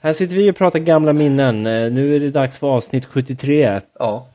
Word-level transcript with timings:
Här 0.00 0.12
sitter 0.12 0.36
vi 0.36 0.50
och 0.50 0.56
pratar 0.56 0.78
gamla 0.78 1.12
minnen. 1.12 1.66
Eh, 1.66 1.92
Nu 1.92 2.16
är 2.16 2.20
det 2.20 2.30
dags 2.30 2.58
för 2.58 2.66
avsnitt 2.66 3.04
73 3.04 3.80
Ja, 3.98 4.28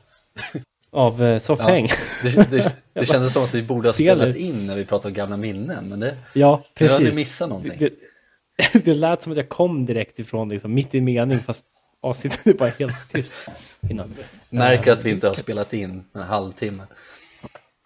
av 0.92 1.22
eh, 1.22 1.38
Soffhäng. 1.38 1.88
det, 2.22 2.50
det, 2.50 2.72
det 2.92 3.06
kändes 3.12 3.32
som 3.32 3.44
att 3.44 3.54
vi 3.54 3.62
borde 3.62 3.88
ha 3.88 3.92
spelat 3.92 4.36
in 4.36 4.66
när 4.66 4.76
vi 4.76 4.84
pratade 4.84 5.08
om 5.08 5.14
gamla 5.14 5.36
minnen, 5.36 5.88
men 5.88 6.00
det, 6.00 6.14
Ja, 6.32 6.62
nu 6.80 6.88
har 6.88 6.98
ni 6.98 7.04
precis. 7.04 7.14
missat 7.16 7.48
någonting. 7.48 7.78
Det, 7.78 8.84
det 8.84 8.94
lät 8.94 9.22
som 9.22 9.32
att 9.32 9.36
jag 9.38 9.48
kom 9.48 9.86
direkt 9.86 10.18
ifrån 10.18 10.48
liksom, 10.48 10.74
mitt 10.74 10.94
i 10.94 10.98
en 10.98 11.04
mening 11.04 11.38
fast 11.38 11.64
avsnittet 12.02 12.46
är 12.46 12.54
bara 12.54 12.68
helt 12.68 13.08
tyst 13.12 13.34
innan. 13.90 14.14
Märker 14.50 14.92
att 14.92 15.04
vi 15.04 15.10
inte 15.10 15.28
har 15.28 15.34
spelat 15.34 15.72
in 15.72 16.04
en 16.14 16.22
halvtimme. 16.22 16.82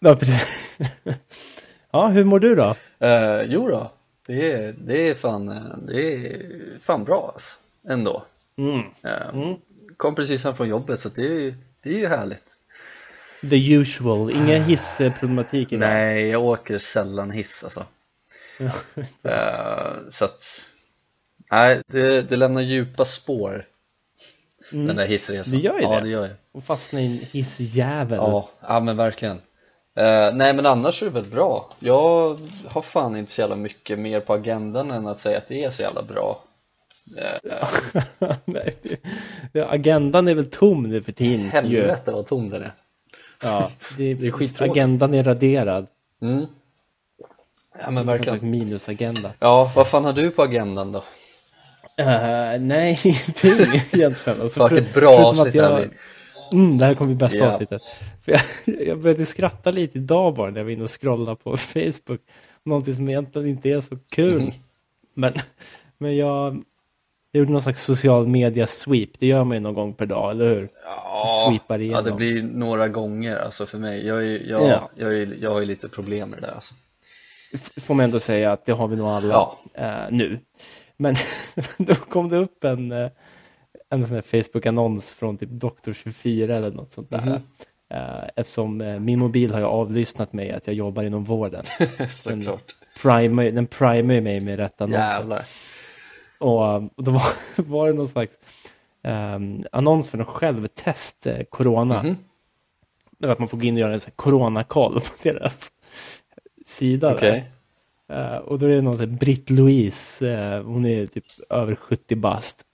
Ja, 0.00 0.14
precis. 0.14 0.46
ja, 1.92 2.08
hur 2.08 2.24
mår 2.24 2.40
du 2.40 2.54
då? 2.54 2.74
Uh, 3.04 3.42
jo 3.46 3.68
då, 3.68 3.90
det 4.26 4.52
är, 4.52 4.74
det 4.86 5.08
är 5.08 5.14
fan, 5.14 5.46
det 5.86 6.02
är 6.14 6.36
fan 6.80 7.04
bra 7.04 7.30
alltså, 7.32 7.58
ändå. 7.88 8.24
Mm. 8.58 8.80
Eh, 9.02 9.28
Mm. 9.34 9.56
Kom 9.96 10.14
precis 10.14 10.44
hem 10.44 10.54
från 10.54 10.68
jobbet 10.68 11.00
så 11.00 11.08
det 11.08 11.22
är, 11.22 11.40
ju- 11.40 11.54
det 11.82 11.90
är 11.90 11.98
ju 11.98 12.06
härligt. 12.08 12.54
The 13.40 13.72
usual, 13.72 14.30
inga 14.30 14.58
hissproblematik 14.58 15.72
idag. 15.72 15.88
Nej, 15.88 16.28
jag 16.28 16.44
åker 16.44 16.78
sällan 16.78 17.30
hiss 17.30 17.64
alltså. 17.64 17.84
Eh, 19.22 19.92
så 20.10 20.24
att, 20.24 20.42
nej, 21.50 21.82
det, 21.86 22.22
det 22.22 22.36
lämnar 22.36 22.60
djupa 22.60 23.04
spår 23.04 23.66
den 24.70 24.96
där 24.96 25.06
hissresan. 25.06 25.52
Det 25.52 25.58
gör 25.64 25.74
ju 25.74 25.82
ja, 25.82 25.94
det. 25.94 26.00
det 26.00 26.08
gör 26.08 26.22
det. 26.22 26.36
Och 26.52 26.64
fastna 26.64 27.00
i 27.00 27.06
en 27.06 27.18
hissjävel. 27.32 28.16
Ja, 28.18 28.48
ja 28.60 28.80
men 28.80 28.96
verkligen. 28.96 29.36
Eh, 29.94 30.34
nej 30.34 30.54
men 30.54 30.66
annars 30.66 31.02
är 31.02 31.06
det 31.06 31.12
väl 31.12 31.24
bra. 31.24 31.70
Jag 31.78 32.38
har 32.66 32.82
fan 32.82 33.16
inte 33.16 33.32
så 33.32 33.40
jävla 33.40 33.56
mycket 33.56 33.98
mer 33.98 34.20
på 34.20 34.32
agendan 34.34 34.90
än 34.90 35.06
att 35.06 35.18
säga 35.18 35.38
att 35.38 35.48
det 35.48 35.64
är 35.64 35.70
så 35.70 35.82
jävla 35.82 36.02
bra. 36.02 36.42
Eh, 37.18 37.68
Nej, 38.44 38.76
agendan 39.68 40.28
är 40.28 40.34
väl 40.34 40.50
tom 40.50 40.82
nu 40.82 41.02
för 41.02 41.12
tiden. 41.12 41.50
helvete 41.50 42.12
vad 42.12 42.26
tom 42.26 42.50
den 42.50 42.62
är. 42.62 42.74
Ja, 43.42 43.70
det, 43.96 44.14
Det 44.14 44.26
är 44.26 44.30
skittråkigt. 44.30 44.60
agendan 44.76 45.14
är 45.14 45.24
raderad. 45.24 45.86
Mm. 46.22 46.46
Ja 47.80 47.90
men 47.90 48.06
verkligen. 48.06 48.50
minusagenda. 48.50 49.32
Ja, 49.38 49.72
vad 49.76 49.88
fan 49.88 50.04
har 50.04 50.12
du 50.12 50.30
på 50.30 50.42
agendan 50.42 50.92
då? 50.92 50.98
Uh, 52.00 52.60
nej, 52.60 53.00
ingenting 53.04 53.80
egentligen. 53.92 54.40
Alltså, 54.42 54.68
Fuck, 54.68 54.78
ett 54.78 54.94
bra 54.94 55.10
avsnitt 55.18 55.54
här 55.54 55.62
jag, 55.62 55.76
blir. 55.88 55.98
mm, 56.52 56.78
Det 56.78 56.84
här 56.84 56.94
kommer 56.94 57.06
bli 57.08 57.14
bästa 57.26 57.38
Ja. 57.38 57.46
avsnittet. 57.48 57.82
För 58.24 58.32
jag, 58.32 58.40
jag 58.86 58.98
började 58.98 59.26
skratta 59.26 59.70
lite 59.70 59.98
idag 59.98 60.34
bara 60.34 60.50
när 60.50 60.58
jag 60.60 60.64
var 60.64 60.70
inne 60.70 60.82
och 60.82 61.00
scrollade 61.00 61.36
på 61.36 61.56
Facebook. 61.56 62.20
Någonting 62.64 62.94
som 62.94 63.08
egentligen 63.08 63.48
inte 63.48 63.68
är 63.70 63.80
så 63.80 63.98
kul. 64.10 64.40
Mhm. 64.42 64.50
Men, 65.14 65.34
men 65.98 66.16
jag, 66.16 66.62
jag 67.38 67.42
gjorde 67.42 67.52
någon 67.52 67.62
slags 67.62 67.82
social 67.82 68.26
media 68.26 68.66
sweep. 68.66 69.10
Det 69.18 69.26
gör 69.26 69.44
man 69.44 69.56
ju 69.56 69.60
någon 69.60 69.74
gång 69.74 69.94
per 69.94 70.06
dag, 70.06 70.30
eller 70.30 70.48
hur? 70.48 70.68
Ja, 70.84 71.46
Sweepar 71.50 71.78
ja, 71.78 72.02
det 72.02 72.12
blir 72.12 72.42
några 72.42 72.88
gånger 72.88 73.36
alltså 73.36 73.66
för 73.66 73.78
mig. 73.78 74.06
Jag, 74.06 74.18
är, 74.26 74.50
jag, 74.50 74.68
Ja. 74.68 74.90
jag, 74.94 75.18
är, 75.18 75.36
jag 75.40 75.50
har 75.50 75.60
ju 75.60 75.66
lite 75.66 75.88
problem 75.88 76.30
med 76.30 76.38
det 76.42 76.46
där 76.46 76.54
alltså. 76.54 76.74
F- 77.54 77.70
Får 77.76 77.94
man 77.94 78.04
ändå 78.04 78.20
säga 78.20 78.52
att 78.52 78.66
det 78.66 78.72
har 78.72 78.88
vi 78.88 78.96
nog 78.96 79.08
alla 79.08 79.28
Ja. 79.32 79.58
eh, 79.74 80.10
nu. 80.10 80.38
Men 80.96 81.14
då 81.78 81.94
kom 81.94 82.28
det 82.28 82.36
upp 82.36 82.64
en, 82.64 82.92
eh, 82.92 83.10
en 83.90 84.06
sån 84.06 84.22
Facebook-annons 84.22 85.12
från 85.12 85.38
typ 85.38 85.50
Doktor24 85.50 86.56
eller 86.56 86.70
något 86.70 86.92
sånt 86.92 87.10
där. 87.10 87.40
Eh, 87.94 88.24
eftersom 88.36 88.80
eh, 88.80 88.98
min 89.00 89.18
mobil 89.18 89.52
har 89.52 89.58
ju 89.60 89.66
avlyssnat 89.66 90.32
mig 90.32 90.52
att 90.52 90.66
jag 90.66 90.76
jobbar 90.76 91.02
inom 91.02 91.24
vården. 91.24 91.64
Såklart. 92.08 92.74
Primar, 93.02 93.44
den 93.44 93.66
primar 93.66 94.14
ju 94.14 94.20
mig 94.20 94.40
med 94.40 94.56
rätt 94.58 94.80
annonser. 94.80 95.00
Jävlar. 95.18 95.44
Och, 96.38 96.66
eh, 96.66 96.84
då 96.96 97.10
var, 97.10 97.22
var 97.62 97.88
det 97.88 97.94
någon 97.94 98.08
slags 98.08 98.34
eh, 99.02 99.38
annons 99.72 100.08
för 100.08 100.18
en 100.18 100.24
självtest, 100.24 101.26
eh, 101.26 101.42
corona. 101.50 102.02
Mhm. 102.02 102.16
Där 103.18 103.28
Att 103.28 103.38
man 103.38 103.48
får 103.48 103.58
gå 103.58 103.64
in 103.64 103.74
och 103.74 103.80
göra 103.80 103.94
en 103.94 104.00
coronakoll 104.16 105.00
på 105.00 105.06
deras 105.22 105.72
sida. 106.66 107.08
där. 107.08 107.16
Okej. 107.16 107.50
Eh, 108.08 108.36
och 108.36 108.58
då 108.58 108.66
är 108.66 108.70
det 108.70 108.80
någon 108.82 108.96
sån 108.98 109.10
här 109.10 109.16
Britt-Louise, 109.18 110.22
eh, 110.56 110.62
hon 110.62 110.86
är 110.86 111.06
typ 111.06 111.24
över 111.50 111.74
70 111.74 112.16
bast. 112.16 112.64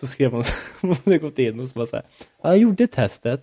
Så 0.00 0.06
skrev 0.06 0.32
hon, 0.32 0.42
hon 0.80 0.96
hade 1.04 1.18
gått 1.18 1.38
in 1.38 1.60
och 1.60 1.68
så 1.68 1.78
bara 1.78 1.86
så 1.86 1.96
här, 1.96 2.04
"Ja, 2.42 2.48
jag 2.48 2.58
gjorde 2.58 2.86
testet. 2.86 3.42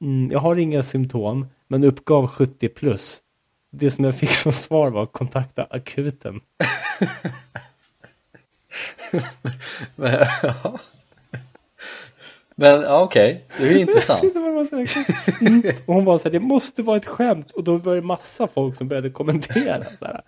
Mm, 0.00 0.30
jag 0.32 0.38
har 0.40 0.56
inga 0.56 0.82
symptom, 0.82 1.46
men 1.68 1.84
uppgav 1.84 2.26
70 2.26 2.68
plus. 2.68 3.22
Det 3.72 3.90
som 3.90 4.04
jag 4.04 4.14
fick 4.14 4.30
som 4.30 4.52
svar 4.52 4.90
var 4.90 5.06
kontakta 5.06 5.64
akuten. 5.70 6.40
Men, 9.96 10.26
ja. 10.42 10.78
Men 12.54 12.82
ja, 12.82 13.02
okej, 13.02 13.44
det 13.58 13.64
är 13.64 13.78
intressant. 13.78 14.22
Det 14.34 14.40
vad 14.40 14.52
man 14.54 14.86
mm. 15.40 15.62
Och 15.86 15.94
hon 15.94 16.04
var 16.04 16.18
så 16.18 16.24
här, 16.24 16.32
det 16.32 16.40
måste 16.40 16.82
vara 16.82 16.96
ett 16.96 17.06
skämt. 17.06 17.50
Och 17.50 17.64
då 17.64 17.76
var 17.76 17.94
det 17.94 18.02
massa 18.02 18.46
folk 18.46 18.76
som 18.76 18.88
började 18.88 19.10
kommentera. 19.10 19.84
Så 19.98 20.04
här, 20.04 20.22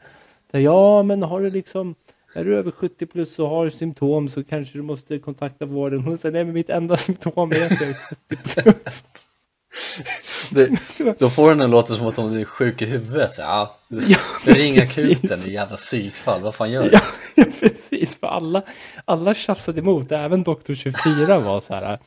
Ja, 0.61 1.03
men 1.03 1.23
har 1.23 1.41
du 1.41 1.51
liksom, 1.51 1.95
är 2.35 2.45
du 2.45 2.57
över 2.57 2.71
70 2.71 3.07
plus 3.07 3.39
och 3.39 3.49
har 3.49 3.71
symptom 3.71 4.29
så 4.29 4.45
kanske 4.45 4.79
du 4.79 4.83
måste 4.83 5.19
kontakta 5.19 5.65
vården. 5.65 6.01
Hon 6.01 6.19
säger, 6.19 6.33
nej 6.33 6.45
men 6.45 6.55
mitt 6.55 6.71
enda 6.71 6.97
symptom 6.97 7.53
är 7.53 7.67
att 7.67 7.81
jag 7.81 7.91
är 7.91 7.95
70 7.95 8.63
plus. 8.63 9.05
Det, 10.51 10.71
då 11.19 11.31
får 11.31 11.49
den 11.51 11.63
att 11.63 11.71
låta 11.71 11.95
som 11.95 12.07
att 12.07 12.17
hon 12.17 12.39
är 12.39 12.45
sjuk 12.45 12.83
i 12.83 12.87
huvudet. 12.87 13.35
Så, 13.35 13.43
ja, 13.43 13.77
Ja, 13.89 14.17
precis. 14.45 14.79
akuten, 14.83 15.39
det 15.45 15.47
är 15.47 15.53
jävla 15.53 15.77
psykfall. 15.77 16.41
Vad 16.43 16.55
fan 16.55 16.71
gör 16.71 16.83
du? 16.83 16.91
Ja, 16.93 17.01
ja, 17.37 17.45
precis. 17.61 18.17
För 18.21 18.27
alla, 18.27 18.63
alla 19.05 19.35
tjafsade 19.35 19.81
emot. 19.81 20.13
Även 20.13 20.43
Doktor 20.43 20.75
24 20.75 21.39
var 21.39 21.61
så 21.61 21.75
här. 21.75 21.99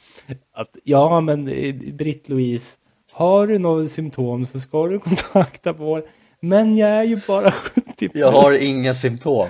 Att 0.53 0.77
ja, 0.83 1.21
men 1.21 1.47
eh, 1.47 1.73
Britt-Louise, 1.75 2.75
har 3.11 3.47
du 3.47 3.57
några 3.59 3.87
symptom 3.87 4.45
så 4.45 4.59
ska 4.59 4.87
du 4.87 4.99
kontakta 4.99 5.73
vår. 5.73 6.03
Men 6.39 6.77
jag 6.77 6.89
är 6.89 7.03
ju 7.03 7.21
bara 7.27 7.51
70 7.75 7.83
plus. 7.97 8.11
Jag 8.13 8.31
har 8.31 8.69
inga 8.69 8.93
symptom. 8.93 9.47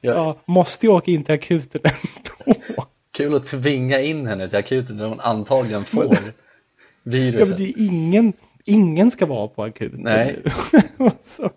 Jag, 0.00 0.16
Ja, 0.16 0.36
måste 0.46 0.86
jag 0.86 0.94
åka 0.94 1.10
in 1.10 1.24
till 1.24 1.34
akuten 1.34 1.80
ändå? 1.84 2.54
Kul 3.12 3.34
att 3.34 3.46
tvinga 3.46 4.00
in 4.00 4.26
henne 4.26 4.48
till 4.48 4.58
akuten 4.58 4.98
där 4.98 5.06
hon 5.06 5.20
antagligen 5.20 5.84
får 5.84 6.16
Ja, 7.16 7.20
men 7.20 7.32
viruset. 7.32 7.56
det 7.56 7.64
är 7.64 7.74
ingen, 7.76 8.32
ingen 8.64 9.10
ska 9.10 9.26
vara 9.26 9.48
på 9.48 9.62
akuten 9.62 10.00
Nej. 10.02 10.42
Och 10.96 11.52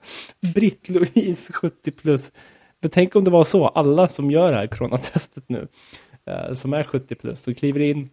Britt-Louise 0.56 1.54
70 1.54 1.92
plus. 1.92 2.32
Men 2.80 2.92
tänk 2.92 3.16
om 3.16 3.24
det 3.24 3.32
var 3.32 3.44
så, 3.44 3.68
alla 3.68 4.08
som 4.08 4.32
gör 4.32 4.52
det 4.52 4.58
här 4.58 4.68
coronatestet 4.68 5.44
nu, 5.48 5.68
eh, 6.26 6.54
som 6.54 6.74
är 6.74 6.84
70 6.84 7.16
plus, 7.16 7.42
så 7.42 7.54
kliver 7.54 7.80
in, 7.80 8.10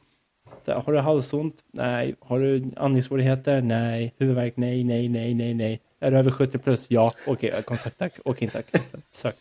har 0.67 0.93
du 0.93 0.99
halsont? 0.99 1.55
Nej. 1.73 2.15
Har 2.21 2.41
du 2.41 2.71
andningssvårigheter? 2.77 3.61
Nej. 3.61 4.15
Huvudvärk? 4.19 4.57
Nej, 4.57 4.85
nej, 4.85 5.09
nej, 5.09 5.35
nej, 5.35 5.55
nej. 5.55 5.81
Är 6.01 6.11
du 6.11 6.17
över 6.19 6.31
70 6.31 6.59
plus? 6.59 6.87
Ja. 6.89 7.13
Okej, 7.27 7.63
kontakta, 7.65 8.05
ak- 8.05 8.21
åk 8.25 8.43
in 8.43 8.49
till 8.51 8.59
akuten. 8.59 9.03
Sök 9.13 9.35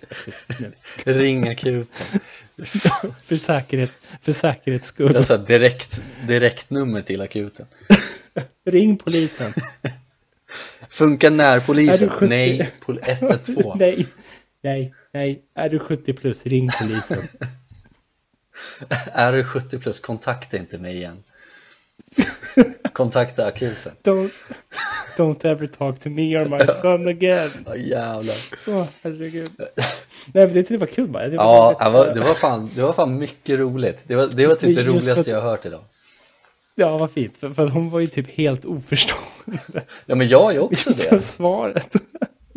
nu. 0.59 0.71
Ring 1.05 1.47
akuten. 1.47 1.87
För 3.23 3.37
säkerhet, 3.37 3.91
för 4.21 4.31
säkerhets 4.31 4.87
skull. 4.87 5.23
Så 5.23 5.37
här 5.37 5.45
direkt, 5.45 6.01
direktnummer 6.27 7.01
till 7.01 7.21
akuten. 7.21 7.65
Ring 8.65 8.97
polisen. 8.97 9.53
Funkar 10.89 11.27
Är 11.31 11.35
närpolisen? 11.35 12.07
du 12.07 12.13
70? 12.13 12.25
Nej, 12.29 12.71
pol 12.79 12.99
112. 13.03 13.75
Nej, 13.79 14.07
nej, 14.61 14.93
nej. 15.13 15.41
Är 15.55 15.69
du 15.69 15.79
70 15.79 16.13
plus, 16.13 16.45
ring 16.45 16.69
polisen. 16.79 17.27
Är 19.13 19.31
du 19.31 19.43
70 19.43 19.79
plus, 19.79 19.99
kontakta 19.99 20.57
inte 20.57 20.77
mig 20.77 20.95
igen. 20.95 21.23
Kontakta 22.93 23.45
akuten. 23.45 23.91
Don't, 24.03 24.29
don't 25.17 25.45
ever 25.45 25.67
talk 25.67 25.99
to 25.99 26.09
me 26.09 26.37
or 26.37 26.45
my 26.45 26.67
son 26.81 27.07
again. 27.09 27.49
Ja 27.65 27.75
jävlar. 27.75 28.35
Åh, 28.67 28.85
herregud. 29.03 29.51
Nej, 29.57 30.45
men 30.45 30.47
det 30.47 30.53
tyckte 30.53 30.73
jag 30.73 30.79
var 30.79 30.87
kul 30.87 31.07
bara. 31.07 31.27
Det 31.27 31.37
var 31.37 31.43
Ja, 31.45 31.85
det 31.85 31.89
var, 31.89 32.13
det 32.13 32.19
var, 32.19 32.33
fan, 32.33 32.69
det 32.75 32.81
var 32.81 32.93
fan 32.93 33.17
mycket 33.17 33.59
roligt. 33.59 33.99
Det 34.07 34.15
var, 34.15 34.27
det 34.27 34.47
var 34.47 34.55
typ 34.55 34.75
det 34.75 34.83
för 34.83 34.91
roligaste 34.91 35.19
att- 35.21 35.27
jag 35.27 35.41
har 35.41 35.49
hört 35.49 35.65
idag. 35.65 35.79
Ja, 36.75 36.97
vad 36.97 37.11
fint. 37.11 37.37
För, 37.39 37.49
för 37.49 37.67
hon 37.67 37.89
var 37.89 37.99
ju 37.99 38.07
typ 38.07 38.29
helt 38.29 38.65
oförstående 38.65 39.83
Ja 40.05 40.15
men 40.15 40.27
jag 40.27 40.55
är 40.55 40.59
också 40.59 40.93
det. 40.93 41.19
svaret. 41.23 41.93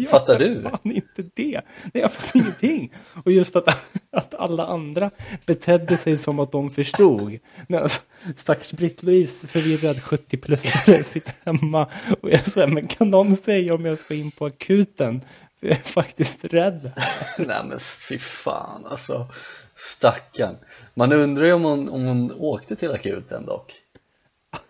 Jag 0.00 0.10
Fattar 0.10 0.38
du? 0.38 0.62
Fan 0.62 0.78
inte 0.84 1.22
det. 1.34 1.60
Nej, 1.92 2.02
jag 2.02 2.12
fattar 2.12 2.40
ingenting. 2.40 2.94
Och 3.24 3.32
just 3.32 3.56
att, 3.56 3.68
att 4.12 4.34
alla 4.34 4.66
andra 4.66 5.10
betedde 5.46 5.96
sig 5.96 6.16
som 6.16 6.38
att 6.38 6.52
de 6.52 6.70
förstod. 6.70 7.38
Men 7.68 7.82
alltså, 7.82 8.00
stackars 8.36 8.72
Britt-Louise 8.72 9.46
förvirrad 9.46 10.02
70 10.02 10.36
plus 10.36 10.62
sitter 11.04 11.34
hemma. 11.44 11.86
Och 12.20 12.30
jag 12.30 12.46
säger, 12.46 12.66
men 12.66 12.88
kan 12.88 13.10
någon 13.10 13.36
säga 13.36 13.74
om 13.74 13.84
jag 13.84 13.98
ska 13.98 14.14
in 14.14 14.30
på 14.30 14.46
akuten? 14.46 15.20
För 15.60 15.66
jag 15.66 15.76
är 15.76 15.82
faktiskt 15.82 16.44
rädd. 16.44 16.92
Nej 17.38 17.60
men 17.68 17.78
fy 18.08 18.18
fan 18.18 18.86
alltså. 18.86 19.28
Stackarn. 19.76 20.56
Man 20.94 21.12
undrar 21.12 21.46
ju 21.46 21.52
om 21.52 21.64
hon, 21.64 21.88
om 21.88 22.04
hon 22.04 22.32
åkte 22.32 22.76
till 22.76 22.92
akuten 22.92 23.46
dock. 23.46 23.74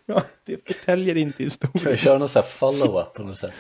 Ja, 0.07 0.23
det 0.45 0.67
förtäljer 0.67 1.17
inte 1.17 1.37
Kan 1.37 1.45
historien. 1.45 1.91
vi 1.91 1.97
köra 1.97 2.19
någon 2.19 2.29
sån 2.29 2.43
här 2.43 2.49
follow-up 2.51 3.15
på 3.15 3.23
något 3.23 3.39
sätt? 3.39 3.55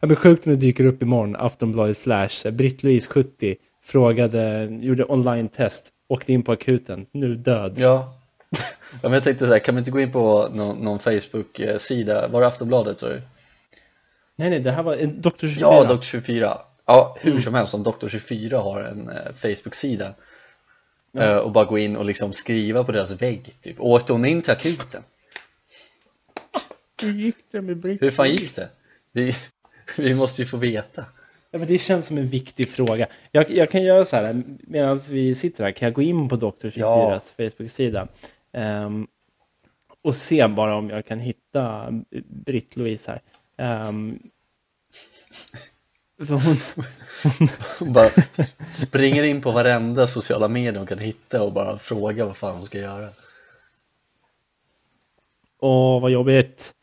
Ja, 0.00 0.06
men 0.08 0.16
sjukt 0.16 0.46
om 0.46 0.52
det 0.52 0.58
dyker 0.58 0.84
upp 0.86 1.02
imorgon, 1.02 1.36
Aftonbladet 1.36 1.98
Flash. 1.98 2.46
Britt-Louise 2.46 3.08
70 3.08 3.56
frågade, 3.82 4.68
gjorde 4.80 5.04
online-test 5.04 5.92
åkte 6.08 6.32
in 6.32 6.42
på 6.42 6.52
akuten, 6.52 7.06
nu 7.12 7.34
död. 7.34 7.74
Ja. 7.78 8.14
ja 8.50 8.58
men 9.02 9.12
jag 9.12 9.24
tänkte 9.24 9.46
så 9.46 9.52
här, 9.52 9.58
kan 9.60 9.74
man 9.74 9.80
inte 9.80 9.90
gå 9.90 10.00
in 10.00 10.12
på 10.12 10.48
någon, 10.54 10.76
någon 10.84 10.98
Facebook-sida, 10.98 12.28
var 12.28 12.40
det 12.40 12.46
Aftonbladet 12.46 13.00
sa 13.00 13.08
du? 13.08 13.22
Nej, 14.36 14.50
nej, 14.50 14.60
det 14.60 14.70
här 14.72 14.82
var 14.82 14.96
Dr. 15.06 15.46
24. 15.46 15.56
Ja, 15.60 15.84
Dr. 15.84 16.00
24 16.02 16.58
Ja, 16.86 17.16
hur 17.20 17.30
Mm. 17.30 17.42
som 17.42 17.54
helst, 17.54 17.74
om 17.74 17.82
Dr. 17.82 18.08
24 18.08 18.58
har 18.58 18.82
en 18.82 19.08
eh, 19.08 19.32
Facebook-sida 19.34 20.14
eh, 21.18 21.36
och 21.36 21.52
bara 21.52 21.64
gå 21.64 21.78
in 21.78 21.96
och 21.96 22.04
liksom 22.04 22.32
skriva 22.32 22.84
på 22.84 22.92
deras 22.92 23.10
vägg 23.22 23.54
typ, 23.60 23.76
åkte 23.80 24.12
hon 24.12 24.24
in 24.24 24.42
till 24.42 24.52
akuten? 24.52 25.02
Hur 27.02 27.12
gick 27.12 27.36
det 27.50 27.60
med 27.60 27.76
Britt? 27.76 28.02
Hur 28.02 28.10
fan 28.10 28.28
gick 28.28 28.56
det? 28.56 28.68
Vi, 29.12 29.36
vi 29.98 30.14
måste 30.14 30.42
ju 30.42 30.46
få 30.46 30.56
veta 30.56 31.04
Ja, 31.50 31.58
men 31.58 31.68
det 31.68 31.78
känns 31.78 32.06
som 32.06 32.18
en 32.18 32.28
viktig 32.28 32.68
fråga. 32.68 33.06
Jag, 33.30 33.50
jag 33.50 33.70
kan 33.70 33.82
göra 33.82 34.04
så 34.04 34.16
här, 34.16 34.42
medan 34.60 35.00
vi 35.10 35.34
sitter 35.34 35.64
här, 35.64 35.72
kan 35.72 35.86
jag 35.86 35.94
gå 35.94 36.02
in 36.02 36.28
på 36.28 36.36
Dr. 36.36 36.66
24s 36.66 36.74
Ja. 36.76 37.20
Facebook-sida 37.36 38.08
ehm, 38.52 39.06
och 40.02 40.14
se 40.14 40.48
bara 40.48 40.76
om 40.76 40.90
jag 40.90 41.06
kan 41.06 41.20
hitta 41.20 41.88
Britt-Louise 42.28 43.10
här. 43.10 43.20
Ehm, 43.56 44.18
för 46.18 46.34
hon, 46.34 46.56
Hon 47.78 47.92
bara 47.92 48.10
springer 48.70 49.22
in 49.22 49.42
på 49.42 49.50
varenda 49.50 50.06
sociala 50.06 50.48
medier 50.48 50.78
hon 50.78 50.86
kan 50.86 50.98
hitta 50.98 51.42
och 51.42 51.52
bara 51.52 51.78
frågar 51.78 52.24
vad 52.24 52.36
fan 52.36 52.56
hon 52.56 52.66
ska 52.66 52.78
göra 52.78 53.08
åh 55.62 56.00
vad 56.00 56.10
jobbigt. 56.10 56.74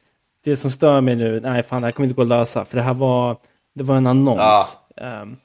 Det 0.50 0.58
som 0.58 0.72
stör 0.72 1.02
mig 1.02 1.16
nu, 1.16 1.40
nej 1.40 1.64
fan 1.64 1.82
det 1.82 1.88
här 1.88 1.92
kommer 1.92 2.08
inte 2.08 2.16
gå 2.16 2.22
att 2.22 2.28
lösa, 2.28 2.66
för 2.66 2.78
det 2.78 2.84
här 2.84 2.94
var, 2.94 3.38
det 3.76 3.84
var 3.84 3.96
en 3.98 4.08
annons. 4.08 4.38
Ja. 4.40 4.68
Ehm, 4.98 5.38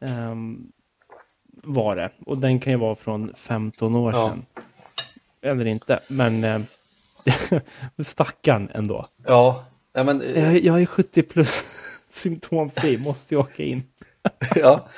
ehm, 0.00 0.66
var 1.62 1.96
det, 1.96 2.10
och 2.26 2.38
den 2.38 2.60
kan 2.60 2.72
ju 2.72 2.78
vara 2.78 2.94
från 2.96 3.32
15 3.36 3.94
år 3.94 4.12
Ja. 4.12 4.28
sedan. 4.28 4.46
Eller 5.42 5.64
inte, 5.66 6.00
men 6.08 6.44
eh, 6.44 6.60
stackarn 8.02 8.70
ändå. 8.74 9.06
Ja, 9.26 9.64
ja 9.92 10.04
men 10.04 10.22
eh, 10.22 10.44
Jag, 10.44 10.64
jag 10.64 10.82
är 10.82 10.86
70 10.86 11.22
plus 11.22 11.64
symptomfri, 12.10 12.98
måste 12.98 13.34
jag 13.34 13.40
åka 13.40 13.62
in. 13.62 13.82
Ja, 14.54 14.88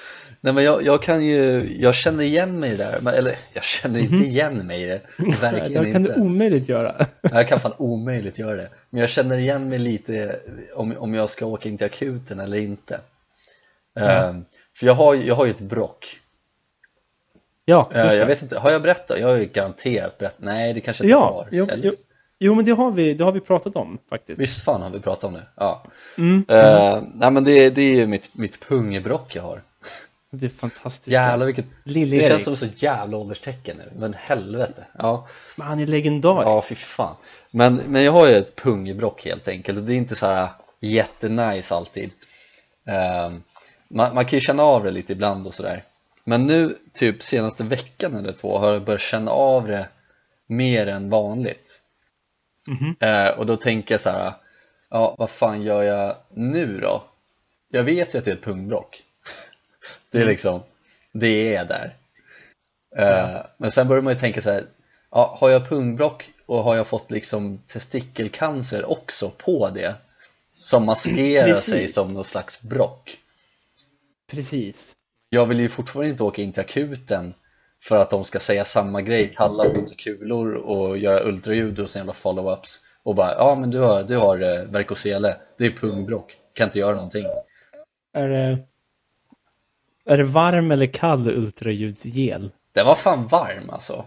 nej 0.41 0.53
men 0.53 0.65
jag, 0.65 0.83
jag 0.83 1.03
kan 1.03 1.25
ju, 1.25 1.69
jag 1.81 1.95
känner 1.95 2.25
igen 2.25 2.61
mig 2.61 2.73
i 2.73 2.77
det 2.77 2.85
där, 2.85 3.01
men, 3.01 3.15
eller 3.15 3.37
jag 3.53 3.65
känner 3.65 4.01
inte 4.01 4.15
igen 4.29 4.67
mig 4.67 4.83
i 4.83 4.87
det, 4.87 5.01
verkligen 5.41 5.85
Det 5.85 5.93
kan 5.93 6.01
inte. 6.03 6.15
du 6.15 6.21
omöjligt 6.21 6.69
göra. 6.69 7.07
Jag 7.23 7.49
kan 7.49 7.61
fan 7.61 7.73
omöjligt 7.79 8.39
göra 8.39 8.57
det, 8.57 8.69
men 8.91 9.01
jag 9.01 9.11
känner 9.11 9.39
igen 9.39 9.69
mig 9.69 9.79
lite 9.79 10.41
om, 10.75 10.95
om 10.99 11.15
jag 11.15 11.31
ska 11.31 11.47
åka 11.47 11.69
in 11.69 11.77
till 11.77 11.87
akuten 11.87 12.41
eller 12.41 12.59
inte. 12.59 13.01
Ehm, 14.01 14.45
För 14.77 14.87
jag 14.87 14.95
har, 14.95 15.15
jag 15.15 15.35
har 15.35 15.45
ju 15.45 15.51
ett 15.51 15.61
brock, 15.61 16.21
Ja, 17.65 17.91
just 17.95 18.17
jag 18.17 18.27
vet 18.27 18.43
inte, 18.43 18.59
har 18.59 18.71
jag 18.71 18.83
berättat? 18.83 19.21
Jag 19.21 19.29
har 19.29 19.37
ju 19.37 19.45
garanterat 19.47 20.19
berättat, 20.19 20.39
nej 20.41 20.75
det 20.75 20.81
kanske 20.81 21.05
inte 21.05 21.11
Ja, 21.11 21.33
har 21.33 21.49
jo, 21.51 21.69
jo, 21.77 21.93
jo, 22.39 22.55
men 22.55 22.65
det 22.65 22.71
har, 22.73 22.91
vi, 22.91 23.15
det 23.15 23.25
har 23.25 23.33
vi 23.33 23.41
pratat 23.41 23.77
om 23.77 23.99
faktiskt. 24.09 24.41
Visst 24.41 24.65
fan 24.65 24.83
har 24.83 24.91
vi 24.91 25.01
pratat 25.01 25.25
om 25.25 25.33
det? 25.33 25.47
Ja. 25.57 25.83
Mm. 26.19 26.45
Eh, 26.49 27.03
Nej 27.15 27.31
men 27.31 27.45
det, 27.45 27.71
det 27.71 27.83
är 27.83 27.95
ju 27.95 28.07
mitt, 28.07 28.35
mitt 28.35 28.69
pungbrock 28.69 29.37
jag 29.37 29.43
har 29.43 29.63
Det 30.31 30.47
är 30.47 30.51
fantastiskt. 30.51 31.09
Jävlar 31.09 31.47
vilket, 31.47 31.67
det 31.85 31.91
Lill-Erik, 31.91 32.29
känns 32.29 32.45
som 32.45 32.57
så 32.57 32.67
jävla 32.77 33.17
ålderstecken 33.17 33.77
nu, 33.77 33.93
men 33.97 34.15
helvete 34.15 34.87
Ja 34.99 35.29
men 35.57 35.67
han 35.67 35.81
är 35.81 35.87
legendarisk. 35.87 36.49
Ja, 36.49 36.63
fy 36.63 36.75
fan. 36.75 37.17
Men, 37.51 37.77
men 37.77 38.03
jag 38.03 38.13
har 38.13 38.29
ju 38.29 38.35
ett 38.35 38.57
pungbrock 38.57 39.25
helt 39.25 39.49
enkelt 39.49 39.79
och 39.79 39.85
det 39.85 39.95
är 39.95 39.97
inte 39.97 40.15
så 40.15 40.27
här 40.27 40.49
jättenice 40.81 41.75
alltid. 41.75 42.13
Ehm, 42.87 43.43
man, 43.89 44.15
man 44.15 44.25
kan 44.25 44.37
ju 44.37 44.41
känna 44.41 44.63
av 44.63 44.85
det 44.85 44.91
lite 44.91 45.13
ibland 45.13 45.47
och 45.47 45.55
sådär. 45.55 45.85
Men 46.25 46.47
nu, 46.47 46.79
typ 46.95 47.23
senaste 47.23 47.65
veckan 47.65 48.15
eller 48.15 48.33
två, 48.33 48.59
har 48.59 48.73
jag 48.73 48.85
börjat 48.85 49.01
känna 49.01 49.31
av 49.31 49.67
det 49.67 49.89
mer 50.47 50.87
än 50.87 51.11
vanligt. 51.11 51.81
Mhm. 52.69 52.97
Eh, 53.01 53.39
och 53.39 53.47
då 53.47 53.57
tänker 53.57 53.95
jag 53.95 54.01
så 54.01 54.11
här, 54.11 54.33
ja, 54.91 55.15
vad 55.19 55.31
fan 55.31 55.63
gör 55.63 55.83
jag 55.83 56.17
nu 56.31 56.81
då? 56.81 57.03
Jag 57.69 57.85
vet 57.85 58.15
ju 58.15 58.19
att 58.19 58.25
det 58.25 58.31
är 58.31 58.35
ett 58.35 58.45
pungbrock. 58.45 59.03
Det 60.11 60.21
är 60.21 60.25
liksom, 60.25 60.61
det 61.13 61.55
är 61.55 61.65
där. 61.65 61.97
Eh, 62.97 63.43
Men 63.57 63.71
sen 63.71 63.89
börjar 63.89 64.03
man 64.03 64.13
ju 64.13 64.19
tänka 64.19 64.41
så 64.41 64.51
här, 64.51 64.65
ja, 65.11 65.37
har 65.41 65.51
jag 65.51 65.69
pungbrock 65.69 66.31
och 66.47 66.65
har 66.65 66.77
jag 66.77 66.87
fått 66.87 67.11
liksom 67.11 67.59
testikelcancer 67.59 68.91
också 68.91 69.31
på 69.31 69.71
det? 69.71 69.95
Som 70.53 70.87
maskerar 70.87 71.47
Precis. 71.47 71.65
sig 71.75 71.89
som 71.89 72.15
någon 72.15 72.25
slags 72.25 72.63
brock. 72.63 73.19
Precis. 74.31 74.93
Jag 75.29 75.47
vill 75.47 75.61
ju 75.61 75.69
fortfarande 75.69 76.11
inte 76.11 76.25
åka 76.25 76.43
in 76.43 76.53
till 76.53 76.61
akuten 76.61 77.35
för 77.83 77.97
att 77.97 78.11
de 78.11 78.25
ska 78.25 78.41
säga 78.41 78.65
samma 78.65 79.03
grej, 79.03 79.33
talla 79.35 79.65
mina 79.65 79.95
kulor 79.95 80.55
och 80.55 80.99
göra 80.99 81.25
ultraljud 81.25 81.81
och 81.81 81.91
såna 81.91 82.01
jävla 82.01 82.13
follow-ups 82.13 82.81
och 83.03 83.15
bara, 83.15 83.35
ja 83.35 83.55
men 83.55 83.71
du 83.71 83.79
har, 83.79 84.03
du 84.03 84.17
har 84.17 84.43
eh, 84.43 84.65
det 85.57 85.67
är 85.67 85.71
pungbrock, 85.71 86.37
kan 86.53 86.69
inte 86.69 86.79
göra 86.79 86.95
någonting. 86.95 87.27
Är 88.13 88.29
det, 88.29 88.59
är 90.07 90.17
det 90.17 90.25
varm 90.25 90.71
eller 90.71 90.87
kall 90.87 91.29
ultraljudsgel? 91.29 92.51
Den 92.75 92.87
var 92.87 92.95
fan 92.95 93.27
varm 93.27 93.71
alltså. 93.71 94.05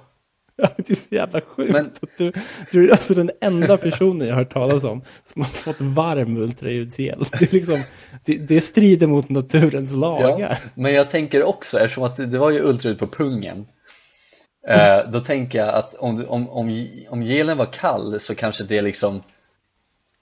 Ja, 0.56 0.70
det 0.78 0.90
är 0.90 0.96
så 0.96 1.16
jävla 1.16 1.42
sjukt 1.42 1.74
Men- 1.74 1.86
att 1.86 2.18
du, 2.18 2.32
du 2.72 2.88
är 2.88 2.92
alltså 2.92 3.14
den 3.14 3.32
enda 3.42 3.78
personen 3.78 4.28
jag 4.28 4.36
har 4.36 4.44
hört 4.44 4.54
talas 4.54 4.84
om 4.84 5.02
som 5.26 5.42
har 5.42 5.50
fått 5.50 5.82
varm 5.82 6.38
ultraljudsgel. 6.38 7.24
Det, 7.40 7.46
är 7.46 7.54
liksom, 7.54 7.84
det, 8.26 8.38
det 8.38 8.62
strider 8.62 9.08
mot 9.08 9.30
naturens 9.30 9.92
lagar. 9.92 10.40
Ja, 10.40 10.56
men 10.76 10.94
jag 10.94 11.10
tänker 11.10 11.44
också, 11.44 11.80
eftersom 11.80 12.04
att 12.04 12.16
det, 12.16 12.38
var 12.38 12.50
ju 12.52 12.60
ultraljud 12.62 13.00
på 13.00 13.08
pungen 13.08 13.68
eh, 14.68 15.12
Då 15.12 15.20
tänker 15.20 15.60
jag 15.60 15.70
att 15.70 15.94
om, 15.94 16.16
du- 16.18 16.26
om, 16.26 16.50
om, 16.50 16.88
om 17.10 17.22
gelen 17.22 17.58
var 17.58 17.74
kall 17.74 18.20
så 18.20 18.36
kanske 18.36 18.64
det 18.64 18.82
liksom 18.82 19.22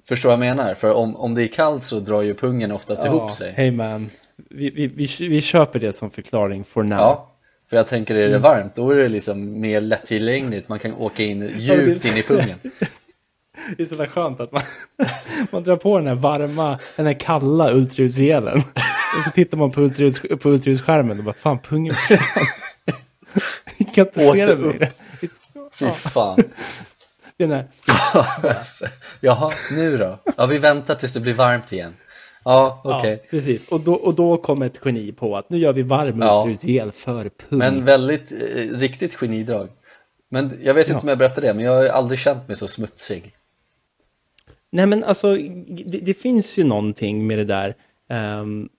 Förstår 0.07 0.29
vad 0.29 0.33
jag 0.33 0.56
menar? 0.56 0.75
För 0.75 0.94
om, 0.94 1.15
om 1.15 1.35
det 1.35 1.44
är 1.44 1.47
kallt 1.47 1.83
så 1.83 2.00
drar 2.00 2.21
ju 2.21 2.33
pungen 2.35 2.71
oftast 2.71 3.06
ihop 3.06 3.31
sig 3.31 3.51
Hey 3.51 3.71
man, 3.71 4.09
vi, 4.50 4.70
vi, 4.70 4.88
vi, 4.88 5.28
vi 5.28 5.42
köper 5.42 5.80
det 5.80 5.94
som 5.94 6.12
förklaring 6.12 6.64
for 6.64 6.84
now. 6.84 7.00
Ja, 7.00 7.32
för 7.70 7.78
jag 7.78 7.88
tänker 7.88 8.16
är 8.16 8.20
det 8.20 8.28
Mm. 8.28 8.42
varmt 8.42 8.76
då 8.76 8.92
är 8.92 8.96
det 8.96 9.10
liksom 9.10 9.60
mer 9.62 9.82
lättillgängligt 9.82 10.70
Man 10.70 10.80
kan 10.80 10.94
åka 10.94 11.24
in 11.24 11.50
djupt 11.58 12.06
in 12.06 12.18
i 12.18 12.24
pungen 12.24 12.58
Det 13.78 13.84
är 13.84 13.86
så 13.86 13.94
jävla 13.96 14.08
skönt 14.08 14.40
att 14.40 14.52
man, 14.52 14.62
man 15.52 15.64
drar 15.64 15.76
på 15.76 15.98
den 15.98 16.08
här 16.08 16.16
varma, 16.16 16.80
den 16.95 17.06
här 17.06 17.14
kalla 17.14 17.71
ultraljudsgelen. 17.71 18.57
Och 19.18 19.24
så 19.24 19.31
tittar 19.31 19.57
man 19.57 19.71
på, 19.71 19.81
ultraljuds, 19.81 20.19
på 20.40 20.50
ultraljudsskärmen 20.50 21.18
och 21.18 21.24
bara 21.24 21.33
fan 21.33 21.60
pungen. 21.60 21.94
Jag 23.78 23.94
kan 23.94 24.06
inte 24.06 24.19
se 24.19 24.30
Åter 24.30 24.48
den 24.48 24.64
upp. 24.64 24.80
längre. 24.80 24.92
Fy 25.74 25.90
fan 25.92 26.38
den 27.38 27.52
här, 27.52 27.68
Jaha, 29.19 29.52
nu 29.71 29.98
då? 29.98 30.19
Ja, 30.38 30.45
vi 30.45 30.57
väntar 30.57 30.95
tills 30.95 31.14
det 31.14 31.19
blir 31.19 31.33
varmt 31.33 31.71
igen 31.74 31.95
Ja, 32.44 32.81
okej 32.83 33.19
ja, 33.24 33.28
precis. 33.30 33.71
Och 33.71 33.80
då, 33.81 33.94
och 33.94 34.16
då 34.16 34.38
kom 34.38 34.62
ett 34.62 34.80
geni 34.86 35.12
på 35.12 35.38
att 35.38 35.50
nu 35.50 35.57
gör 35.57 35.74
vi 35.74 35.81
varm 35.81 36.21
Ja. 36.21 36.56
för 36.94 37.30
pung. 37.30 37.60
Men 37.60 37.86
väldigt, 37.86 38.31
eh, 38.31 38.78
riktigt 38.78 39.16
genidrag 39.16 39.68
Men 40.30 40.60
jag 40.64 40.74
vet 40.74 40.88
inte 40.88 40.98
Ja. 40.98 41.02
om 41.02 41.07
jag 41.07 41.18
berättade 41.18 41.48
det, 41.48 41.54
men 41.54 41.66
jag 41.66 41.71
har 41.76 41.86
aldrig 41.88 42.19
känt 42.19 42.48
mig 42.48 42.57
så 42.57 42.68
smutsig 42.68 43.33
Nej 44.71 44.86
men 44.86 45.04
alltså, 45.04 45.36
det, 45.86 46.00
det 46.00 46.14
finns 46.14 46.57
ju 46.57 46.64
någonting 46.64 47.28
med 47.28 47.38
det 47.38 47.45
där 47.45 47.76
ehm, 48.10 48.69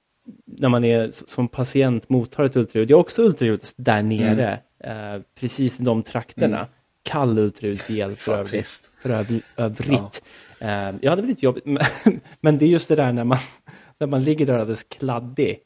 när 0.46 0.68
man 0.68 0.84
är 0.84 1.10
som 1.10 1.48
patient 1.48 2.08
mottar 2.08 2.44
ett 2.44 2.56
ultraljud. 2.56 2.90
Jag 2.90 2.96
har 2.96 3.00
också 3.00 3.22
ultraljud 3.22 3.60
där 3.76 4.02
nere, 4.02 4.58
Mm. 4.84 5.14
eh, 5.16 5.22
precis 5.40 5.80
i 5.80 5.82
de 5.82 6.02
trakterna. 6.02 6.66
Kall 7.02 7.38
ultraljudsgel 7.38 8.16
för 8.16 8.32
övrigt. 8.38 8.90
För 9.02 9.10
öv- 9.10 9.42
övrigt. 9.56 10.22
Ja. 10.58 10.92
ja, 11.00 11.16
det 11.16 11.22
blir 11.22 11.34
lite 11.34 11.44
jobbigt. 11.44 11.66
Men, 11.66 11.82
men 12.40 12.58
det 12.58 12.64
är 12.64 12.68
just 12.68 12.88
det 12.88 12.96
där 12.96 13.12
när 13.12 13.24
man, 13.24 13.38
när 13.98 14.06
man 14.06 14.24
ligger 14.24 14.46
där 14.46 14.58
alldeles 14.58 14.82
kladdig. 14.82 15.58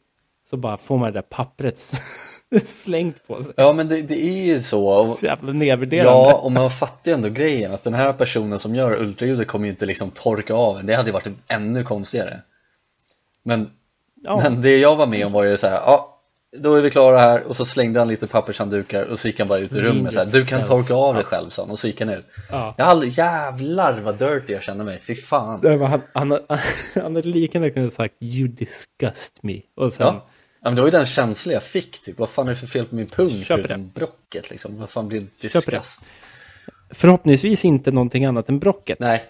Så 0.50 0.57
bara 0.57 0.76
får 0.76 0.99
man 0.99 1.07
det 1.07 1.12
där 1.19 1.23
pappret 1.23 1.78
slängt 2.66 3.26
på 3.26 3.43
sig. 3.43 3.52
Ja, 3.57 3.73
men 3.73 3.88
det, 3.88 4.02
det 4.02 4.25
är 4.25 4.45
ju 4.45 4.59
så 4.61 5.12
Så 5.14 5.26
jävla 5.26 5.52
nedvärderande. 5.52 6.11
Ja, 6.12 6.35
och 6.35 6.52
man 6.52 6.71
fattar 6.71 7.11
ju 7.11 7.14
ändå 7.14 7.28
grejen 7.28 7.73
att 7.75 7.83
den 7.83 7.95
här 7.95 8.12
personen 8.12 8.59
som 8.59 8.75
gör 8.75 8.93
ultraljudet 9.02 9.49
kommer 9.49 9.66
ju 9.66 9.71
inte 9.71 9.87
liksom 9.87 10.11
torka 10.11 10.55
av 10.55 10.78
en 10.78 10.87
Det 10.87 10.95
hade 10.95 11.09
ju 11.09 11.12
varit 11.12 11.28
ännu 11.49 11.85
konstigare 11.85 12.40
Men, 13.43 13.71
Ja. 14.25 14.40
men 14.43 14.62
det 14.62 14.76
jag 14.78 14.97
var 14.97 15.07
med 15.07 15.26
om 15.26 15.33
var 15.33 15.45
ju 15.45 15.57
så 15.57 15.66
här, 15.66 15.75
ja 15.75 16.15
då 16.59 16.75
är 16.75 16.83
vi 16.83 16.91
klara 16.91 17.21
här 17.21 17.43
och 17.43 17.57
så 17.57 17.65
slängde 17.65 17.99
han 17.99 18.09
lite 18.09 18.27
pappershanddukar 18.27 19.03
och 19.03 19.19
så 19.19 19.29
gick 19.29 19.39
han 19.39 19.49
bara 19.49 19.59
ut 19.59 19.75
i 19.75 19.81
rummet 19.81 20.13
så 20.15 20.19
här, 20.21 20.27
du 20.33 20.45
kan 20.45 20.65
torka 20.65 20.95
av 20.95 21.15
dig 21.15 21.25
själv 21.25 21.49
sa 21.49 21.63
han 21.63 21.71
och 21.71 21.79
så 21.79 21.87
gick 21.87 22.01
han 22.01 22.09
ut 22.09 22.27
Ja. 22.51 22.75
Jag 22.79 22.87
aldrig, 22.89 23.13
jävlar 23.13 24.01
vad 24.01 24.19
dirty 24.19 24.53
jag 24.53 24.63
känner 24.63 24.85
mig, 24.85 25.01
fy 25.07 25.15
fan 25.15 25.61
Nej, 25.63 25.77
men 25.77 25.87
Han, 25.91 26.03
han, 26.13 26.31
han, 26.49 26.59
han 27.03 27.17
hade 27.17 27.29
lika 27.29 27.59
gärna 27.59 27.71
kunnat 27.71 27.93
sagt 27.93 28.15
you 28.21 28.49
disgust 28.49 29.43
me. 29.43 29.61
Och 29.77 29.93
sen, 29.93 30.07
Ja, 30.07 30.13
ja 30.61 30.69
men 30.69 30.75
det 30.75 30.81
var 30.83 30.87
ju 30.89 30.93
den 30.93 31.07
känslan 31.07 31.53
jag 31.53 31.63
fick 31.63 32.03
typ, 32.03 32.19
vad 32.19 32.29
fan 32.31 32.47
är 32.47 32.51
det 32.51 32.57
för 32.57 32.67
fel 32.67 32.87
på 32.87 32.95
min 32.95 33.07
pung 33.07 33.31
Köper 33.45 33.63
förutom 33.63 33.91
brocket 33.95 34.51
liksom, 34.51 34.79
vad 34.79 34.91
fan 34.91 35.09
blir 35.09 35.21
det. 35.21 35.27
disgust? 35.49 36.11
Förhoppningsvis 36.91 37.65
inte 37.65 37.91
någonting 37.91 38.25
annat 38.25 38.49
än 38.49 38.59
brocket. 38.59 38.99
Nej, 39.01 39.25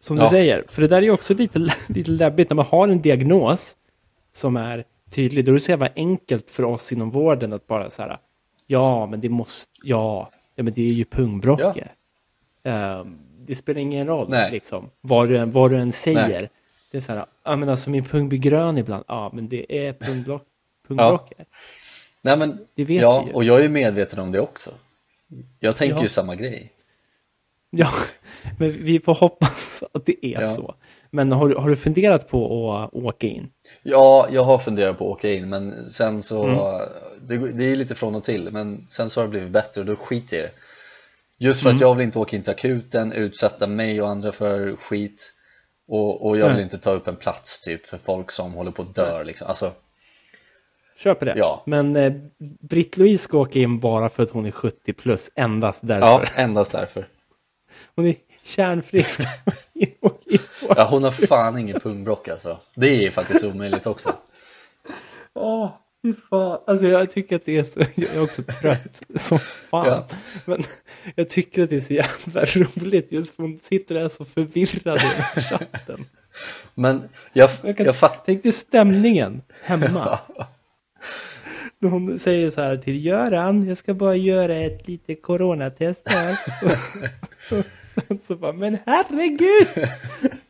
Som 0.00 0.16
Ja. 0.16 0.22
du 0.24 0.28
säger. 0.30 0.64
För 0.68 0.82
det 0.82 0.88
där 0.88 0.96
är 0.96 1.02
ju 1.02 1.10
också 1.10 1.34
lite, 1.34 1.58
lite 1.88 2.10
läbbigt 2.10 2.50
när 2.50 2.54
man 2.54 2.66
har 2.66 2.88
en 2.88 3.02
diagnos 3.02 3.76
som 4.32 4.56
är 4.56 4.84
tydlig. 5.16 5.44
Då 5.44 5.50
är 5.50 5.54
det 5.54 5.60
så 5.60 5.70
jävla 5.70 5.88
enkelt 5.96 6.50
för 6.50 6.62
oss 6.64 6.92
inom 6.92 7.10
vården 7.10 7.52
att 7.52 7.66
bara 7.66 7.90
så 7.90 8.02
här. 8.02 8.18
Ja, 8.66 9.06
men 9.06 9.20
det 9.20 9.28
måste, 9.28 9.72
ja, 9.82 10.30
ja 10.54 10.62
men 10.62 10.72
det 10.72 10.82
är 10.82 10.92
ju 10.92 11.04
pungbrocker. 11.04 11.92
Ehm, 12.62 13.18
det 13.46 13.54
spelar 13.54 13.80
ingen 13.80 14.06
roll 14.06 14.26
Nej. 14.30 14.50
liksom, 14.50 14.88
vad 15.00 15.28
du, 15.28 15.36
än- 15.38 15.50
vad 15.50 15.70
du 15.70 15.76
än 15.78 15.92
säger. 15.92 16.28
Nej. 16.28 16.50
Det 16.90 16.96
är 16.96 17.00
så 17.00 17.12
här, 17.12 17.24
ja 17.44 17.56
men 17.56 17.68
alltså 17.68 17.90
min 17.90 18.04
pung 18.04 18.28
blir 18.28 18.38
grön 18.38 18.78
ibland. 18.78 19.04
Ja, 19.08 19.30
men 19.34 19.48
det 19.48 19.86
är 19.86 19.92
pungblock, 19.92 20.42
pungbrocker. 20.88 21.44
Nej 22.22 22.36
men, 22.36 22.58
Det 22.74 22.84
vet 22.84 23.02
ja, 23.02 23.20
vi 23.22 23.26
ju. 23.28 23.34
och 23.34 23.44
jag 23.44 23.64
är 23.64 23.68
medveten 23.68 24.18
om 24.18 24.32
det 24.32 24.40
också. 24.40 24.70
Jag 25.60 25.76
tänker 25.76 25.96
Ja. 25.96 26.02
ju 26.02 26.08
samma 26.08 26.34
grej. 26.34 26.72
Ja, 27.70 27.90
men 28.58 28.70
vi 28.70 29.00
får 29.00 29.14
hoppas 29.14 29.82
att 29.94 30.06
det 30.06 30.26
är 30.26 30.40
Ja. 30.42 30.54
så. 30.54 30.74
Men 31.10 31.32
har, 31.32 31.54
har 31.54 31.68
du 31.70 31.76
funderat 31.76 32.28
på 32.28 32.72
att 32.74 32.94
åka 32.94 33.26
in? 33.26 33.50
Ja, 33.88 34.28
jag 34.30 34.44
har 34.44 34.58
funderat 34.58 34.98
på 34.98 35.04
att 35.12 35.18
åka 35.18 35.32
in 35.32 35.48
men 35.48 35.90
sen 35.90 36.22
så, 36.22 36.44
Mm. 36.44 36.58
det, 37.20 37.52
det 37.52 37.64
är 37.64 37.76
lite 37.76 37.94
från 37.94 38.14
och 38.14 38.24
till 38.24 38.50
men 38.50 38.86
sen 38.90 39.10
så 39.10 39.20
har 39.20 39.24
det 39.26 39.30
blivit 39.30 39.50
bättre 39.50 39.80
och 39.80 39.86
då 39.86 39.96
skiter 39.96 40.36
jag 40.36 40.44
i 40.46 40.48
det. 40.48 40.52
Just 41.46 41.62
för 41.62 41.68
Mm. 41.68 41.76
att 41.76 41.80
jag 41.80 41.94
vill 41.94 42.04
inte 42.04 42.18
åka 42.18 42.36
in 42.36 42.42
till 42.42 42.50
akuten, 42.52 43.12
utsätta 43.12 43.66
mig 43.66 44.02
och 44.02 44.08
andra 44.08 44.32
för 44.32 44.76
skit 44.76 45.32
och, 45.88 46.26
och 46.26 46.38
jag 46.38 46.44
vill 46.46 46.54
Nej. 46.54 46.62
inte 46.62 46.78
ta 46.78 46.90
upp 46.90 47.08
en 47.08 47.16
plats 47.16 47.60
typ 47.60 47.86
för 47.86 47.98
folk 47.98 48.30
som 48.30 48.52
håller 48.52 48.70
på 48.70 48.82
att 48.82 48.94
dö 48.94 49.24
liksom. 49.24 49.48
Alltså, 49.48 49.72
Köper 50.96 51.26
det. 51.26 51.34
Ja. 51.36 51.62
Men 51.66 51.96
eh, 51.96 52.12
Britt-Louise 52.60 53.22
ska 53.24 53.38
åka 53.38 53.58
in 53.58 53.80
bara 53.80 54.08
för 54.08 54.22
att 54.22 54.30
hon 54.30 54.46
är 54.46 54.50
70 54.50 54.92
plus, 54.92 55.30
endast 55.34 55.80
därför. 55.86 56.06
ja, 56.06 56.24
endast 56.42 56.72
därför. 56.72 57.08
Hon 57.94 58.06
är 58.06 58.14
kärnfrisk. 58.44 59.20
In 59.74 59.88
Ja, 60.68 60.88
hon 60.90 61.04
har 61.04 61.10
fan 61.10 61.58
ingen 61.58 61.80
pungbrock 61.80 62.28
alltså. 62.28 62.58
Det 62.74 63.06
är 63.06 63.10
faktiskt 63.10 63.44
omöjligt 63.44 63.86
också. 63.86 64.12
Åh, 65.34 65.70
fy 66.02 66.14
fan. 66.30 66.58
Alltså 66.66 66.86
jag 66.86 67.10
tycker 67.10 67.36
att 67.36 67.44
det 67.44 67.58
är 67.58 67.62
så, 67.62 67.80
jag 67.94 68.14
är 68.14 68.22
också 68.22 68.42
trött 68.42 69.02
som 69.16 69.38
fan. 69.38 69.86
Ja. 69.86 70.06
Men 70.44 70.62
jag 71.14 71.28
tycker 71.28 71.62
att 71.62 71.70
det 71.70 71.76
är 71.76 71.80
så 71.80 71.92
jävla 71.92 72.44
roligt 72.44 73.12
just 73.12 73.36
för 73.36 73.42
hon 73.42 73.58
sitter 73.62 73.94
där 73.94 74.08
så 74.08 74.24
förvirrad 74.24 74.98
i 75.36 75.40
chatten. 75.40 76.04
Men 76.74 77.08
jag, 77.32 77.50
Jag, 77.62 77.76
kan, 77.76 77.86
jag 77.86 77.96
fattar. 77.96 78.22
Tänk 78.26 78.42
dig 78.42 78.52
stämningen 78.52 79.42
hemma. 79.62 80.18
När 81.78 81.90
hon 81.90 82.18
säger 82.18 82.50
så 82.50 82.60
här 82.60 82.76
till 82.76 83.04
Göran, 83.06 83.68
jag 83.68 83.78
ska 83.78 83.94
bara 83.94 84.16
göra 84.16 84.56
ett 84.56 84.88
litet 84.88 85.22
coronatest 85.22 86.02
här. 86.06 86.38
Sen 87.94 88.18
så 88.26 88.36
bara, 88.36 88.52
men 88.52 88.78
herregud! 88.86 89.88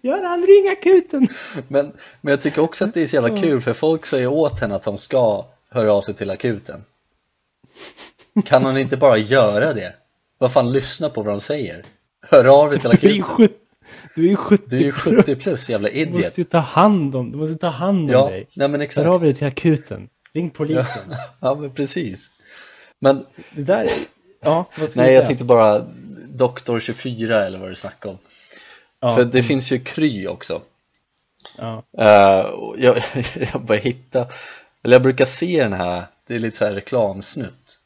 Göran, 0.00 0.47
ring 0.47 0.69
akuten! 0.73 1.29
Men, 1.69 1.93
men 2.21 2.31
jag 2.31 2.41
tycker 2.41 2.62
också 2.62 2.85
att 2.85 2.95
det 2.95 3.03
är 3.03 3.07
så 3.07 3.17
jävla 3.17 3.41
kul 3.41 3.61
för 3.62 3.73
folk 3.73 4.07
säger 4.07 4.26
åt 4.26 4.61
henne 4.61 4.75
att 4.75 4.83
de 4.83 4.99
ska 4.99 5.45
höra 5.71 5.93
av 5.93 6.03
sig 6.03 6.15
till 6.15 6.31
akuten 6.31 6.85
Kan 8.45 8.65
hon 8.65 8.76
inte 8.79 8.97
bara 8.97 9.17
göra 9.19 9.73
det? 9.75 9.95
Vad 10.38 10.53
fan, 10.53 10.73
lyssna 10.73 11.09
på 11.09 11.23
vad 11.23 11.35
de 11.35 11.41
säger 11.41 11.83
Hör 12.31 12.45
av 12.62 12.71
dig 12.71 12.79
till 12.81 12.91
Du 12.91 12.97
akuten 12.97 13.23
70, 13.23 13.55
du 14.15 14.25
är 14.25 14.29
ju 14.29 14.37
70, 14.37 14.65
Du 14.69 14.76
är 14.76 14.83
ju 14.83 14.93
70 14.93 15.37
plus 15.37 15.69
jävla 15.71 15.88
Du 15.88 15.95
idiot 15.95 16.15
måste 16.25 16.41
ju 16.41 16.45
ta 16.45 16.59
hand 16.59 17.17
om, 17.17 17.33
du 17.33 17.38
måste 17.38 17.57
ta 17.57 17.69
hand 17.69 18.00
om 18.00 18.09
Ja, 18.11 18.29
dig. 18.29 18.49
nej 18.55 18.69
men 18.69 18.81
Hör 18.81 18.85
exakt 18.85 19.07
av 19.09 19.21
dig 19.21 19.35
till 19.35 19.47
akuten. 19.47 20.09
Ring 20.33 20.50
polisen. 20.50 21.15
Ja 21.41 21.55
men 21.55 21.71
precis 21.71 22.31
Men 22.99 23.26
Det 23.55 23.62
där 23.62 23.85
är... 23.85 23.91
Ja, 24.43 24.65
vad 24.79 24.91
ska 24.91 25.00
nej 25.00 25.09
du 25.09 25.15
jag 25.15 25.21
säga? 25.21 25.26
tänkte 25.26 25.45
bara 25.45 25.87
Doktor 26.37 26.81
24 26.81 27.45
eller 27.47 27.59
vad 27.59 27.71
du 27.71 27.75
snackade 27.75 28.12
om 28.14 28.19
Ja, 29.00 29.14
För 29.16 29.25
det 29.25 29.43
finns 29.43 29.73
ju 29.73 29.78
Kry 29.78 30.26
också 30.26 30.62
ja. 31.59 31.83
Och 32.52 32.78
jag, 32.78 32.97
jag 33.52 33.62
börjar 33.64 33.83
hitta, 33.83 34.26
eller 34.83 34.95
jag 34.95 35.02
brukar 35.02 35.25
se 35.25 35.62
den 35.62 35.73
här, 35.73 36.07
det 36.26 36.35
är 36.35 36.38
lite 36.38 36.57
så 36.57 36.64
här 36.64 36.73
reklamsnutt 36.73 37.78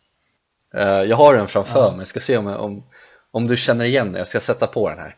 Eh, 0.75 0.83
Jag 1.03 1.17
har 1.17 1.35
den 1.35 1.49
framför 1.49 1.81
Ja. 1.81 1.91
mig, 1.91 1.99
jag 2.01 2.07
ska 2.07 2.21
se 2.21 2.37
om, 2.37 2.47
jag- 2.47 2.61
om, 2.61 2.83
om 3.31 3.47
du 3.47 3.57
känner 3.57 3.85
igen 3.85 4.07
den, 4.07 4.19
jag 4.19 4.27
ska 4.27 4.41
sätta 4.41 4.67
på 4.67 4.89
den 4.91 4.99
här 4.99 5.17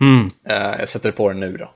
Mm. 0.00 0.28
Eh, 0.44 0.80
Jag 0.80 0.88
sätter 0.88 1.10
på 1.12 1.28
den 1.28 1.40
nu 1.40 1.56
då 1.56 1.72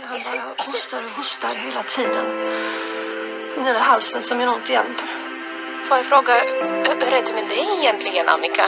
Han 0.00 0.18
bara 0.24 0.54
hostar 0.66 0.98
och 0.98 1.10
hostar 1.10 1.54
hela 1.54 1.82
tiden. 1.82 2.26
Den 3.54 3.64
där 3.64 3.78
halsen 3.80 4.22
som 4.22 4.40
gör 4.40 4.48
ont 4.48 4.68
igen. 4.68 4.86
Får 5.84 5.96
jag 5.96 6.06
fråga, 6.06 6.32
hur 6.84 7.14
är 7.14 7.26
det 7.26 7.32
med 7.32 7.48
dig 7.48 7.66
egentligen 7.80 8.28
Annika? 8.28 8.64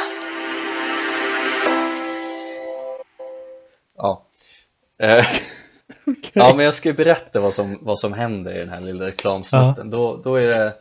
Ja. 3.96 4.26
Eh, 4.98 5.24
Ja 6.32 6.54
men 6.56 6.64
jag 6.64 6.74
ska 6.74 6.88
ju 6.88 6.94
berätta 6.94 7.40
vad 7.40 7.54
som, 7.54 7.78
vad 7.82 7.98
som 7.98 8.12
händer 8.12 8.54
i 8.54 8.58
den 8.58 8.68
här 8.68 8.80
lilla 8.80 9.06
reklamsnutten. 9.06 9.90
Då, 9.90 10.20
då 10.24 10.36
är 10.36 10.46
det, 10.46 10.74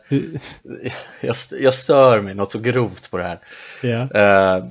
jag, 1.20 1.36
jag 1.60 1.74
stör 1.74 2.20
mig 2.20 2.34
något 2.34 2.52
så 2.52 2.58
grovt 2.58 3.10
på 3.10 3.18
det 3.18 3.24
här. 3.24 3.38
Ja. 3.82 4.08
Eh, 4.20 4.64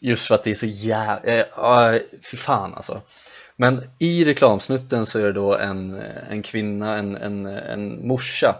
Just 0.00 0.26
för 0.26 0.34
att 0.34 0.44
det 0.44 0.50
är 0.50 0.54
så 0.54 0.66
jävla, 0.66 1.94
uh, 1.94 2.00
fy 2.30 2.36
fan 2.36 2.74
alltså. 2.74 3.00
Men 3.56 3.90
i 3.98 4.24
reklamsnutten 4.24 5.06
så 5.06 5.18
är 5.18 5.24
det 5.24 5.32
då 5.32 5.56
en, 5.56 5.94
en 6.30 6.42
kvinna, 6.42 6.96
en, 6.96 7.16
en, 7.16 7.46
en 7.46 8.08
morsa 8.08 8.54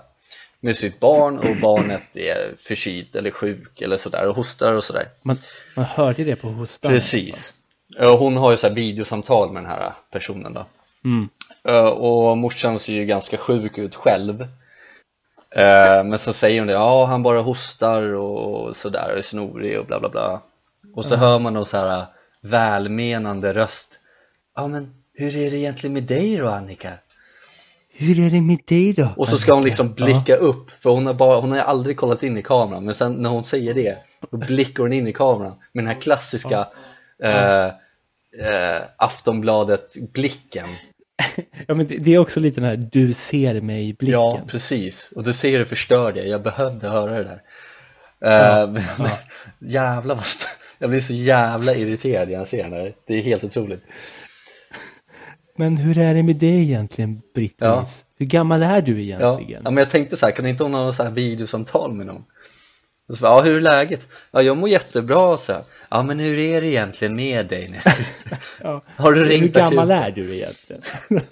med 0.60 0.76
sitt 0.76 1.00
barn 1.00 1.38
och 1.38 1.56
barnet 1.56 2.16
är 2.16 2.56
förkylt 2.56 3.16
eller 3.16 3.30
sjuk 3.30 3.80
eller 3.80 3.96
sådär 3.96 4.28
och 4.28 4.36
hostar 4.36 4.72
och 4.72 4.84
sådär. 4.84 5.08
Man, 5.22 5.38
man 5.74 5.84
hörde 5.84 6.24
det 6.24 6.36
på 6.36 6.48
hostan. 6.48 6.90
Precis. 6.90 7.54
Och 7.98 8.18
hon 8.18 8.36
har 8.36 8.50
ju 8.50 8.56
så 8.56 8.68
här 8.68 8.74
videosamtal 8.74 9.52
med 9.52 9.62
den 9.62 9.70
här 9.70 9.92
personen 10.10 10.54
då. 10.54 10.66
Mm. 11.04 11.28
Eh, 11.64 11.88
och 11.88 12.38
morsan 12.38 12.78
ser 12.78 12.92
ju 12.92 13.04
ganska 13.04 13.36
sjuk 13.36 13.78
ut 13.78 13.94
själv. 13.94 14.42
Eh, 15.50 16.04
Men 16.04 16.18
så 16.18 16.32
säger 16.32 16.60
hon 16.60 16.66
det, 16.66 16.72
ja 16.72 17.04
han 17.04 17.22
bara 17.22 17.40
hostar 17.40 18.02
och 18.02 18.76
sådär 18.76 19.10
och 19.12 19.18
är 19.18 19.22
snorig 19.22 19.78
och 19.78 19.86
bla 19.86 20.00
bla 20.00 20.08
bla. 20.08 20.42
Och 20.94 21.06
så 21.06 21.16
hör 21.16 21.38
man 21.38 21.54
någon 21.54 21.66
så 21.66 21.76
här 21.76 22.06
välmenande 22.40 23.54
röst. 23.54 24.00
Ja 24.56 24.66
men 24.66 24.94
hur 25.14 25.36
är 25.36 25.50
det 25.50 25.56
egentligen 25.56 25.94
med 25.94 26.02
dig 26.02 26.36
då 26.36 26.48
Annika? 26.48 26.92
Hur 28.00 28.19
är 28.26 28.31
det 28.31 28.40
med 28.43 28.59
dig 28.64 28.93
då? 28.93 29.09
Och 29.17 29.28
så 29.28 29.38
ska 29.38 29.55
hon 29.55 29.64
liksom 29.64 29.95
Ja. 29.97 30.05
blicka 30.05 30.37
upp 30.37 30.71
för 30.81 30.90
hon 30.90 31.07
har, 31.07 31.14
bara, 31.14 31.40
hon 31.40 31.52
har 31.52 31.59
aldrig 31.59 31.97
kollat 31.97 32.23
in 32.23 32.38
i 32.38 32.43
kameran 32.43 32.85
men 32.85 32.95
sen 32.95 33.12
när 33.12 33.31
hon 33.31 33.45
säger 33.45 33.75
det 33.75 33.99
då 34.31 34.37
blickar 34.37 34.83
hon 34.83 34.93
in 34.93 35.07
i 35.07 35.12
kameran 35.12 35.55
med 35.73 35.85
den 35.85 35.87
här 35.95 36.00
klassiska 36.00 36.69
eh, 37.23 37.64
eh, 37.64 38.83
Aftonbladet-blicken 38.97 40.67
Ja, 41.67 41.75
men 41.75 41.87
det, 41.87 42.14
är 42.14 42.19
också 42.19 42.40
lite 42.40 42.61
den 42.61 42.71
här 42.71 42.88
du 42.93 43.12
ser 43.12 43.61
mig 43.61 43.93
blicken. 43.93 44.12
Ja, 44.21 44.40
precis. 44.47 45.12
Och 45.17 45.25
du 45.25 45.33
ser 45.33 45.50
hur 45.50 45.59
det 45.59 45.64
förstör 45.67 46.12
det. 46.12 46.25
Jag 46.26 46.43
behövde 46.43 46.88
höra 46.88 47.11
det 47.19 47.25
där. 47.25 47.43
Ja, 48.21 48.62
Eh, 48.62 48.69
men, 48.99 49.11
jävlar 49.59 50.14
vad 50.14 50.25
Jag 50.78 50.90
blir 50.90 51.00
så 51.00 51.12
jävla 51.12 51.75
irriterad 51.75 52.28
när 52.28 52.35
jag 52.35 52.47
ser 52.47 52.62
den 52.62 52.73
här. 52.73 52.95
Det 53.07 53.14
är 53.14 53.23
helt 53.23 53.45
otroligt. 53.45 53.85
Men 55.58 55.76
hur 55.76 55.98
är 55.98 56.14
det 56.14 56.22
med 56.22 56.36
dig 56.36 56.62
egentligen, 56.62 57.20
Britt-Louise? 57.34 58.04
Hur 58.18 58.26
gammal 58.26 58.62
är 58.62 58.82
du 58.82 59.02
Ja. 59.02 59.18
egentligen? 59.18 59.62
ja, 59.64 59.70
men 59.70 59.76
jag 59.82 59.90
tänkte 59.90 60.16
så 60.16 60.26
här, 60.26 60.32
kan 60.32 60.46
inte 60.46 60.62
hon 60.62 60.74
ha 60.74 60.80
någon 60.84 60.94
så 60.94 61.02
här 61.02 61.10
videosamtal 61.10 61.92
med 61.92 62.06
någon? 62.06 62.24
Och 63.08 63.14
så 63.14 63.24
ja, 63.24 63.40
hur 63.42 63.56
är 63.56 63.60
läget? 63.60 64.08
Ja, 64.30 64.42
jag 64.42 64.56
mår 64.56 64.68
jättebra, 64.68 65.36
så 65.36 65.52
här. 65.52 65.62
Ja, 65.90 66.02
men 66.02 66.18
hur 66.18 66.38
är 66.38 66.60
det 66.60 66.66
egentligen 66.66 67.16
med 67.16 67.46
dig 67.46 67.68
nu? 67.68 67.76
Ja. 68.62 68.80
Har 68.96 69.12
du 69.12 69.18
Hur 69.20 69.26
ringt 69.26 69.52
gammal 69.54 69.90
akuten? 69.90 70.04
är 70.04 70.10
du 70.10 70.34
egentligen? 70.36 70.82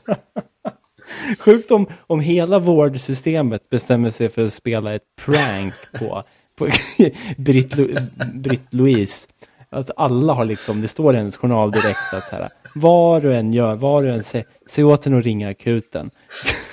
Sjukt 1.39 1.71
om, 1.71 1.87
om 2.07 2.21
hela 2.21 2.59
vårdsystemet 2.59 3.69
bestämmer 3.71 4.11
sig 4.11 4.29
för 4.29 4.45
att 4.45 4.53
spela 4.53 4.95
ett 4.95 5.03
prank 5.25 5.75
på, 5.99 6.23
på 6.59 6.67
Britt-Lo- 7.37 8.07
Britt-Louise. 8.35 9.27
Att 9.71 9.91
alla 9.97 10.33
har 10.33 10.45
liksom, 10.45 10.81
det 10.83 10.89
står 10.89 11.15
i 11.15 11.19
hennes 11.19 11.37
journal 11.37 11.71
direkt 11.71 12.15
att 12.15 12.25
här, 12.33 12.49
vad 12.77 13.23
du 13.23 13.37
än 13.37 13.53
gör, 13.53 13.75
vad 13.75 14.05
du 14.05 14.11
än 14.11 14.23
säger, 14.23 14.47
säg 14.67 14.85
åt 14.85 15.05
henne 15.05 15.19
att 15.19 15.25
ringa 15.25 15.49
akuten. 15.49 16.11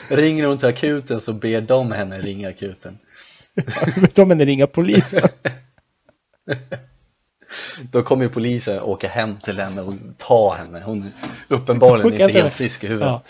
Ringer 0.09 0.45
hon 0.45 0.57
till 0.57 0.67
akuten 0.67 1.21
så 1.21 1.33
ber 1.33 1.61
de 1.61 1.91
henne 1.91 2.21
ringa 2.21 2.49
akuten. 2.49 2.97
De 4.13 4.29
henne 4.29 4.45
ringa 4.45 4.67
polisen. 4.67 5.21
Då 7.91 8.03
kommer 8.03 8.23
ju 8.23 8.29
polisen 8.29 8.81
åka 8.81 9.07
hem 9.07 9.37
till 9.39 9.59
henne 9.59 9.81
och 9.81 9.93
ta 10.17 10.53
henne. 10.53 10.81
Hon 10.85 11.03
är 11.03 11.11
uppenbarligen 11.47 12.11
Hon 12.11 12.21
inte 12.21 12.39
helt 12.39 12.53
frisk 12.53 12.83
i 12.83 12.87
huvudet. 12.87 13.07
Ja. 13.07 13.21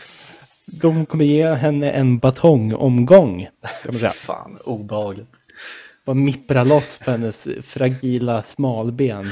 De 0.65 1.05
kommer 1.05 1.25
ge 1.25 1.47
henne 1.53 1.91
en 1.91 2.19
batongomgång, 2.19 3.47
kan 3.61 3.91
man 3.91 3.99
säga. 3.99 4.11
Fan, 4.11 4.59
obehagligt. 4.65 5.29
Bara 6.05 6.13
mippra 6.13 6.63
loss 6.63 6.99
på 7.05 7.11
hennes 7.11 7.47
fragila 7.61 8.43
smalben. 8.43 9.29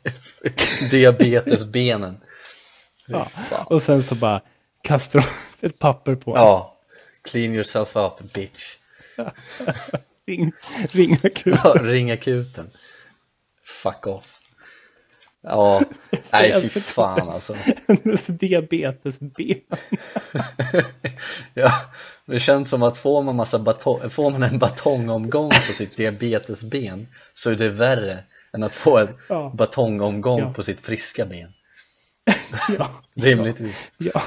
Diabetesbenen. 0.90 2.16
Ja. 3.10 3.64
Och 3.66 3.82
sen 3.82 4.02
så 4.02 4.14
bara 4.14 4.40
kastar 4.82 5.26
de 5.60 5.66
ett 5.66 5.78
papper 5.78 6.14
på. 6.14 6.30
Ja, 6.36 6.76
clean 7.30 7.54
yourself 7.54 7.96
up 7.96 8.32
bitch. 8.32 8.76
Ring, 10.26 10.52
ring 10.90 11.12
akuten. 11.24 11.58
Ja, 11.64 11.74
ring 11.82 12.10
akuten. 12.10 12.70
Fuck 13.64 14.06
off. 14.06 14.36
Ja, 15.42 15.82
nej 16.32 16.60
fy 16.62 16.68
ska 16.68 16.80
fan 16.80 17.28
alltså. 17.28 17.54
Hennes 17.88 18.26
diabetesben. 18.26 19.60
Ja, 21.54 21.72
det 22.26 22.40
känns 22.40 22.70
som 22.70 22.82
att 22.82 22.98
får 22.98 23.22
man, 23.22 23.36
massa 23.36 23.58
batong, 23.58 24.10
får 24.10 24.30
man 24.30 24.42
en 24.42 24.58
batongomgång 24.58 25.50
på 25.50 25.72
sitt 25.72 25.96
diabetesben 25.96 27.08
så 27.34 27.50
är 27.50 27.54
det 27.54 27.68
värre 27.68 28.18
än 28.52 28.62
att 28.62 28.74
få 28.74 28.98
en 28.98 29.08
Ja. 29.28 29.52
batongomgång 29.56 30.38
Ja. 30.40 30.52
på 30.52 30.62
sitt 30.62 30.80
friska 30.80 31.26
ben. 31.26 31.52
Ja, 32.78 32.90
Rimligtvis. 33.14 33.90
ja. 33.98 34.22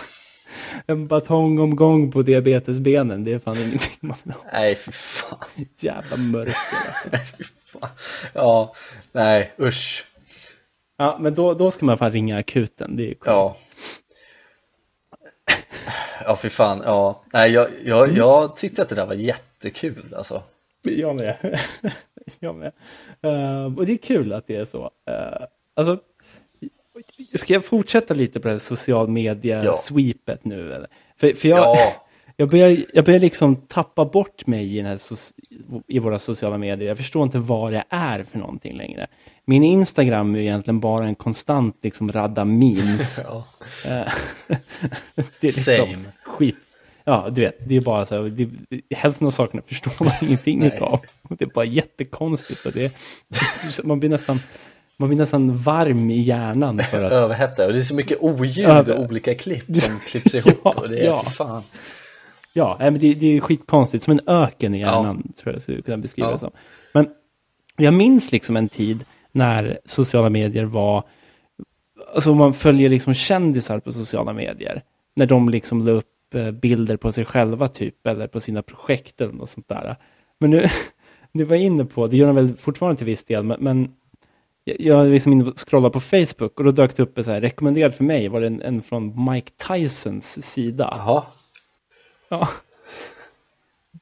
En 0.85 1.05
batongomgång 1.05 2.11
på 2.11 2.21
diabetesbenen, 2.21 3.23
det 3.23 3.33
är 3.33 3.39
fan 3.39 3.57
ingenting 3.57 3.97
man 3.99 4.17
vill 4.23 4.33
ha. 4.33 4.41
Nej, 4.53 4.75
fy 4.75 4.91
fan. 4.91 5.39
Jävla 5.79 6.17
mörker. 6.17 6.55
Ja, 8.33 8.75
nej, 9.11 9.53
usch. 9.59 10.05
Ja, 10.97 11.17
men 11.21 11.33
då, 11.33 11.53
då 11.53 11.71
ska 11.71 11.85
man 11.85 11.97
fan 11.97 12.11
ringa 12.11 12.37
akuten. 12.37 12.95
Det 12.95 13.03
är 13.03 13.13
coolt. 13.13 13.25
Ja. 13.25 13.55
Ja, 16.25 16.35
fy 16.35 16.49
fan. 16.49 16.81
Ja, 16.85 17.23
nej, 17.33 17.51
jag, 17.51 17.67
jag, 17.83 18.17
jag 18.17 18.55
tyckte 18.55 18.81
att 18.81 18.89
det 18.89 18.95
där 18.95 19.05
var 19.05 19.13
jättekul 19.13 20.13
alltså. 20.17 20.43
Jag 20.81 21.15
med. 21.15 21.59
jag 22.39 22.55
med. 22.55 22.71
Eh, 23.21 23.65
och 23.77 23.85
det 23.85 23.91
är 23.93 23.97
kul 23.97 24.33
att 24.33 24.47
det 24.47 24.55
är 24.55 24.65
så. 24.65 24.83
Uh, 25.09 25.45
alltså, 25.75 25.99
ska 27.35 27.53
jag 27.53 27.65
fortsätta 27.65 28.13
lite 28.13 28.39
på 28.39 28.47
det 28.47 28.53
här 28.53 28.59
social 28.59 29.05
Ja. 29.05 29.11
media-sweepet 29.11 30.45
nu? 30.45 30.73
Eller? 30.73 30.87
För, 31.17 31.33
för 31.33 31.47
jag, 31.47 31.59
Ja, 31.59 31.93
jag, 32.37 32.49
börjar, 32.49 32.77
jag 32.93 33.05
börjar 33.05 33.19
liksom 33.19 33.55
tappa 33.55 34.05
bort 34.05 34.47
mig 34.47 34.73
i, 34.73 34.77
den 34.77 34.85
här 34.85 34.99
i 35.87 35.99
våra 35.99 36.19
sociala 36.19 36.57
medier. 36.57 36.87
Jag 36.87 36.97
förstår 36.97 37.23
inte 37.23 37.37
vad 37.37 37.71
det 37.73 37.83
är 37.89 38.23
för 38.23 38.39
någonting 38.39 38.77
längre. 38.77 39.07
Min 39.45 39.63
Instagram 39.63 40.35
är 40.35 40.39
egentligen 40.39 40.79
bara 40.79 41.05
en 41.05 41.15
konstant 41.15 41.77
liksom 41.81 42.11
radda 42.11 42.45
memes. 42.45 43.19
ja. 43.23 43.45
Eh, 43.85 44.13
det 45.39 45.47
är 45.47 45.51
liksom 45.53 45.63
Same. 45.63 45.97
skit. 46.23 46.55
Ja, 47.05 47.29
du 47.31 47.41
vet, 47.41 47.69
det 47.69 47.75
är 47.75 47.81
bara 47.81 48.05
så 48.05 48.15
här, 48.23 48.29
det, 48.29 48.49
hälften 48.95 49.27
av 49.27 49.31
sakarna 49.31 49.63
förstår 49.65 50.05
man 50.05 50.13
ingenting 50.21 50.71
av. 50.81 50.99
Det 51.29 51.43
är 51.43 51.49
bara 51.49 51.65
jättekonstigt 51.65 52.65
och 52.65 52.71
det, 52.71 52.93
man 53.83 53.99
blir 53.99 54.09
nästan, 54.09 54.39
man 54.97 55.09
blir 55.09 55.17
nästan 55.19 55.57
varm 55.57 56.09
i 56.09 56.21
hjärnan 56.21 56.79
för 56.91 57.03
att, 57.03 57.11
överhettad 57.23 57.65
och 57.65 57.73
det 57.73 57.79
är 57.79 57.83
så 57.83 57.95
mycket 57.95 58.17
oljud 58.21 58.67
Över- 58.67 58.95
och 58.97 59.03
olika 59.03 59.35
klipp 59.35 59.75
som 59.81 59.99
klipps 59.99 60.35
ihop 60.35 60.59
Ja, 60.63 60.73
och 60.77 60.89
det 60.89 60.99
är 60.99 61.05
ja. 61.05 61.23
fan. 61.23 61.63
ja, 62.53 62.75
men 62.79 62.99
det, 62.99 63.13
det 63.13 63.25
är 63.37 63.39
skitkonstigt, 63.39 64.03
som 64.03 64.11
en 64.11 64.21
öken 64.27 64.75
i 64.75 64.79
hjärnan, 64.79 65.33
tror 65.37 65.53
jag 65.53 65.61
skulle 65.61 65.81
kunna 65.81 65.97
beskriva 65.97 66.27
Ja. 66.27 66.31
det 66.31 66.39
som. 66.39 66.51
Men 66.93 67.07
jag 67.77 67.93
minns 67.93 68.31
liksom 68.31 68.57
en 68.57 68.69
tid 68.69 69.03
när 69.31 69.79
sociala 69.85 70.29
medier 70.29 70.63
var, 70.65 71.03
alltså 72.15 72.35
man 72.35 72.53
följer 72.53 72.89
liksom 72.89 73.13
kändisar 73.13 73.79
på 73.79 73.93
sociala 73.93 74.33
medier, 74.33 74.83
när 75.15 75.25
de 75.25 75.49
liksom 75.49 75.85
la 75.85 75.91
upp 75.91 76.35
eh, 76.35 76.51
bilder 76.51 76.97
på 76.97 77.11
sig 77.11 77.25
själva 77.25 77.67
typ, 77.67 78.07
eller 78.07 78.27
på 78.27 78.39
sina 78.39 78.61
projekt 78.61 79.21
eller 79.21 79.33
något 79.33 79.49
sånt 79.49 79.67
där. 79.69 79.95
Men 80.39 80.49
nu, 80.49 80.67
nu 81.31 81.43
var 81.43 81.55
jag 81.55 81.65
inne 81.65 81.85
på, 81.85 82.07
det 82.07 82.17
gör 82.17 82.27
de 82.27 82.35
väl 82.35 82.55
fortfarande 82.57 82.97
till 82.97 83.05
viss 83.05 83.25
del, 83.25 83.43
men, 83.43 83.57
men 83.59 83.91
jag- 84.63 85.05
är 85.05 85.09
liksom 85.09 85.31
inne 85.31 85.43
och 85.49 85.59
scrollar 85.69 85.89
på 85.89 85.99
Facebook 85.99 86.59
och 86.59 86.63
då 86.63 86.71
dök 86.71 86.95
det 86.95 87.03
upp 87.03 87.17
en 87.17 87.23
så 87.23 87.31
här, 87.31 87.41
rekommenderad 87.41 87.93
för 87.93 88.03
mig, 88.03 88.27
var 88.27 88.41
det 88.41 88.47
en, 88.47 88.61
en 88.61 88.81
från 88.81 89.25
Mike 89.31 89.51
Tysons 89.67 90.45
sida. 90.45 90.93
Jaha, 90.97 91.23
Ja. 92.29 92.49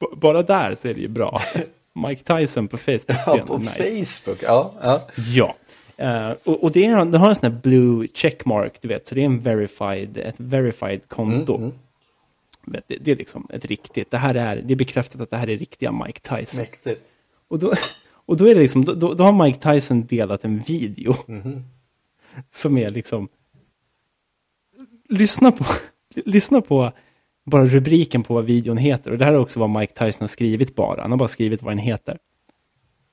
B- 0.00 0.06
bara 0.16 0.42
där 0.42 0.74
så 0.74 0.88
är 0.88 0.92
det 0.92 1.00
ju 1.00 1.08
bra. 1.08 1.40
Mike 2.08 2.22
Tyson 2.38 2.68
på 2.68 2.78
Facebook. 2.78 3.18
ja, 3.26 3.38
på 3.46 3.58
nice. 3.58 4.04
Facebook, 4.22 4.42
ja, 4.42 4.72
ja. 4.82 5.08
Ja. 5.34 5.54
Eh, 5.96 6.30
och, 6.44 6.64
och 6.64 6.72
det, 6.72 6.84
är, 6.86 7.04
det 7.04 7.18
har 7.18 7.28
en 7.28 7.36
sån 7.36 7.52
här 7.52 7.60
blue 7.60 8.08
checkmark, 8.14 8.78
du 8.80 8.88
vet, 8.88 9.06
så 9.06 9.14
det 9.14 9.20
är 9.20 9.24
en 9.24 9.40
verified, 9.40 10.16
ett 10.18 10.34
verified 10.38 11.08
konto. 11.08 11.56
Mm, 11.56 11.68
mm. 12.66 12.82
Det, 12.86 12.96
det 13.00 13.10
är 13.10 13.16
liksom 13.16 13.46
ett 13.52 13.64
riktigt, 13.64 14.10
det 14.10 14.18
här 14.18 14.34
är, 14.34 14.56
det 14.56 14.74
är 14.74 14.76
bekräftat 14.76 15.20
att 15.20 15.30
det 15.30 15.36
här 15.36 15.50
är 15.50 15.56
riktiga 15.56 15.92
Mike 15.92 16.20
Tyson. 16.36 16.60
mäktigt. 16.62 17.10
Och 17.48 17.58
då, 17.58 17.74
och 18.26 18.36
då 18.36 18.48
är 18.48 18.54
det 18.54 18.60
liksom, 18.60 18.84
då, 18.84 19.14
då, 19.14 19.24
har 19.24 19.44
Mike 19.44 19.72
Tyson 19.72 20.06
delat 20.06 20.44
en 20.44 20.58
video. 20.58 21.16
Mhm. 21.26 21.64
Som 22.50 22.78
är 22.78 22.88
liksom, 22.88 23.28
lyssna 25.08 25.52
på, 25.52 25.64
lyssna 26.24 26.60
på 26.60 26.92
bara 27.44 27.66
rubriken 27.66 28.22
på 28.22 28.34
vad 28.34 28.44
videon 28.44 28.76
heter. 28.76 29.10
Och 29.10 29.18
det 29.18 29.24
här 29.24 29.32
är 29.32 29.38
också 29.38 29.60
vad 29.60 29.70
Mike 29.70 29.92
Tyson 29.92 30.22
har 30.22 30.28
skrivit 30.28 30.74
bara. 30.74 31.02
Han 31.02 31.10
har 31.10 31.18
bara 31.18 31.28
skrivit 31.28 31.62
vad 31.62 31.70
den 31.70 31.78
heter. 31.78 32.18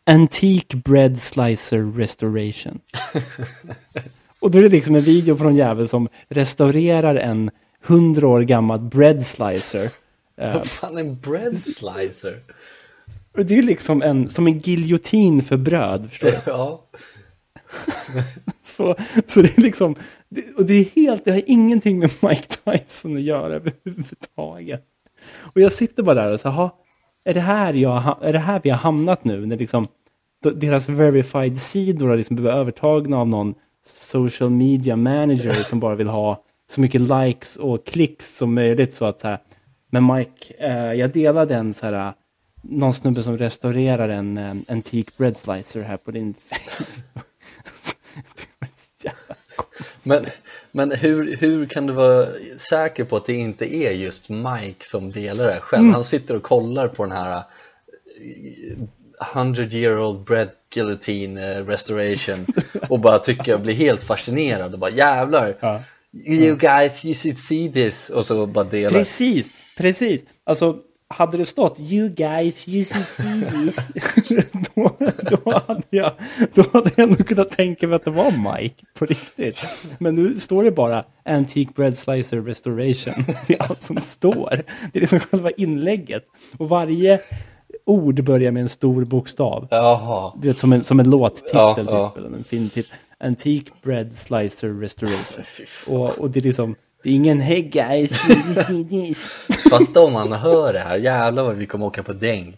Antique 0.06 0.78
Bread 0.78 1.22
Slicer 1.22 1.98
Restoration. 1.98 2.80
och 4.40 4.52
då 4.52 4.60
är 4.60 4.64
det 4.64 4.70
liksom 4.70 4.96
en 4.96 5.02
video 5.02 5.38
på 5.38 5.44
någon 5.44 5.56
jävel 5.56 5.88
som 5.88 6.08
restaurerar 6.28 7.16
en 7.16 7.52
hundra 7.82 8.28
år 8.28 8.42
gammal 8.42 8.80
bread 8.80 9.26
slicer. 9.26 9.92
Vad 10.36 10.68
fan 10.68 10.98
en 10.98 11.20
bread 11.20 11.58
slicer? 11.58 12.40
Det 13.34 13.58
är 13.58 13.64
liksom 13.64 14.02
en, 14.02 14.30
som 14.30 14.48
en 14.48 14.60
giljotin 14.60 15.42
för 15.42 15.58
bröd, 15.58 16.10
förstår 16.10 16.28
du? 16.28 16.38
Ja, 16.46 16.90
Så, 18.64 18.96
så 19.26 19.42
det 19.42 19.58
är 19.58 19.62
liksom, 19.62 19.96
det, 20.30 20.44
och 20.58 20.66
det 20.66 20.74
är 20.74 20.86
helt, 20.96 21.26
det 21.26 21.32
har 21.32 21.42
ingenting 21.46 22.00
med 22.00 22.12
Mike 22.22 22.44
Tyson 22.64 23.16
att 23.16 23.22
göra 23.22 23.54
överhuvudtaget. 23.56 24.84
Och 25.40 25.62
jag 25.62 25.72
sitter 25.72 26.04
bara 26.04 26.16
där 26.16 26.32
och 26.34 26.40
så 26.40 26.50
"Ha, 26.50 26.78
är 27.26 27.34
det 27.34 27.40
här 27.40 27.74
jag, 27.74 28.18
är 28.22 28.34
det 28.34 28.40
här 28.40 28.62
vi 28.64 28.70
har 28.70 28.78
hamnat 28.78 29.24
nu? 29.24 29.46
När 29.46 29.58
liksom, 29.58 29.88
deras 30.56 30.90
verified-sidor 30.90 32.08
har 32.08 32.18
liksom 32.18 32.36
blivit 32.36 32.54
övertagna 32.54 33.18
av 33.18 33.28
någon 33.28 33.54
social 33.86 34.50
media 34.50 34.96
manager 34.96 35.54
som 35.70 35.80
bara 35.80 35.96
vill 35.96 36.08
ha 36.08 36.44
så 36.72 36.82
mycket 36.82 37.02
likes 37.02 37.56
och 37.56 37.86
klicks 37.86 38.38
som 38.38 38.54
möjligt 38.56 38.94
så 38.94 39.06
att 39.06 39.20
så 39.20 39.28
här, 39.28 39.38
men 39.92 40.06
Mike, 40.16 40.54
eh, 40.60 40.94
jag 40.94 41.12
delade 41.12 41.56
en 41.56 41.74
så 41.74 41.86
här, 41.86 42.14
någon 42.62 42.94
snubbe 42.94 43.24
som 43.24 43.38
restaurerar 43.38 44.10
en 44.10 44.38
eh, 44.38 44.54
antique 44.68 45.12
bread 45.18 45.38
slicer 45.38 45.82
här 45.82 45.98
på 45.98 46.12
din 46.12 46.34
face. 46.34 47.04
det 48.14 48.46
var 48.60 48.70
så 48.76 49.06
jävla 49.06 49.36
men, 50.04 50.26
men 50.72 50.92
hur, 50.92 51.38
hur 51.38 51.66
kan 51.66 51.88
du 51.88 51.94
vara 51.94 52.28
säker 52.58 53.04
på 53.04 53.18
att 53.18 53.26
det 53.26 53.34
inte 53.34 53.76
är 53.76 53.92
just 53.92 54.30
Mike 54.30 54.86
som 54.86 55.12
delar 55.12 55.48
det 55.48 55.60
själv? 55.62 55.82
Mm. 55.82 55.94
Han 55.94 56.06
sitter 56.06 56.36
och 56.36 56.44
kollar 56.44 56.88
på 56.88 57.04
den 57.04 57.12
här 57.12 57.38
eh, 57.38 58.78
100 59.36 59.64
year 59.64 60.00
old 60.00 60.24
bread 60.26 60.50
guillotine 60.74 61.38
eh, 61.38 61.66
restoration 61.66 62.46
och 62.90 63.00
bara 63.00 63.20
tycker 63.20 63.52
jag 63.52 63.62
blir 63.62 63.74
helt 63.74 64.04
fascinerad 64.04 64.74
och 64.74 64.80
bara 64.80 64.92
jävlar 64.92 65.58
Ja. 65.60 65.82
You 66.12 66.56
guys 66.56 67.06
you 67.06 67.16
should 67.16 67.38
see 67.38 67.72
this 67.72 68.10
och 68.10 68.26
så 68.26 68.46
bara 68.46 68.64
delar 68.66 69.00
Precis, 69.00 69.76
precis. 69.78 70.22
Alltså, 70.44 70.78
hade 71.10 71.38
det 71.38 71.46
stått 71.46 71.80
You 71.80 72.10
guys, 72.10 72.68
you 72.68 72.84
should 72.86 73.06
see 73.06 73.50
this. 73.52 73.78
då, 74.76 74.96
då, 75.30 75.64
hade 75.68 75.84
jag, 75.90 76.14
då 76.54 76.64
hade 76.74 76.92
jag 76.96 77.10
nog 77.10 77.28
kunnat 77.28 77.50
tänka 77.50 77.88
mig 77.88 77.96
att 77.96 78.06
det 78.06 78.12
var 78.12 78.58
Mike 78.62 78.86
på 78.94 79.06
riktigt. 79.06 79.66
Men 80.00 80.16
nu 80.16 80.36
står 80.36 80.64
det 80.64 80.72
bara 80.72 81.06
Antique 81.26 81.72
Bread 81.76 81.98
Slicer 81.98 82.42
Restoration. 82.42 83.14
Det 83.48 83.54
är 83.54 83.64
allt 83.64 83.82
som 83.82 84.02
står. 84.02 84.64
Det 84.92 85.00
är 85.00 85.02
liksom 85.02 85.20
själva 85.20 85.52
inlägget. 85.52 86.24
Och 86.58 86.70
varje 86.70 87.20
ord 87.86 88.24
börjar 88.24 88.52
med 88.52 88.62
en 88.62 88.70
stor 88.70 89.06
bokstav. 89.06 89.68
Jaha, 89.72 90.34
Du 90.42 90.48
vet, 90.48 90.58
som 90.58 90.74
en, 90.74 90.84
som 90.84 91.00
en 91.00 91.10
låttitel 91.10 91.50
Ja, 91.54 91.76
typ, 91.76 91.86
ja. 91.90 92.14
eller 92.18 92.28
en 92.38 92.44
filmtitel. 92.44 92.94
Antique 93.20 93.72
Bread 93.82 94.14
Slicer 94.14 94.70
Restoration. 94.70 95.46
Och, 95.88 96.20
och 96.20 96.30
det 96.30 96.40
är 96.40 96.44
liksom, 96.44 96.76
det 97.04 97.10
är 97.10 97.14
ingen 97.14 97.40
Hey 97.40 97.62
guys, 97.62 98.20
fatta 99.70 100.02
om 100.02 100.14
man 100.14 100.34
hör 100.34 100.74
det 100.74 100.80
här, 100.80 100.98
jävlar 100.98 101.44
vad 101.44 101.56
vi 101.56 101.66
kommer 101.66 101.86
åka 101.86 102.04
på 102.04 102.14
däng 102.14 102.58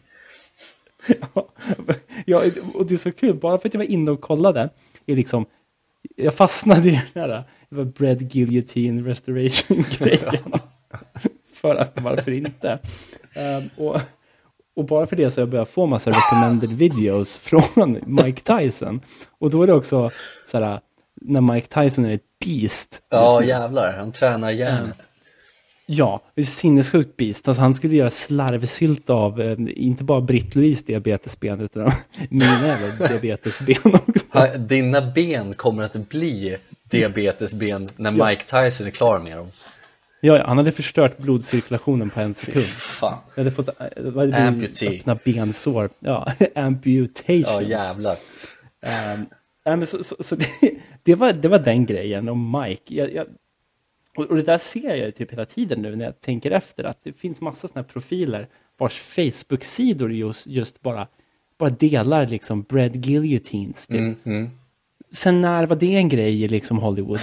ja, 2.26 2.44
och 2.74 2.86
det 2.86 2.94
är 2.94 2.98
så 2.98 3.12
kul, 3.12 3.36
bara 3.36 3.58
för 3.58 3.68
att 3.68 3.74
jag 3.74 3.80
var 3.80 3.92
inne 3.92 4.12
och 4.12 4.22
kollade, 4.22 4.70
är 5.06 5.16
liksom, 5.16 5.46
jag 6.16 6.34
fastnade 6.34 6.90
i 6.90 6.92
den 6.92 7.30
här, 7.30 7.44
det 7.70 7.76
var 7.76 7.84
Bread 7.84 8.32
Guillotine 8.32 9.04
Restoration-grejen. 9.04 10.54
för 11.54 11.76
att, 11.76 12.02
varför 12.02 12.32
inte? 12.32 12.80
Ehm, 13.36 13.70
och, 13.78 14.02
och 14.76 14.86
bara 14.86 15.06
för 15.06 15.16
det 15.16 15.32
så 15.32 15.42
har 15.42 15.42
jag 15.42 15.50
börjat 15.50 15.70
få 15.70 15.86
massa 15.86 16.10
recommended 16.10 16.70
videos 16.70 17.38
från 17.38 18.00
Mike 18.06 18.42
Tyson. 18.42 19.02
Och 19.40 19.50
då 19.50 19.64
är 19.64 19.68
det 19.68 19.74
också 19.74 20.12
så 20.46 20.60
här, 20.60 20.80
när 21.22 21.42
Mike 21.42 21.68
Tyson 21.82 22.06
är 22.06 22.14
ett 22.14 22.40
beast. 22.46 23.02
Ja 23.10 23.44
jävlar, 23.44 23.94
han 23.98 24.12
tränar 24.12 24.52
hjärnet 24.52 24.98
Ja, 25.86 26.22
det 26.36 26.42
är 26.42 26.46
sinnessjukt 26.46 27.18
beast. 27.18 27.48
Alltså, 27.48 27.62
han 27.62 27.74
skulle 27.74 27.96
göra 27.96 28.10
slarvsylt 28.10 29.10
av 29.10 29.42
eh, 29.42 29.58
inte 29.76 30.04
bara 30.04 30.22
Britt-Louise 30.22 30.86
diabetesben 30.86 31.60
utan 31.62 31.92
mina 32.30 32.78
diabetesben 33.08 33.76
också. 34.08 34.26
Ha- 34.32 34.58
Dina 34.58 35.02
ben 35.12 35.54
kommer 35.54 35.84
att 35.84 36.10
bli 36.10 36.58
diabetesben 36.84 37.88
när 37.96 38.12
Mike 38.12 38.44
Tyson 38.44 38.88
är 38.88 38.92
klar 38.92 39.20
med 39.20 39.38
dem 39.38 39.52
Ja, 40.24 40.38
ja, 40.38 40.44
han 40.48 40.58
hade 40.58 40.72
förstört 40.72 41.18
blodcirkulationen 41.18 42.10
på 42.10 42.20
en 42.20 42.34
sekund. 42.34 42.66
Fan, 42.66 43.18
Jag 43.36 43.44
hade 43.44 43.52
fått 43.56 43.68
eh, 43.68 43.74
vad 43.98 44.34
hade? 44.34 44.48
Amputee. 44.48 45.00
öppna 45.00 45.18
bensår. 45.26 45.90
Ja, 46.00 46.28
amputations. 46.56 47.46
ja 47.48 47.62
jävlar 47.62 48.18
Ehm, 48.86 49.26
nej, 49.66 49.78
men 49.78 49.88
så, 49.88 50.04
så, 50.04 50.16
så 50.20 50.36
det, 50.36 50.48
det, 51.04 51.16
var, 51.16 51.34
det 51.34 51.48
var 51.48 51.60
den 51.60 51.86
grejen 51.86 52.30
om 52.30 52.62
Mike. 52.62 52.96
Jag, 52.96 53.14
jag, 53.14 53.28
och, 54.18 54.26
och 54.26 54.36
det 54.36 54.44
där 54.44 54.58
ser 54.58 54.96
jag 54.96 55.16
typ 55.16 55.32
hela 55.32 55.46
tiden 55.46 55.82
nu 55.82 55.96
när 55.96 56.06
jag 56.06 56.22
tänker 56.22 56.52
efter. 56.52 56.84
Att 56.84 57.04
det 57.04 57.14
finns 57.14 57.42
massa 57.42 57.68
sådana 57.68 57.86
här 57.86 57.94
profiler 57.94 58.48
vars 58.78 59.02
Facebook-sidor 59.02 60.14
just, 60.14 60.48
just 60.48 60.82
bara, 60.82 61.08
bara 61.58 61.70
delar 61.70 62.28
liksom 62.28 62.62
bread 62.62 62.94
guillotines. 63.04 63.88
Typ. 63.88 64.00
Mm, 64.00 64.16
mm. 64.26 64.50
Sen 65.14 65.42
när 65.42 65.66
var 65.66 65.76
det 65.76 65.96
en 65.96 66.10
grej 66.10 66.44
i 66.44 66.48
liksom 66.48 66.78
Hollywood? 66.78 67.20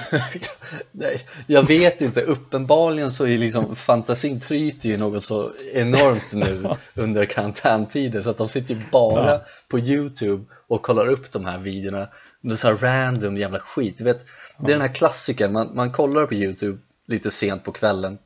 Nej, 0.92 1.20
jag 1.46 1.62
vet 1.68 2.00
inte, 2.00 2.22
uppenbarligen 2.22 3.12
så 3.12 3.26
är 3.26 3.38
liksom 3.38 3.76
fantasin 3.76 4.40
tryter 4.40 4.88
ju 4.88 4.96
något 4.98 5.24
så 5.24 5.50
enormt 5.74 6.32
nu 6.32 6.68
under 7.02 7.24
karantäntider 7.24 8.20
så 8.20 8.30
att 8.30 8.36
de 8.38 8.48
sitter 8.48 8.74
ju 8.74 8.80
bara 8.92 9.30
Ja. 9.30 9.40
på 9.68 9.78
Youtube 9.78 10.44
och 10.66 10.82
kollar 10.82 11.06
upp 11.08 11.32
de 11.32 11.44
här 11.44 11.58
videorna 11.58 12.08
med 12.40 12.58
så 12.58 12.68
här 12.68 12.76
random 12.76 13.36
jävla 13.36 13.58
skit, 13.60 13.98
du 13.98 14.04
vet 14.04 14.26
det 14.58 14.66
är 14.66 14.72
den 14.72 14.80
här 14.80 14.94
klassikern, 14.94 15.52
man, 15.52 15.76
man 15.76 15.92
kollar 15.92 16.26
på 16.26 16.34
Youtube 16.34 16.78
lite 17.06 17.30
sent 17.30 17.64
på 17.64 17.72
kvällen. 17.72 18.18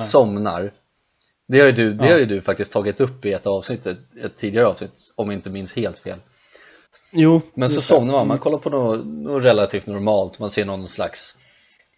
Somnar. 0.00 0.72
Det 1.48 1.58
har, 1.60 1.66
ju 1.66 1.72
du, 1.72 1.92
det 1.92 2.06
Ja. 2.06 2.12
har 2.12 2.18
ju 2.18 2.24
du 2.26 2.40
faktiskt 2.42 2.72
tagit 2.72 3.00
upp 3.00 3.24
i 3.24 3.32
ett 3.32 3.46
avsnitt, 3.46 3.86
ett, 3.86 3.98
ett 4.24 4.36
tidigare 4.36 4.66
avsnitt 4.66 5.12
om 5.14 5.26
jag 5.30 5.34
inte 5.38 5.50
minns 5.50 5.72
helt 5.76 5.98
fel. 5.98 6.18
Jo. 7.12 7.40
men 7.54 7.70
så 7.70 7.82
somnar 7.82 8.12
man, 8.12 8.28
man 8.28 8.38
kollar 8.38 8.58
på 8.58 8.70
något, 8.70 9.06
något 9.06 9.44
relativt 9.44 9.86
normalt, 9.86 10.38
man 10.38 10.50
ser 10.50 10.64
någon 10.64 10.88
slags 10.88 11.36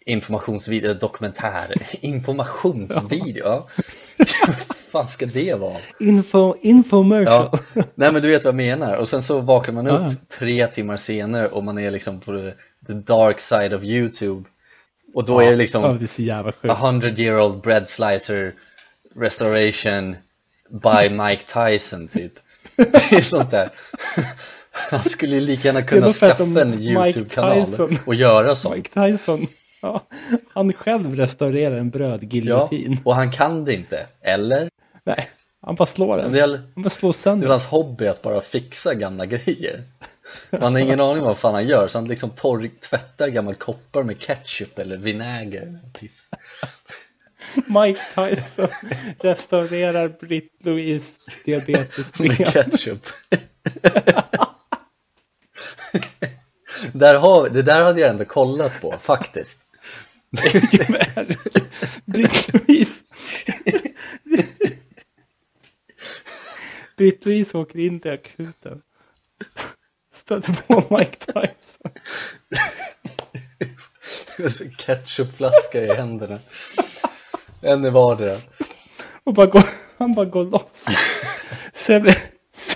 informationsvideo, 0.05 0.93
dokumentär, 0.93 1.73
informationsvideo, 2.01 3.43
ja. 3.45 3.67
Fan 4.97 5.07
ska 5.07 5.25
det 5.25 5.53
vara? 5.53 5.77
Info, 5.99 6.55
infomercial. 6.61 7.49
Ja, 7.73 7.83
nej 7.95 8.11
men 8.11 8.21
du 8.21 8.27
vet 8.29 8.43
vad 8.43 8.49
jag 8.49 8.55
menar, 8.55 8.95
och 8.97 9.09
sen 9.09 9.21
så 9.21 9.39
vaknar 9.39 9.73
man 9.73 9.87
upp 9.87 10.01
Ja. 10.01 10.11
tre 10.39 10.67
timmar 10.67 10.97
senare 10.97 11.47
och 11.47 11.63
man 11.63 11.77
är 11.77 11.91
liksom 11.91 12.19
på 12.19 12.31
the, 12.31 12.51
the 12.87 12.93
dark 12.93 13.39
side 13.39 13.73
of 13.73 13.83
YouTube 13.83 14.43
och 15.13 15.25
då 15.25 15.39
är 15.41 15.49
det 15.49 15.55
liksom 15.55 15.83
Ja, 16.17 16.43
det 16.61 16.69
a 16.71 16.75
hundred 16.79 17.19
year 17.19 17.39
old 17.41 17.61
bread 17.61 17.89
slicer 17.89 18.53
restoration 19.15 20.15
by 20.69 21.09
Mike 21.09 21.43
Tyson 21.43 22.07
typ 22.07 22.33
Det 22.75 23.11
är 23.17 23.21
sånt 23.21 23.51
där 23.51 23.69
Han 24.71 25.03
skulle 25.03 25.35
ju 25.35 25.41
lika 25.41 25.67
gärna 25.67 25.81
kunna 25.81 26.09
skaffa 26.09 26.43
en 26.43 26.73
YouTube-kanal 26.81 27.65
och 28.05 28.15
göra 28.15 28.55
sånt 28.55 28.75
Mike 28.75 28.89
Tyson. 29.11 29.47
Ja, 29.81 30.01
han 30.53 30.73
själv 30.73 31.15
restaurerar 31.15 31.75
en 31.77 31.85
Ja, 31.85 31.91
brödgiljotin. 31.91 32.99
och 33.03 33.15
han 33.15 33.31
kan 33.31 33.65
det 33.65 33.73
inte, 33.73 34.05
eller? 34.21 34.69
Nej, 35.07 35.29
han 35.61 35.75
bara 35.75 35.85
slår 35.85 36.17
den. 36.17 36.35
Är, 36.35 36.61
Han 36.75 36.83
bara 36.83 36.89
slår 36.89 37.09
det 37.09 37.17
är 37.17 37.17
sönder. 37.17 37.47
hans 37.49 37.65
hobby 37.65 38.07
att 38.07 38.21
bara 38.21 38.41
fixa 38.41 38.93
gamla 38.93 39.25
grejer 39.25 39.83
Man 40.49 40.73
har 40.73 40.79
ingen 40.79 40.99
aning 41.01 41.21
om 41.21 41.27
vad 41.27 41.37
fan 41.37 41.53
han 41.53 41.67
gör, 41.67 41.87
så 41.87 41.97
han 41.97 42.07
liksom 42.07 42.29
torr, 42.29 42.69
tvättar 42.89 43.27
gammal 43.27 43.55
koppar 43.55 44.03
med 44.03 44.19
ketchup 44.19 44.79
eller 44.79 44.97
vinäger 44.97 45.79
Piss. 45.93 46.29
Mike 47.55 48.01
Tyson 48.15 48.67
restaurerar 49.19 50.07
Britt-Louise 50.09 51.19
med 51.45 51.65
diabetesben. 51.65 52.35
ketchup 52.35 53.05
där 56.93 57.15
har, 57.15 57.49
Det 57.49 57.61
där 57.61 57.81
hade 57.81 58.01
jag 58.01 58.09
ändå 58.09 58.25
kollat 58.25 58.81
på, 58.81 58.95
faktiskt 59.01 59.59
Britt-Louise. 62.05 63.03
Britt-Louise 66.97 67.57
åker 67.57 67.79
in 67.79 67.99
till 67.99 68.11
akuten. 68.11 68.81
Stöter 70.13 70.53
på 70.53 70.97
Mike 70.97 71.17
Tyson. 71.19 71.91
Så 74.49 74.63
Ketchupflaska 74.77 75.81
i 75.83 75.93
händerna 75.93 76.39
En 77.61 77.85
i 77.85 77.89
vardera 77.89 78.41
Och 79.23 79.33
bara 79.33 79.45
går, 79.45 79.63
han 79.97 80.13
bara 80.13 80.25
går 80.25 80.43
loss. 80.43 80.85
Seven, 81.73 82.13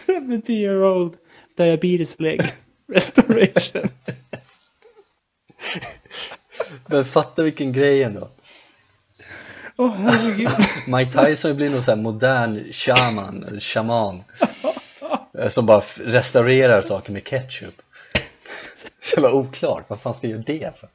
70 0.08 0.54
year 0.54 0.84
old 0.84 1.18
diabetes 1.58 2.20
leg 2.20 2.42
restoration. 2.88 3.90
Men 6.86 7.06
fatta 7.06 7.44
vilken 7.44 7.74
grej 7.74 8.04
ändå 8.04 8.30
Åh 9.78 9.96
herregud. 9.96 10.50
Mike 10.88 11.12
Tyson 11.26 11.56
blir 11.56 11.70
någon 11.70 11.84
sån 11.84 11.98
här 11.98 12.04
modern 12.04 12.74
shaman, 12.74 13.44
eller 13.44 13.60
shaman 13.60 14.24
eh, 15.40 15.48
Som 15.48 15.66
bara 15.66 15.82
restaurerar 16.06 16.82
saker 16.82 17.14
med 17.14 17.24
ketchup 17.24 17.82
Så 19.02 19.16
jävla 19.16 19.32
oklart, 19.34 19.84
vad 19.88 20.02
fan 20.02 20.14
ska 20.14 20.28
jag 20.28 20.32
göra 20.32 20.44
det 20.48 20.72
för? 20.80 20.90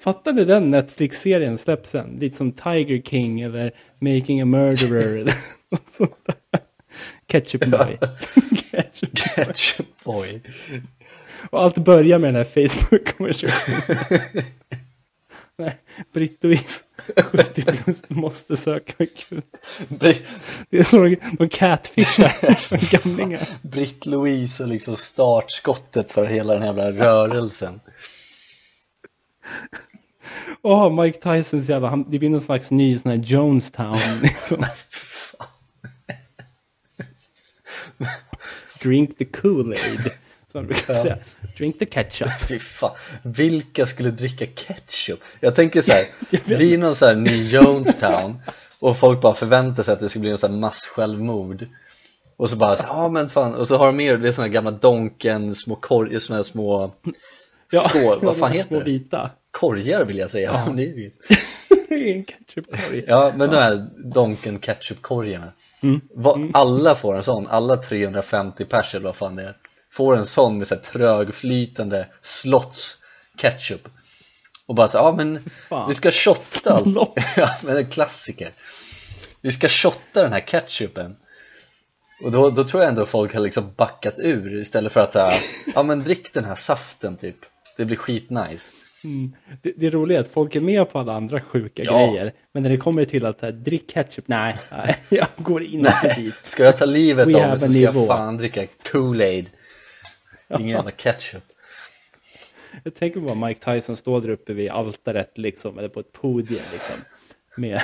Fattar 0.00 0.32
ni 0.32 0.44
den 0.44 0.70
Netflix-serien 0.70 1.58
släpps 1.58 1.90
sen? 1.90 2.16
Lite 2.20 2.36
som 2.36 2.52
Tiger 2.52 3.02
King 3.02 3.40
eller 3.40 3.72
Making 3.98 4.40
a 4.42 4.44
Murderer 4.44 5.16
eller 5.18 5.34
något 5.70 5.90
sånt 5.90 6.16
där. 6.26 6.60
Ketchup 7.26 7.66
Boy. 7.66 7.98
Ketchup. 8.70 9.18
Ketchup 9.18 10.04
boy 10.04 10.40
Och 11.50 11.62
allt 11.62 11.78
börjar 11.78 12.18
med 12.18 12.34
den 12.34 12.36
här 12.36 12.44
Facebook-konversationen. 12.44 14.42
Nej, 15.58 15.78
Britt-Louise, 16.12 16.84
70 17.16 17.62
plus, 17.62 18.10
måste 18.10 18.56
söka 18.56 19.04
akut. 19.04 19.66
Det 19.88 20.78
är 20.78 20.82
så 20.82 21.16
de 21.38 21.48
catfishar 21.48 23.00
gamlingar. 23.04 23.48
Britt-Louise 23.62 24.62
och 24.62 24.68
liksom 24.68 24.96
startskottet 24.96 26.12
för 26.12 26.26
hela 26.26 26.52
den 26.52 26.62
här 26.62 26.68
jävla 26.68 26.92
rörelsen 26.92 27.80
Åh, 30.62 31.02
Mike 31.02 31.18
Tysons 31.18 31.68
jävla, 31.68 31.88
han, 31.88 32.10
det 32.10 32.18
blir 32.18 32.30
någon 32.30 32.40
slags 32.40 32.70
ny 32.70 32.98
sån 32.98 33.10
här 33.10 33.18
Jonestown 33.18 33.96
liksom. 34.22 34.64
Drink 38.82 39.18
the 39.18 39.24
Kool-Aid. 39.24 40.10
Som 40.52 40.58
man 40.60 40.66
brukar 40.66 40.94
säga. 40.94 41.18
Drink 41.56 41.78
the 41.78 41.86
ketchup. 41.86 42.28
Fy 42.48 42.58
fan, 42.58 42.90
vilka 43.22 43.86
skulle 43.86 44.10
dricka 44.10 44.46
ketchup? 44.46 45.20
Jag 45.40 45.54
tänker 45.54 45.80
så 45.80 45.92
här, 45.92 46.04
blir 46.56 46.78
någon 46.78 46.94
så 46.94 47.06
här 47.06 47.14
ny 47.14 47.48
Jonestown 47.48 48.38
och 48.80 48.98
folk 48.98 49.20
bara 49.20 49.34
förväntar 49.34 49.82
sig 49.82 49.92
att 49.92 50.00
det 50.00 50.08
ska 50.08 50.20
bli 50.20 50.28
någon 50.28 50.38
så 50.38 50.46
här 50.48 50.54
massjälvmord 50.54 51.66
och 52.36 52.50
så 52.50 52.56
bara, 52.56 52.76
så, 52.76 52.84
ja 52.88 53.08
men 53.08 53.28
fan, 53.28 53.54
och 53.54 53.68
så 53.68 53.76
har 53.76 53.86
de 53.86 53.96
med 53.96 54.20
det 54.20 54.28
är 54.28 54.32
såna 54.32 54.46
här 54.46 54.52
gamla 54.52 54.70
Donken, 54.70 55.54
små 55.54 55.76
korgar, 55.76 56.18
såna 56.18 56.36
här 56.36 56.42
små 56.42 56.92
skål, 57.72 58.18
vad 58.22 58.36
fan 58.36 58.52
heter 58.52 58.68
Små 58.68 58.78
det? 58.78 58.84
vita. 58.84 59.30
Korgar 59.50 60.04
vill 60.04 60.18
jag 60.18 60.30
säga, 60.30 60.50
ja. 60.54 60.72
en 61.90 62.24
ketchupkorg. 62.24 63.04
Ja, 63.06 63.32
men 63.36 63.50
de 63.50 63.56
här 63.56 63.86
Donken 64.04 64.58
ketchup-korgarna 64.58 65.52
Vad- 66.14 66.50
Alla 66.54 66.94
får 66.94 67.16
en 67.16 67.22
sån, 67.22 67.46
alla 67.46 67.76
350 67.76 68.64
pers 68.64 68.94
eller 68.94 69.04
vad 69.04 69.16
fan 69.16 69.36
det 69.36 69.42
är 69.42 69.56
Får 69.92 70.16
en 70.16 70.26
sån 70.26 70.58
med 70.58 70.68
så 70.68 70.74
här 70.74 70.82
trögflytande 70.82 72.06
slotts 72.20 72.96
ketchup 73.36 73.88
Och 74.66 74.74
bara 74.74 74.88
så, 74.88 74.98
ja 74.98 75.12
men 75.16 75.44
fan. 75.68 75.88
vi 75.88 75.94
ska 75.94 76.10
shotta 76.10 76.72
allt. 76.72 76.86
Ja, 77.36 77.48
men 77.62 77.76
en 77.76 77.86
klassiker 77.86 78.52
Vi 79.40 79.52
ska 79.52 79.68
shotta 79.68 80.22
den 80.22 80.32
här 80.32 80.40
ketchupen 80.40 81.16
Och 82.24 82.30
då, 82.32 82.50
då 82.50 82.64
tror 82.64 82.82
jag 82.82 82.90
ändå 82.90 83.06
folk 83.06 83.34
har 83.34 83.40
liksom 83.40 83.64
backat 83.76 84.14
ur 84.18 84.60
istället 84.60 84.92
för 84.92 85.00
att 85.00 85.12
säga 85.12 85.32
Ja 85.74 85.82
men 85.82 86.02
drick 86.04 86.32
den 86.34 86.44
här 86.44 86.54
saften 86.54 87.16
typ 87.16 87.36
Det 87.76 87.84
blir 87.84 87.96
skitnice 87.96 88.72
Det, 89.62 89.72
det 89.76 89.90
roliga 89.90 90.18
är 90.18 90.22
att 90.22 90.28
folk 90.32 90.54
är 90.56 90.60
med 90.60 90.90
på 90.90 90.98
alla 90.98 91.12
andra 91.12 91.40
sjuka 91.40 91.82
Ja. 91.84 92.06
grejer. 92.06 92.32
Men 92.52 92.62
när 92.62 92.70
det 92.70 92.76
kommer 92.76 93.04
till 93.04 93.26
att 93.26 93.40
här, 93.42 93.52
drick 93.52 93.90
ketchup, 93.90 94.28
nej, 94.28 94.56
nej, 94.70 94.96
jag 95.08 95.26
går 95.36 95.62
inte 95.62 95.94
Nej, 96.02 96.14
dit. 96.16 96.44
ska 96.44 96.64
jag 96.64 96.76
ta 96.76 96.84
livet 96.84 97.34
av 97.34 97.48
mig 97.48 97.58
så 97.58 97.68
ska 97.68 97.78
jag 97.78 97.94
nivå. 97.94 98.06
fan 98.06 98.36
dricka 98.36 98.64
Kool-Aid 98.92 99.46
Ingen 100.60 100.68
jävla 100.76 100.90
ketchup 100.90 101.42
Jag 102.84 102.94
tänker 102.94 103.20
på 103.20 103.34
Mike 103.34 103.74
Tyson 103.74 103.96
står 103.96 104.20
där 104.20 104.28
uppe 104.28 104.52
vid 104.52 104.70
altaret 104.70 105.38
liksom, 105.38 105.78
eller 105.78 105.88
på 105.88 106.00
ett 106.00 106.12
podium 106.12 106.62
liksom. 106.72 106.96
Med, 107.56 107.82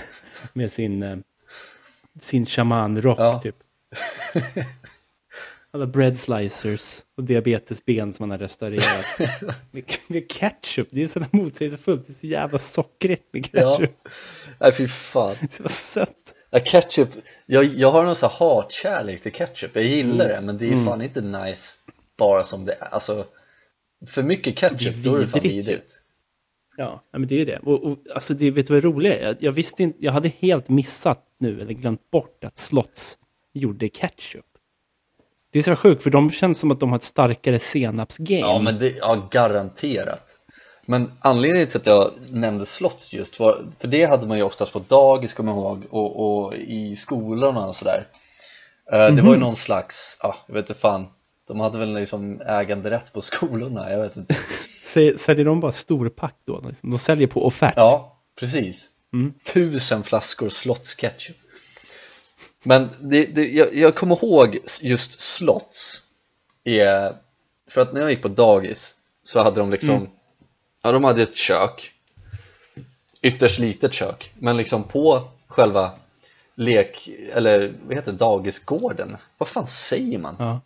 med 0.52 0.72
sin, 0.72 1.02
eh, 1.02 1.16
sin 2.20 2.46
shamanrock 2.46 3.18
Ja. 3.18 3.40
typ. 3.40 3.57
Alla 5.70 5.87
bread 5.87 6.16
slicers 6.16 7.00
och 7.16 7.24
diabetesben 7.24 8.12
som 8.12 8.22
han 8.22 8.31
har 8.31 8.38
restaurerat. 8.38 9.18
med, 9.70 9.85
med 10.07 10.31
ketchup, 10.33 10.88
det 10.90 11.02
är 11.02 11.07
så 11.07 11.24
motsägelsefullt. 11.31 12.07
Det 12.07 12.11
är 12.11 12.14
så 12.14 12.26
jävla 12.26 12.59
sockrigt 12.59 13.33
med 13.33 13.48
Ja, 13.52 13.72
ketchup. 13.76 14.09
nej 14.61 14.72
fy 14.72 14.88
fan 14.88 15.37
Det 15.40 15.61
är 15.61 15.62
så 15.62 15.68
sött. 15.68 16.35
ja, 16.50 16.61
Ketchup, 16.61 17.09
jag, 17.46 17.64
jag 17.64 17.90
har 17.90 18.04
någon 18.04 18.16
sån 18.16 18.31
här 18.31 18.37
hatkärlek 18.38 19.22
till 19.22 19.33
ketchup 19.33 19.70
Jag 19.76 19.85
gillar 19.85 20.24
Mm. 20.24 20.37
det 20.37 20.40
men 20.46 20.59
det 20.59 20.72
är 20.72 20.85
fan 20.85 21.02
inte 21.02 21.20
nice 21.20 21.78
bara 22.18 22.44
som 22.44 22.64
det 22.64 22.72
är 22.72 22.88
Alltså 22.94 23.24
För 24.07 24.22
mycket 24.22 24.59
ketchup, 24.59 24.94
då 25.04 25.14
är 25.16 25.20
det 25.20 25.26
fan 25.28 25.40
vidrigt 25.40 25.94
Ja, 26.76 27.02
men 27.12 27.26
det 27.28 27.35
är 27.35 27.38
ju 27.38 27.44
det. 27.44 27.59
Och, 27.59 27.85
och, 27.85 27.98
alltså, 28.14 28.35
det 28.35 28.50
vet 28.50 28.66
du 28.66 28.72
vad 28.74 28.83
det 28.83 28.88
roliga 28.88 29.16
är? 29.18 29.26
Jag, 29.26 29.37
jag 29.40 29.52
visste 29.52 29.83
inte, 29.83 29.98
jag 30.04 30.12
hade 30.12 30.28
helt 30.38 30.68
missat 30.68 31.24
nu, 31.38 31.61
eller 31.61 31.72
glömt 31.74 32.11
bort 32.11 32.44
att 32.44 32.59
Slotts 32.59 33.18
gjorde 33.52 33.88
ketchup. 33.88 34.44
Det 35.52 35.59
är 35.66 35.70
det 35.70 35.76
sjukt? 35.76 36.02
För 36.02 36.11
de 36.11 36.31
känns 36.31 36.59
som 36.59 36.70
att 36.70 36.81
de 36.81 36.88
har 36.88 36.96
ett 36.96 37.02
starkare 37.02 37.59
senapsgame. 37.59 38.40
Ja, 38.40 38.59
men 38.59 38.78
det, 38.78 38.88
ja, 38.96 39.28
garanterat. 39.31 40.38
Men 40.87 41.12
anledningen 41.20 41.68
till 41.68 41.76
att 41.81 41.87
jag 41.87 42.11
nämnde 42.31 42.66
slott 42.66 43.09
just 43.12 43.40
var, 43.40 43.64
för 43.78 43.88
det 43.88 44.04
hade 44.04 44.26
man 44.26 44.37
ju 44.37 44.42
oftast 44.42 44.72
på 44.72 44.78
dagis, 44.88 45.35
kommer 45.35 45.52
jag 45.52 45.59
ihåg, 45.61 45.87
och, 45.90 46.44
och 46.44 46.54
i 46.54 46.96
skolorna 46.96 47.66
och 47.66 47.76
sådär. 47.76 48.07
Eh, 48.92 48.98
Det 48.98 49.22
var 49.22 49.31
ju 49.31 49.37
Mhm. 49.37 49.40
någon 49.40 49.57
slags, 49.57 50.18
ja, 50.22 50.37
jag 50.46 50.54
vet 50.54 50.70
inte 50.70 50.81
fan, 50.81 51.07
de 51.48 51.61
hade 51.61 51.78
väl 51.78 51.94
liksom 51.94 52.40
äganderätt 52.40 53.12
på 53.12 53.20
skolorna, 53.20 53.90
jag 53.90 54.02
vet 54.02 54.16
inte. 54.16 54.34
Sä- 54.84 55.16
Säljer 55.16 55.44
de 55.44 55.61
bara 55.61 55.72
storpack 55.72 56.34
då? 56.44 56.61
Liksom? 56.68 56.90
De 56.90 56.98
säljer 56.98 57.26
på 57.26 57.46
offert. 57.46 57.72
Ja, 57.76 58.16
precis. 58.40 58.88
Mm. 59.12 59.34
Tusen 59.52 60.02
flaskor 60.02 60.48
slottsketchup. 60.48 61.37
Men 62.62 62.88
det, 63.00 63.24
det, 63.34 63.48
jag, 63.48 63.74
jag 63.74 63.94
kommer 63.94 64.24
ihåg 64.24 64.58
just 64.82 65.20
slotts 65.20 66.02
är, 66.64 67.16
för 67.70 67.80
att 67.80 67.92
när 67.92 68.00
jag 68.00 68.11
gick 68.11 68.22
på 68.22 68.28
dagis 68.28 68.94
så 69.22 69.42
hade 69.42 69.61
de 69.61 69.70
liksom, 69.70 69.94
Mm. 69.96 70.08
ja 70.82 70.92
de 70.92 71.04
hade 71.04 71.22
ett 71.22 71.37
kök, 71.37 71.92
ytterst 73.22 73.58
litet 73.58 73.92
kök, 73.92 74.32
men 74.38 74.56
liksom 74.56 74.82
på 74.84 75.22
själva 75.46 75.90
lek, 76.54 77.08
eller 77.32 77.74
vad 77.87 77.96
heter 77.96 78.12
det, 78.12 78.18
dagisgården, 78.18 79.16
vad 79.38 79.48
fan 79.48 79.66
säger 79.66 80.18
man? 80.18 80.37
Ja, 80.38 80.61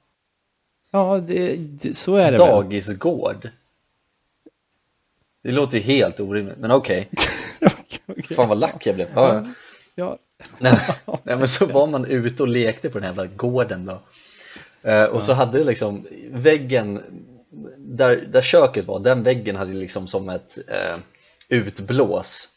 ja 0.92 1.20
det, 1.26 1.56
det, 1.56 1.96
så 1.96 2.16
är 2.16 2.32
det 2.32 2.38
väl. 2.38 2.48
Dagisgård? 2.48 3.48
Det 5.42 5.52
låter 5.52 5.78
ju 5.78 5.82
helt 5.82 6.20
orimligt, 6.20 6.58
men 6.58 6.70
okej, 6.80 7.08
Okej. 8.06 8.36
fan 8.36 8.48
vad 8.48 8.58
lack 8.58 8.86
jag 8.86 8.94
blev. 8.94 9.08
Ja, 9.14 9.34
ja. 9.34 9.46
Ja, 9.94 10.18
Nej, 10.58 10.78
nej 11.24 11.36
men 11.36 11.48
så 11.48 11.66
var 11.66 11.86
man 11.86 12.04
ute 12.04 12.42
och 12.42 12.48
lekte 12.48 12.90
på 12.90 12.98
den 12.98 13.02
här 13.02 13.10
jävla 13.10 13.26
gården 13.26 13.86
då 13.86 14.00
eh, 14.90 15.04
Och 15.04 15.22
så 15.22 15.32
hade 15.32 15.58
det 15.58 15.64
liksom 15.64 16.06
väggen 16.30 17.02
där, 17.76 18.16
där 18.16 18.42
köket 18.42 18.86
var, 18.86 19.00
den 19.00 19.22
väggen 19.22 19.56
hade 19.56 19.72
liksom 19.72 20.06
som 20.06 20.28
ett 20.28 20.58
eh, 20.68 20.98
utblås 21.48 22.48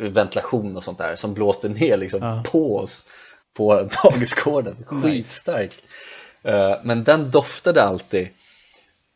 ventilation 0.00 0.76
och 0.76 0.84
sånt 0.84 0.98
där 0.98 1.16
som 1.16 1.34
blåste 1.34 1.68
ner 1.68 1.96
liksom 1.96 2.20
Ja. 2.22 2.42
på 2.46 2.76
oss 2.76 3.06
på 3.54 3.88
dagisgården, 4.02 4.76
skitstark 4.86 5.82
Men 6.82 7.04
den 7.04 7.30
doftade 7.30 7.82
alltid. 7.82 8.28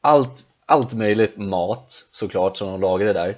Allt, 0.01 0.45
allt 0.67 0.95
möjligt 0.95 1.37
mat 1.37 2.07
såklart 2.13 2.57
som 2.57 2.69
de 2.69 2.81
lagade 2.81 3.13
där. 3.13 3.37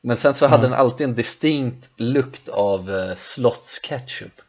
Men 0.00 0.16
sen 0.16 0.34
så 0.34 0.46
hade 0.46 0.62
den 0.62 0.72
alltid 0.72 1.04
en 1.04 1.14
distinkt 1.14 1.90
lukt 1.96 2.48
av 2.48 2.90
eh, 2.90 3.14
slottsketchup. 3.14 4.40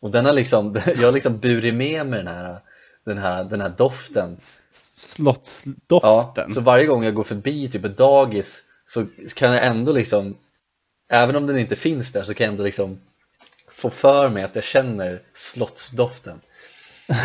Och 0.00 0.10
den 0.10 0.26
har 0.26 0.32
liksom, 0.32 0.74
jag 0.86 1.02
har 1.02 1.12
liksom 1.12 1.38
burit 1.38 1.74
med 1.74 2.06
mig 2.06 2.18
den 2.18 2.28
här, 2.28 2.60
den 3.04 3.18
här, 3.18 3.44
den 3.44 3.60
här 3.60 3.68
doften. 3.68 4.30
Ja, 4.30 4.46
slottsdoften. 4.70 6.50
så 6.50 6.60
varje 6.60 6.86
gång 6.86 7.04
jag 7.04 7.14
går 7.14 7.24
förbi 7.24 7.68
typ 7.68 7.84
ett 7.84 7.96
dagis 7.96 8.62
så 8.86 9.06
kan 9.34 9.52
jag 9.52 9.66
ändå 9.66 9.92
liksom 9.92 10.36
Även 11.08 11.36
om 11.36 11.46
den 11.46 11.58
inte 11.58 11.76
finns 11.76 12.12
där 12.12 12.22
så 12.22 12.34
kan 12.34 12.44
jag 12.44 12.52
ändå 12.52 12.64
liksom 12.64 13.00
få 13.68 13.90
för 13.90 14.28
mig 14.28 14.42
att 14.42 14.54
jag 14.54 14.64
känner 14.64 15.22
slottsdoften 15.34 16.40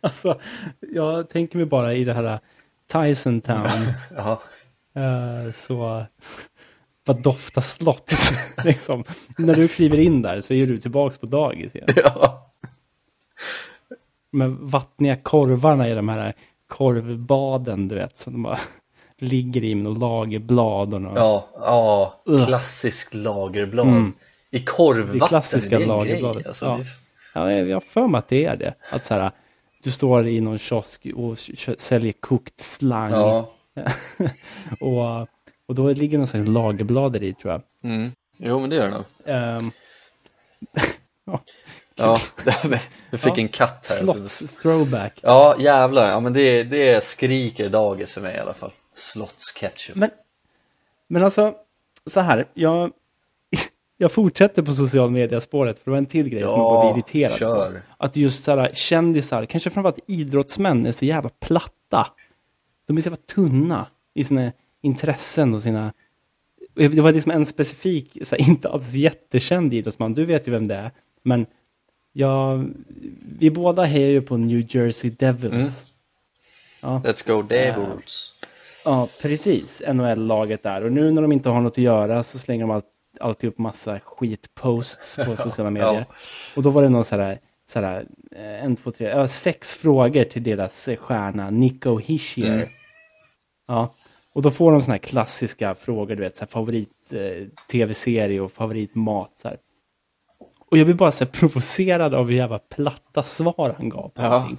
Alltså, 0.08 0.40
jag 0.92 1.28
tänker 1.28 1.56
mig 1.56 1.66
bara 1.66 1.94
i 1.94 2.04
det 2.04 2.14
här 2.14 2.38
Tyson 2.92 3.40
Town. 3.40 3.68
Ja, 4.16 4.42
eh, 4.94 5.52
så 5.52 6.04
vad 7.04 7.22
doftar 7.22 7.60
slott? 7.60 8.12
liksom. 8.64 9.04
När 9.38 9.54
du 9.54 9.68
kliver 9.68 9.98
in 9.98 10.22
där 10.22 10.40
så 10.40 10.54
är 10.54 10.66
du 10.66 10.78
tillbaks 10.78 11.18
på 11.18 11.26
dagis 11.26 11.74
igen. 11.74 11.88
ja, 11.96 12.50
Med 14.30 14.50
vattniga 14.50 15.16
korvarna 15.16 15.88
i 15.88 15.94
de 15.94 16.08
här 16.08 16.34
korvbaden, 16.68 17.88
du 17.88 17.94
vet. 17.94 18.18
Som 18.18 18.32
de 18.32 18.42
bara 18.42 18.58
ligger 19.18 19.64
i 19.64 19.74
med 19.74 19.84
några 19.84 19.98
lagerblad 19.98 20.94
och 20.94 21.00
ja, 21.18 21.48
ja 21.54 22.14
Ugh. 22.26 22.46
klassiskt 22.46 23.14
lagerblad 23.14 23.86
Mm. 23.88 24.12
I 24.50 24.64
korvvatten, 24.64 25.18
Det 25.18 25.26
klassiska 25.28 25.76
är 25.76 25.80
en 25.82 25.88
lagerbladet. 25.88 26.42
grej, 26.42 26.48
alltså, 26.48 26.64
Ja. 26.64 26.76
det- 26.78 26.84
Ja, 27.34 27.52
jag 27.52 27.76
har 27.76 27.80
för 27.80 28.06
mig 28.08 28.18
att 28.18 28.28
det 28.28 28.44
är 28.44 28.56
det. 28.56 28.74
Att 28.90 29.06
så 29.06 29.14
här, 29.14 29.30
du 29.82 29.90
står 29.90 30.28
i 30.28 30.40
någon 30.40 30.58
kiosk 30.58 31.06
och 31.16 31.38
säljer 31.78 32.12
kokt 32.12 32.60
slang. 32.60 33.10
Ja, 33.12 33.50
och, 34.80 35.28
och 35.66 35.74
då 35.74 35.92
ligger 35.92 36.18
någon 36.18 36.26
slags 36.26 36.48
lagerblad 36.48 37.16
i 37.24 37.34
tror 37.34 37.52
jag. 37.52 37.62
mm. 37.90 38.12
jo 38.38 38.58
men 38.60 38.70
det 38.70 38.76
gör 38.76 38.88
det 38.88 38.94
nog 38.94 39.04
Ehm, 39.24 39.70
Ja, 41.94 42.18
du 43.10 43.18
fick 43.18 43.38
Ja. 43.38 43.42
en 43.42 43.48
katt 43.48 43.86
här 43.90 43.96
slotts 43.96 44.58
throwback. 44.62 45.18
Ja 45.22 45.56
jävlar, 45.58 46.08
ja 46.08 46.20
men 46.20 46.32
det, 46.32 46.62
det 46.62 47.04
skriker 47.04 47.68
dagis 47.68 48.12
för 48.14 48.20
mig 48.20 48.36
i 48.36 48.38
alla 48.38 48.54
fall 48.54 48.72
Slottsketchup 48.94 49.96
Men, 49.96 50.10
men 51.08 51.24
alltså, 51.24 51.54
så 52.06 52.20
här. 52.20 52.48
Jag, 52.54 52.92
jag 54.00 54.12
fortsätter 54.12 54.62
på 54.62 54.74
social 54.74 55.10
media-spåret 55.10 55.78
för 55.78 55.84
det 55.84 55.90
var 55.90 55.98
en 55.98 56.06
till 56.06 56.28
grej 56.28 56.42
som 56.42 56.50
jag 56.50 56.58
Ja, 56.58 56.82
blev 56.84 56.96
irriterad 56.96 57.38
kör. 57.38 57.70
på. 57.72 58.04
Att 58.04 58.16
just 58.16 58.44
så 58.44 58.56
här, 58.56 58.70
kändisar, 58.74 59.44
kanske 59.46 59.70
framförallt 59.70 59.98
idrottsmän, 60.06 60.86
är 60.86 60.92
så 60.92 61.04
jävla 61.04 61.30
platta. 61.40 62.06
De 62.86 62.96
är 62.96 63.00
så 63.00 63.06
jävla 63.06 63.22
tunna 63.34 63.86
i 64.14 64.24
sina 64.24 64.52
intressen 64.82 65.54
och 65.54 65.62
sina... 65.62 65.92
Det 66.74 67.00
var 67.00 67.12
liksom 67.12 67.32
en 67.32 67.46
specifik, 67.46 68.18
så 68.22 68.36
här, 68.36 68.42
inte 68.48 68.68
alls 68.68 68.94
jättekänd 68.94 69.74
idrottsman, 69.74 70.14
du 70.14 70.24
vet 70.24 70.48
ju 70.48 70.50
vem 70.52 70.68
det 70.68 70.74
är. 70.74 70.90
Men 71.22 71.46
jag, 72.12 72.70
vi 73.38 73.50
båda 73.50 73.84
hejar 73.84 74.08
ju 74.08 74.20
på 74.22 74.36
New 74.36 74.76
Jersey 74.76 75.10
Devils. 75.10 75.52
Mm. 75.52 75.68
Ja. 76.82 77.02
Let's 77.04 77.28
go 77.28 77.42
Devils 77.42 78.32
Ja, 78.84 79.08
precis. 79.22 79.82
NHL-laget 79.92 80.62
där. 80.62 80.84
Och 80.84 80.92
nu 80.92 81.10
när 81.10 81.22
de 81.22 81.32
inte 81.32 81.48
har 81.48 81.60
något 81.60 81.72
att 81.72 81.78
göra 81.78 82.22
så 82.22 82.38
slänger 82.38 82.60
de 82.62 82.70
allt, 82.70 82.84
alltid 83.20 83.48
upp 83.50 83.58
massa 83.58 84.00
skitposts 84.00 85.16
på 85.16 85.36
sociala 85.38 85.70
medier. 85.70 86.06
Och 86.56 86.62
då 86.62 86.70
var 86.70 86.82
det 86.82 86.88
någon 86.88 87.04
så 87.04 87.16
här, 87.16 87.38
så 87.72 87.80
här 87.80 88.06
eh, 88.36 88.64
en, 88.64 88.76
två, 88.76 88.90
tre, 88.92 89.08
ja, 89.08 89.28
sex 89.28 89.74
frågor 89.74 90.24
till 90.24 90.42
deras 90.42 90.88
stjärna 91.00 91.50
Nico 91.50 91.98
Hischier. 91.98 92.54
Mm. 92.54 92.68
Ja, 93.68 93.94
och 94.32 94.42
då 94.42 94.50
får 94.50 94.72
de 94.72 94.82
såna 94.82 94.92
här 94.94 94.98
klassiska 94.98 95.74
frågor, 95.74 96.14
du 96.16 96.22
vet, 96.22 96.36
så 96.36 96.40
här, 96.40 96.48
favorit 96.48 97.12
eh, 97.12 97.46
tv-serie 97.70 98.40
och 98.40 98.52
favoritmat. 98.52 99.30
Så 99.42 99.48
här. 99.48 99.58
Och 100.70 100.78
jag 100.78 100.86
blir 100.86 100.94
bara 100.96 101.12
så 101.12 101.24
här 101.24 101.30
provocerad 101.32 102.14
av 102.14 102.26
hur 102.26 102.34
jävla 102.36 102.58
platta 102.58 103.22
svar 103.22 103.74
han 103.78 103.88
gav 103.88 104.08
på 104.08 104.22
Ja. 104.22 104.26
allting. 104.26 104.58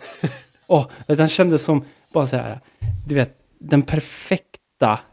Du, 1.07 1.15
han 1.17 1.29
kändes 1.29 1.63
som 1.63 1.85
bara 2.13 2.27
så 2.27 2.35
här, 2.37 2.59
du 3.07 3.15
vet, 3.15 3.37
den 3.59 3.81
perfekta 3.81 4.60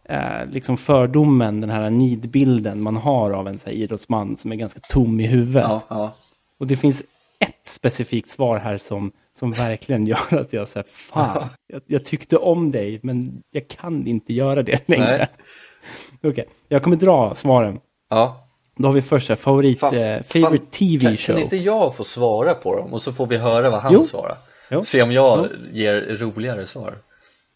eh, 0.05 0.47
liksom 0.51 0.77
fördomen, 0.77 1.61
den 1.61 1.71
här 1.71 1.91
nidbilden 1.91 2.83
man 2.83 2.97
har 2.97 3.31
av 3.31 3.49
en 3.49 3.59
så 3.59 3.67
här, 3.69 3.77
idrottsman 3.77 4.37
som 4.37 4.53
är 4.53 4.57
ganska 4.57 4.81
tom 4.81 5.21
i 5.21 5.27
huvudet. 5.27 5.65
Ja, 5.69 5.83
ja, 5.89 6.13
Och 6.61 6.67
det 6.67 6.77
finns 6.77 7.01
ett 7.41 7.67
specifikt 7.67 8.29
svar 8.29 8.59
här 8.59 8.79
som, 8.79 9.13
som 9.39 9.53
verkligen 9.53 10.07
gör 10.13 10.39
att 10.41 10.53
jag 10.53 10.69
säger 10.69 10.87
fan, 10.91 11.49
jag, 11.67 11.83
jag 11.87 12.05
tyckte 12.05 12.37
om 12.37 12.71
dig, 12.71 13.01
men 13.03 13.43
jag 13.51 13.69
kan 13.69 14.07
inte 14.07 14.33
göra 14.35 14.63
det 14.63 14.89
längre. 14.89 15.29
Okej, 16.23 16.49
jag 16.69 16.83
kommer 16.83 16.97
dra 16.97 17.35
svaren. 17.35 17.81
ja. 18.11 18.45
Då 18.81 18.89
har 18.89 18.93
vi 18.93 19.03
först 19.03 19.29
här, 19.29 19.37
favorit, 19.37 19.81
Fan, 19.81 19.95
eh, 19.95 20.15
fan, 20.23 20.23
favorite 20.43 20.67
TV 20.67 21.05
kan, 21.07 21.17
show. 21.17 21.35
Kan 21.35 21.43
inte 21.43 21.57
jag 21.57 21.97
få 21.97 22.05
svara 22.05 22.55
på 22.55 22.77
dem 22.77 22.93
och 22.93 23.03
så 23.03 23.13
får 23.13 23.27
vi 23.27 23.37
höra 23.37 23.71
vad 23.71 23.81
han 23.81 23.93
Jo. 23.93 24.03
svarar? 24.03 24.37
Jo. 24.71 24.85
Se 24.85 25.03
om 25.03 25.13
jag 25.13 25.49
ger 25.73 26.17
roligare 26.21 26.67
svar 26.67 26.95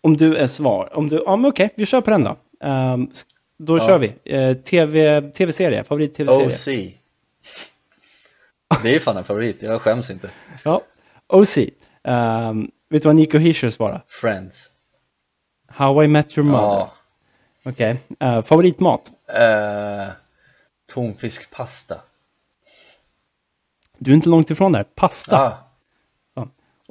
Om 0.04 0.16
du 0.16 0.36
är 0.36 0.46
svar. 0.46 0.96
Om 0.96 1.08
du, 1.08 1.22
ja 1.26 1.36
men 1.36 1.50
okej, 1.50 1.70
vi 1.76 1.86
kör 1.86 2.00
på 2.00 2.10
den 2.10 2.24
då. 2.24 2.36
S- 3.12 3.26
då 3.58 3.78
Ja. 3.78 3.86
kör 3.86 3.98
vi. 3.98 4.36
Uh, 4.36 4.54
TV, 4.62 5.20
tv-serie, 5.30 5.84
favorit-tv-serie. 5.84 6.46
OC 6.48 6.66
Det 8.82 8.94
är 8.94 8.98
fan 9.00 9.16
en 9.16 9.24
favorit, 9.24 9.62
jag 9.62 9.80
skäms 9.82 10.10
inte 10.10 10.30
Ja, 10.64 10.82
OC. 11.28 11.58
Ehm, 12.04 12.70
vet 12.90 13.02
du 13.02 13.08
vad 13.08 13.16
Nico 13.16 13.38
Hischer 13.38 13.70
svarar? 13.70 14.04
Friends 14.08 14.70
How 15.68 16.04
I 16.04 16.08
Met 16.08 16.38
Your 16.38 16.46
Mother. 16.48 16.62
Ja, 16.66 16.92
Okej. 17.64 17.96
Eh, 18.20 18.42
favoritmat? 18.42 19.12
eh, 19.28 20.12
tonfiskpasta 20.94 21.96
Du 23.98 24.10
är 24.10 24.14
inte 24.14 24.28
långt 24.28 24.50
ifrån 24.50 24.72
där. 24.72 24.82
Pasta. 24.84 25.36
ah, 25.38 25.58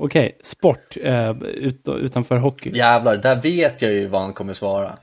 Okej, 0.03 0.37
sport 0.43 0.97
eh, 1.01 1.41
ut, 1.43 1.87
utanför 1.87 2.35
hockey. 2.37 2.69
Jävlar, 2.69 3.17
där 3.17 3.41
vet 3.41 3.81
jag 3.81 3.93
ju 3.93 4.07
vad 4.07 4.21
han 4.21 4.33
kommer 4.33 4.53
svara 4.53 4.97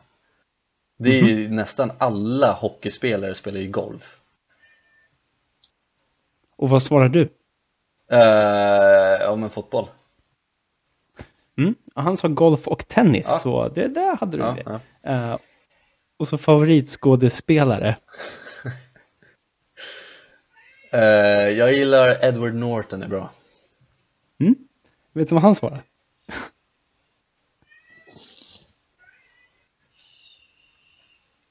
Det 0.99 1.19
är 1.19 1.23
Mhm. 1.23 1.31
ju 1.31 1.49
nästan 1.49 1.91
alla 1.99 2.53
hockeyspelare 2.53 3.35
spelar 3.35 3.61
ju 3.61 3.69
golf 3.71 4.21
Och 6.57 6.69
vad 6.69 6.83
svarar 6.83 7.09
du? 7.09 7.23
eh, 8.11 9.23
Ja 9.23 9.37
men 9.37 9.51
fotboll 9.51 9.87
Mm? 11.59 11.75
Han 11.95 12.17
sa 12.17 12.29
golf 12.29 12.69
och 12.69 12.89
tennis, 12.89 13.27
Ja. 13.29 13.39
så 13.39 13.69
det 13.69 13.89
där 13.89 14.17
hade 14.17 14.37
du 14.37 14.43
ja, 14.43 14.53
det. 14.53 14.81
ja. 15.03 15.11
Eh, 15.33 15.39
och 16.19 16.29
så 16.29 16.39
favoritskådespelare. 16.39 17.97
Eh, 20.93 21.49
Jag 21.59 21.73
gillar 21.73 22.25
Edward 22.25 22.55
Norton 22.55 23.03
är 23.03 23.09
bra 23.09 23.31
Vet 25.12 25.29
du 25.29 25.35
vad 25.35 25.42
han 25.42 25.55
svarar? 25.55 25.83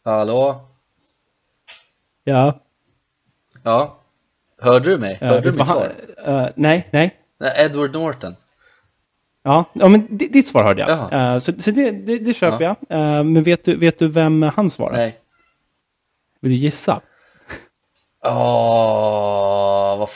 Hallå? 0.03 0.61
Ja. 2.23 2.59
Ja? 3.63 3.97
Hörde 4.59 4.89
du 4.89 4.97
mig? 4.97 5.17
ja 5.21 5.27
Hörde 5.27 5.51
du 5.51 5.57
mitt 5.57 5.67
svar? 5.67 5.91
eh, 6.25 6.47
nej, 6.55 6.87
nej. 6.91 7.15
Nej, 7.39 7.65
Edward 7.65 7.93
Norton. 7.93 8.35
Ja, 9.43 9.65
ja 9.73 9.87
men 9.87 10.17
di- 10.17 10.27
ditt 10.27 10.47
svar 10.47 10.63
hörde 10.63 10.81
jag. 10.81 10.89
Jaha. 10.89 11.33
Eh, 11.33 11.39
så 11.39 11.61
så 11.61 11.71
det, 11.71 11.91
det, 11.91 12.19
det 12.19 12.33
köper 12.33 12.63
Ja. 12.65 12.75
jag. 12.89 12.99
Eh, 13.17 13.23
men 13.23 13.43
vet 13.43 13.65
du, 13.65 13.75
vet 13.77 13.99
du 13.99 14.07
vem 14.07 14.41
han 14.41 14.69
svarar? 14.69 14.93
Nej. 14.97 15.19
Vill 16.39 16.51
du 16.51 16.57
gissa? 16.57 17.01
Åh, 18.23 18.31
vad 18.33 19.26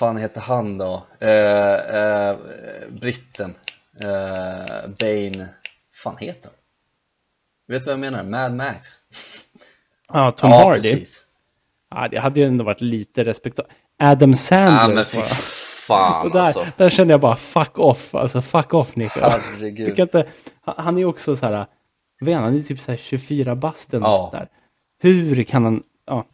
fan 0.02 0.18
heter 0.18 0.42
han 0.42 0.78
då? 0.78 1.04
Eh, 1.20 1.96
eh, 1.96 2.36
britten. 3.02 3.54
Eh, 4.04 4.90
Bane. 5.00 5.48
fan 6.04 6.18
heter 6.20 6.50
han? 6.50 6.54
Vet 7.68 7.82
du 7.82 7.86
vad 7.86 7.94
jag 7.94 8.00
menar? 8.00 8.24
Mad 8.24 8.54
Max. 8.56 8.90
Ja, 10.14 10.32
Tom 10.32 10.50
ja, 10.50 10.64
Hardy. 10.64 10.82
precis. 10.92 11.26
Ja, 11.90 12.08
det 12.08 12.18
hade 12.18 12.40
ju 12.40 12.46
ändå 12.46 12.64
varit 12.64 12.82
lite 12.82 13.24
respektabelt. 13.24 13.74
Adam 14.00 14.34
Sandler 14.34 15.08
Ja, 15.14 15.24
fan 15.24 16.26
Och 16.26 16.32
där, 16.34 16.40
alltså. 16.42 16.66
där 16.78 16.90
känner 16.90 17.12
jag 17.14 17.20
bara 17.22 17.36
fuck 17.36 17.80
off. 17.80 18.16
Alltså 18.16 18.42
fuck 18.42 18.74
off 18.74 18.96
Nico. 18.96 19.20
Herregud. 19.20 19.86
Tycker 19.86 20.04
inte, 20.04 20.26
han 20.62 20.98
är 20.98 21.06
också 21.06 21.36
så 21.36 21.46
här, 21.46 21.66
är 22.22 22.34
han, 22.36 22.56
är 22.56 22.60
typ 22.60 22.80
så 22.80 22.92
här 22.92 22.98
24 22.98 23.56
bast 23.56 23.94
eller 23.94 24.06
Ja. 24.06 24.30
där. 24.34 24.48
Hur 25.02 25.44
kan 25.44 25.64
han, 25.64 25.84
ja. 26.06 26.26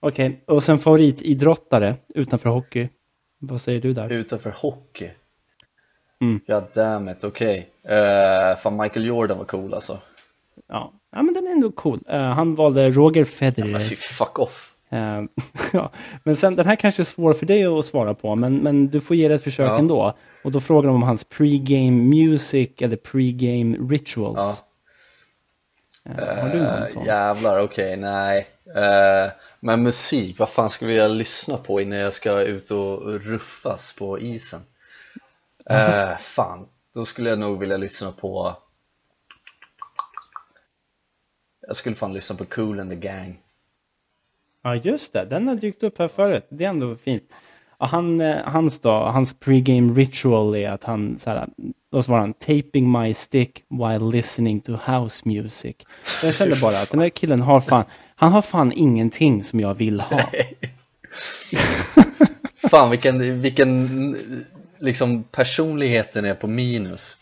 Okej, 0.00 0.44
och 0.46 0.62
sen 0.62 0.78
favoritidrottare 0.78 1.96
utanför 2.14 2.48
hockey. 2.50 2.88
Vad 3.38 3.60
säger 3.60 3.80
du 3.80 3.92
där? 3.92 4.12
Utanför 4.12 4.50
hockey. 4.50 5.10
Mm. 6.20 6.40
God 6.46 6.64
damn 6.74 7.08
it, 7.08 7.24
okej. 7.24 7.68
Eh, 7.88 8.56
fan 8.58 8.76
Michael 8.76 9.06
Jordan 9.06 9.38
var 9.38 9.44
cool 9.44 9.74
alltså. 9.74 9.98
Ja, 10.68 10.92
ja 11.12 11.22
men 11.22 11.34
den 11.34 11.46
är 11.46 11.50
ändå 11.50 11.70
cool. 11.72 11.98
Eh, 12.08 12.20
han 12.20 12.54
valde 12.54 12.90
Roger 12.90 13.24
Federer. 13.24 13.72
Men 13.72 13.80
fy 13.80 13.96
fuck 13.96 14.38
off. 14.38 14.74
Eh, 14.90 15.22
ja. 15.72 15.90
Men 16.24 16.36
sen, 16.36 16.56
den 16.56 16.66
här 16.66 16.76
kanske 16.76 17.02
är 17.02 17.04
svår 17.04 17.32
för 17.32 17.46
dig 17.46 17.64
att 17.64 17.84
svara 17.86 18.14
på, 18.14 18.36
men, 18.36 18.56
men 18.56 18.88
du 18.88 19.00
får 19.00 19.16
ge 19.16 19.28
det 19.28 19.34
ett 19.34 19.42
försök 19.42 19.70
Ja. 19.70 19.78
ändå. 19.78 20.14
Och 20.44 20.52
då 20.52 20.60
frågar 20.60 20.86
de 20.88 20.96
om 20.96 21.02
hans 21.02 21.24
pregame 21.24 21.90
music 21.90 22.70
eller 22.78 22.96
pregame 22.96 23.76
rituals. 23.90 24.38
Ja. 24.38 24.56
Har 26.42 26.48
du 26.48 26.58
någon 26.62 26.90
sån? 26.92 27.04
jävlar, 27.04 27.62
okej, 27.62 27.96
nej. 27.96 28.46
Eh, 28.74 29.32
men 29.60 29.82
musik, 29.82 30.38
vad 30.38 30.48
fan 30.48 30.70
skulle 30.70 30.92
jag 30.92 31.10
lyssna 31.10 31.56
på 31.56 31.80
innan 31.80 31.98
jag 31.98 32.12
ska 32.12 32.40
ut 32.40 32.70
och 32.70 33.20
ruffas 33.20 33.92
på 33.92 34.20
isen? 34.20 34.60
Eh, 35.70 36.16
fan, 36.18 36.68
då 36.94 37.04
skulle 37.04 37.30
jag 37.30 37.38
nog 37.38 37.60
vilja 37.60 37.76
lyssna 37.76 38.12
på 38.12 38.56
Jag 41.60 41.76
skulle 41.76 41.96
fan 41.96 42.12
lyssna 42.12 42.36
på 42.36 42.44
Cool 42.44 42.80
and 42.80 42.90
the 42.90 42.96
Gang 42.96 43.42
Ja, 44.62 44.74
just 44.74 45.12
det. 45.12 45.24
Den 45.24 45.48
har 45.48 45.54
dykt 45.54 45.82
upp 45.82 45.98
här 45.98 46.08
förut. 46.08 46.46
Det 46.48 46.64
är 46.64 46.68
ändå 46.68 46.96
fint. 46.96 47.22
Ja, 47.78 47.86
han, 47.86 48.20
eh, 48.20 48.36
hans 48.44 48.80
då, 48.80 48.90
hans 48.90 49.40
pregame 49.40 49.92
ritual 49.92 50.56
är 50.56 50.70
att 50.70 50.84
han, 50.84 51.18
så 51.18 51.30
här, 51.30 51.48
då 51.92 52.02
svarar 52.02 52.20
han, 52.20 52.32
taping 52.34 52.92
my 52.92 53.14
stick 53.14 53.64
while 53.68 54.10
listening 54.16 54.60
to 54.60 54.72
house 54.72 55.28
music. 55.28 55.76
Jag 56.22 56.34
kände 56.34 56.56
bara 56.62 56.82
att 56.82 56.90
den 56.90 57.00
här 57.00 57.08
killen 57.08 57.40
har 57.40 57.60
fan, 57.60 57.84
han 58.18 58.32
har 58.32 58.42
fan 58.42 58.72
ingenting 58.72 59.42
som 59.42 59.60
jag 59.60 59.74
vill 59.74 60.00
ha. 60.00 60.20
Fan 62.70 62.90
vilken, 62.90 63.40
vilken 63.40 64.16
liksom 64.78 65.22
personligheten 65.22 66.24
är 66.24 66.34
på 66.34 66.46
minus 66.46 67.16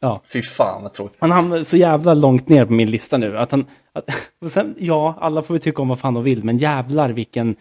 Ja. 0.00 0.20
Fy 0.32 0.42
fan 0.42 0.82
vad 0.82 0.92
tråkigt 0.92 1.18
Han 1.20 1.30
hamnar 1.30 1.62
så 1.62 1.76
jävla 1.76 2.14
långt 2.14 2.48
ner 2.48 2.64
på 2.64 2.72
min 2.72 2.90
lista 2.90 3.18
nu. 3.18 3.38
Att 3.38 3.50
han, 3.50 3.66
att, 3.92 4.04
och 4.40 4.50
sen, 4.50 4.74
ja, 4.78 5.18
alla 5.20 5.42
får 5.42 5.54
vi 5.54 5.60
tycka 5.60 5.82
om 5.82 5.88
vad 5.88 5.98
fan 5.98 6.14
de 6.14 6.24
vill, 6.24 6.44
men 6.44 6.58
jävlar 6.58 7.10
vilken... 7.10 7.56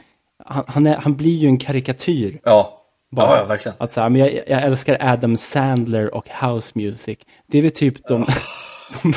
Han, 0.45 0.63
han, 0.67 0.87
är, 0.87 0.95
han 0.95 1.15
blir 1.15 1.37
ju 1.37 1.47
en 1.47 1.57
karikatyr. 1.57 2.39
Ja, 2.43 2.83
Bara. 3.11 3.29
ja, 3.29 3.37
ja 3.37 3.45
verkligen 3.45 3.75
Att 3.79 3.91
så 3.91 4.01
här, 4.01 4.09
men 4.09 4.21
jag, 4.21 4.33
jag 4.33 4.63
älskar 4.63 4.97
Adam 4.99 5.37
Sandler 5.37 6.15
och 6.15 6.29
house 6.41 6.71
music. 6.75 7.19
Det 7.47 7.57
är 7.57 7.61
väl 7.61 7.71
typ 7.71 8.07
de, 8.07 8.25
de, 9.03 9.13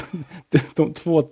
de, 0.49 0.59
de 0.75 0.93
två, 0.93 1.25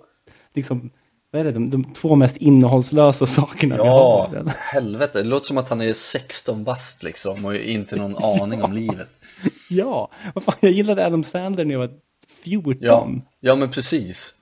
liksom, 0.53 0.89
vad 1.31 1.39
är 1.39 1.43
det, 1.45 1.51
de, 1.51 1.69
de 1.69 1.93
två 1.93 2.15
mest 2.15 2.37
innehållslösa 2.37 3.25
sakerna 3.25 3.75
vi 3.75 3.81
Ja, 3.83 4.27
har. 4.31 4.37
eller? 4.39 4.53
helvete, 4.57 5.21
det 5.23 5.27
låter 5.29 5.45
som 5.47 5.57
att 5.57 5.69
han 5.69 5.81
är 5.81 5.93
16 5.93 6.63
bast 6.63 7.03
liksom 7.03 7.45
och 7.45 7.55
inte 7.55 7.95
någon 7.95 8.15
aning 8.41 8.63
om 8.63 8.73
livet 8.73 9.09
Ja, 9.69 10.09
vad 10.35 10.43
fan, 10.43 10.55
jag 10.59 10.71
gillade 10.71 11.05
Adam 11.05 11.23
Sandler 11.23 11.65
när 11.65 11.71
jag 11.73 11.79
var 11.79 11.91
14. 12.43 12.77
Ja, 12.81 13.09
ja 13.39 13.55
men 13.55 13.69
precis 13.71 14.35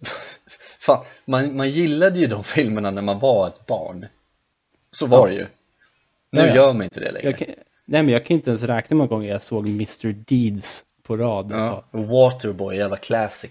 Fan, 0.80 1.04
man, 1.24 1.56
man 1.56 1.70
gillade 1.70 2.18
ju 2.18 2.26
de 2.26 2.44
filmerna 2.44 2.90
när 2.90 3.02
man 3.02 3.18
var 3.18 3.48
ett 3.48 3.66
barn 3.66 4.06
Så 4.90 5.06
var 5.06 5.28
det 5.28 5.34
ju 5.34 5.46
Nu 6.30 6.40
Ja, 6.40 6.46
ja. 6.46 6.54
gör 6.54 6.72
man 6.72 6.82
inte 6.82 7.00
det 7.00 7.12
längre 7.12 7.26
Jag 7.28 7.38
kan, 7.38 7.48
nej, 7.84 8.02
men 8.02 8.08
jag 8.08 8.26
kan 8.26 8.34
inte 8.34 8.50
ens 8.50 8.62
räkna 8.62 8.94
hur 8.94 8.96
många 8.96 9.08
gånger 9.08 9.28
jag 9.30 9.42
såg 9.42 9.68
Mr. 9.68 10.12
Deeds 10.12 10.84
på 11.02 11.16
rad. 11.16 11.50
ja. 11.50 11.84
Waterboy, 11.90 12.76
jävla 12.76 12.96
classic 12.96 13.50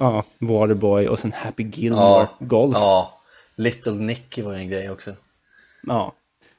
ja, 0.00 0.24
Waterboy 0.38 1.08
och 1.08 1.18
sen 1.18 1.32
Happy 1.32 1.62
Gilmore, 1.62 2.28
Golf. 2.38 2.74
Ja. 2.74 2.80
Ja, 2.80 3.20
Little 3.62 3.92
Nicky 3.92 4.42
var 4.42 4.54
en 4.54 4.68
grej 4.68 4.90
också 4.90 5.12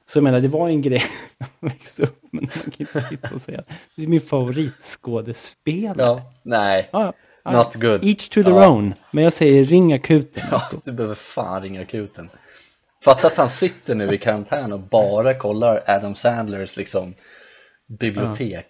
Så 0.05 0.17
jag 0.17 0.23
menar, 0.23 0.39
det 0.39 0.47
var 0.47 0.69
en 0.69 0.81
grej 0.81 1.03
när 1.37 1.47
man 1.59 1.69
växte 1.71 2.03
upp, 2.03 2.19
men 2.31 2.43
man 2.43 2.49
kan 2.49 2.73
inte 2.77 3.01
sitta 3.01 3.29
och 3.35 3.41
säga 3.41 3.63
det 3.95 4.03
är 4.03 4.07
min 4.07 4.21
favoritskådespelare. 4.21 5.95
Ja, 5.97 6.33
nej, 6.43 6.89
Ja, 6.91 7.13
ja. 7.43 7.51
not 7.51 7.75
good 7.75 8.05
Each 8.05 8.29
to 8.29 8.43
the 8.43 8.49
Ja. 8.49 8.69
own. 8.69 8.93
Men 9.11 9.23
jag 9.23 9.33
säger 9.33 9.65
ring 9.65 9.93
akuten. 9.93 10.43
Ja, 10.51 10.61
du 10.83 10.91
behöver 10.91 11.15
fan 11.15 11.61
ringa 11.61 11.81
akuten 11.81 12.29
Fatta 13.03 13.27
att 13.27 13.37
han 13.37 13.49
sitter 13.49 13.95
nu 13.95 14.13
i 14.13 14.17
karantän 14.17 14.73
och 14.73 14.79
bara 14.79 15.33
kollar 15.33 15.83
Adam 15.87 16.15
Sandlers 16.15 16.77
liksom 16.77 17.13
bibliotek 17.87 18.65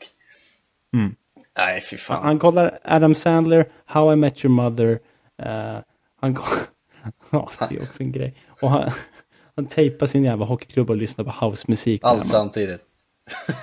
Mm. 0.93 1.15
Nej, 1.57 1.81
fy 1.81 1.97
fan 1.97 2.23
Han 2.23 2.39
kollar 2.39 2.79
Adam 2.83 3.15
Sandler, 3.15 3.65
How 3.85 4.13
I 4.13 4.15
Met 4.15 4.45
Your 4.45 4.53
Mother. 4.55 4.99
eh, 5.43 5.77
han 6.21 6.35
ko- 6.35 6.55
Ja, 7.29 7.51
det 7.69 7.75
är 7.77 7.81
också 7.83 8.03
en 8.03 8.11
grej. 8.11 8.35
Och 8.61 8.69
han, 8.69 8.91
han 9.55 9.65
tejpar 9.65 10.07
sin 10.07 10.23
jävla 10.23 10.45
hockeyklubb 10.45 10.89
och 10.89 10.95
lyssnar 10.95 11.25
på 11.25 11.45
housemusik. 11.45 12.01
Allt 12.03 12.27
samtidigt. 12.27 12.81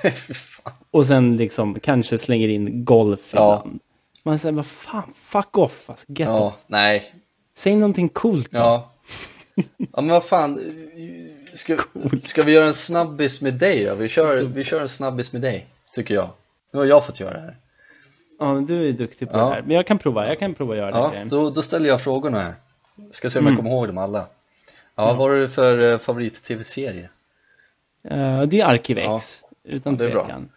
Och 0.90 1.06
sen 1.06 1.36
liksom 1.36 1.80
kanske 1.80 2.18
slänger 2.18 2.48
in 2.48 2.84
golf 2.84 3.30
Ja. 3.34 3.60
ibland. 3.62 3.80
Man 4.22 4.38
säger, 4.38 4.52
vad 4.54 4.66
fan, 4.66 5.12
fuck 5.14 5.58
off, 5.58 5.90
alltså, 5.90 6.06
get 6.08 6.28
Ja, 6.28 6.38
off. 6.40 6.54
nej 6.66 7.04
Säg 7.56 7.76
någonting 7.76 8.08
coolt 8.08 8.50
då. 8.50 8.58
Ja 8.58 8.92
Ja 9.78 10.00
men 10.00 10.08
vad 10.08 10.24
fan 10.24 10.60
Ska, 11.54 11.76
ska 12.22 12.42
vi 12.42 12.52
göra 12.52 12.66
en 12.66 12.74
snabbis 12.74 13.40
med 13.40 13.54
dig 13.54 13.84
då? 13.84 13.94
Vi 13.94 14.08
kör, 14.08 14.42
vi 14.42 14.64
kör 14.64 14.80
en 14.80 14.88
snabbis 14.88 15.32
med 15.32 15.42
dig 15.42 15.66
Tycker 15.94 16.14
jag 16.14 16.28
Nu 16.72 16.78
har 16.78 16.86
jag 16.86 17.06
fått 17.06 17.20
göra 17.20 17.32
det 17.34 17.40
här 17.40 17.56
Ja, 18.38 18.54
men 18.54 18.66
du 18.66 18.88
är 18.88 18.92
duktig 18.92 19.30
på 19.30 19.36
Ja. 19.38 19.44
det 19.44 19.54
här. 19.54 19.62
Men 19.62 19.76
jag 19.76 19.86
kan 19.86 19.98
prova, 19.98 20.28
jag 20.28 20.38
kan 20.38 20.54
prova 20.54 20.72
att 20.72 20.78
göra 20.78 21.10
det. 21.10 21.18
Ja, 21.18 21.24
då, 21.24 21.50
då 21.50 21.62
ställer 21.62 21.88
jag 21.88 22.00
frågorna 22.02 22.40
här 22.42 22.54
Ska 23.10 23.30
se 23.30 23.38
om 23.38 23.44
Mm. 23.46 23.52
jag 23.52 23.58
kommer 23.64 23.70
ihåg 23.76 23.86
dem 23.86 23.98
alla 23.98 24.26
Ja, 24.94 25.06
vad 25.06 25.16
har 25.16 25.30
du 25.30 25.48
för 25.48 25.92
eh, 25.92 25.98
favorit-tv-serie? 25.98 27.08
Eh, 28.04 28.42
det 28.42 28.60
är 28.60 28.64
Arkivex, 28.66 29.42
utan 29.64 29.96
det 29.96 30.06
är 30.06 30.10
bra. 30.10 30.24
tvekan. 30.24 30.48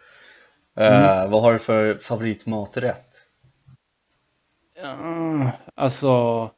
Eh, 0.78 1.30
vad 1.30 1.42
har 1.42 1.54
du 1.54 1.60
för 1.60 1.94
favoritmaträtt? 1.96 3.08
Uh, 4.84 5.50
alltså, 5.76 6.50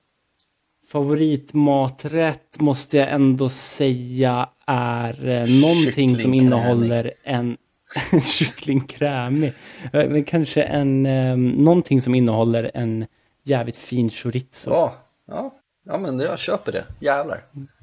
favoritmaträtt 0.87 2.59
måste 2.59 2.97
jag 2.97 3.09
ändå 3.11 3.49
säga 3.49 4.49
är 4.65 5.27
eh, 5.29 5.47
någonting 5.61 6.17
som 6.17 6.33
innehåller 6.33 7.13
en 7.23 7.57
kycklingkrämig. 8.23 9.53
Eh, 9.93 10.09
men 10.09 10.23
kanske 10.23 10.63
en, 10.63 11.05
eh, 11.05 11.37
någonting 11.37 12.01
som 12.01 12.15
innehåller 12.15 12.71
en 12.73 13.05
jävligt 13.43 13.75
fin 13.75 14.09
chorizo. 14.09 14.69
Ja, 14.69 14.93
ja, 15.27 15.53
ja 15.85 15.97
men 15.97 16.19
jag 16.19 16.39
köper 16.39 16.71
det, 16.71 16.85
jävlar 16.99 17.39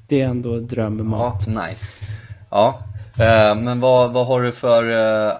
Det 0.07 0.21
är 0.21 0.27
ändå 0.27 0.55
drömmat. 0.55 1.43
Ja, 1.47 1.67
nice 1.67 2.01
Ja, 2.51 2.83
eh, 3.19 3.55
men 3.55 3.79
vad, 3.79 4.13
vad 4.13 4.27
har 4.27 4.41
du 4.41 4.51
för 4.51 4.89
eh, 4.89 5.37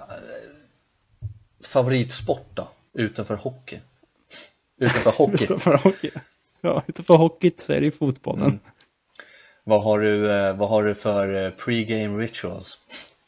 favoritsport 1.63 2.47
då? 2.53 2.67
Utanför 2.93 3.35
hockey? 3.35 3.79
Utanför 4.77 5.11
hockey? 5.17 5.43
Utanför 5.43 5.77
hockey. 5.77 6.11
Ja, 6.61 6.83
utanför 6.87 7.13
hockeyt 7.17 7.59
så 7.59 7.73
är 7.73 7.79
det 7.79 7.85
ju 7.85 7.91
fotbollen. 7.91 8.45
Mm. 8.45 8.59
vad, 9.63 9.83
har 9.83 9.99
du, 9.99 10.19
vad 10.53 10.69
har 10.69 10.83
du 10.83 10.95
för 10.95 11.51
pre-game 11.51 12.17
rituals? 12.17 12.79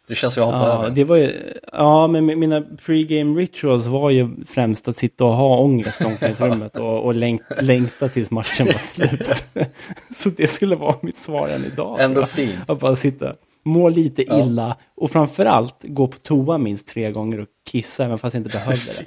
Det 0.08 0.16
känns 0.16 0.34
som 0.34 0.42
jag 0.44 0.52
hoppar 0.52 0.68
Ja, 0.68 0.74
över 0.80 0.90
det 0.90 1.04
var 1.04 1.16
ju, 1.18 1.54
ja, 1.72 2.08
men 2.08 2.26
mina 2.26 2.62
pre-game 2.62 3.40
rituals 3.40 3.88
var 3.88 4.10
ju 4.10 4.30
främst 4.46 4.88
att 4.88 4.96
sitta 4.96 5.26
och 5.26 5.34
ha 5.36 5.58
ångest 5.60 6.02
i 6.02 6.06
omklädningsrummet 6.06 6.76
och, 6.76 7.04
och 7.06 7.16
längt, 7.16 7.44
längta 7.62 8.10
tills 8.10 8.32
matchen 8.32 8.66
var 8.66 8.74
slut. 8.74 9.46
Så 10.16 10.30
det 10.30 10.48
skulle 10.48 10.76
vara 10.76 10.96
mitt 11.02 11.18
svar 11.18 11.48
än 11.48 11.66
idag. 11.66 12.02
Ändå 12.02 12.26
fint 12.26 12.56
Att 12.68 12.80
bara 12.80 12.96
sitta, 12.96 13.34
mår 13.66 13.92
lite 13.92 14.22
illa 14.22 14.78
och 14.96 15.12
framförallt 15.12 15.76
gå 15.82 16.08
på 16.08 16.18
toa 16.18 16.58
minst 16.58 16.88
tre 16.88 17.12
gånger 17.12 17.40
och 17.40 17.48
kissa 17.72 18.06
även 18.06 18.18
fast 18.18 18.34
jag 18.34 18.40
inte 18.46 18.58
behövde 18.58 18.92
det. 18.98 19.06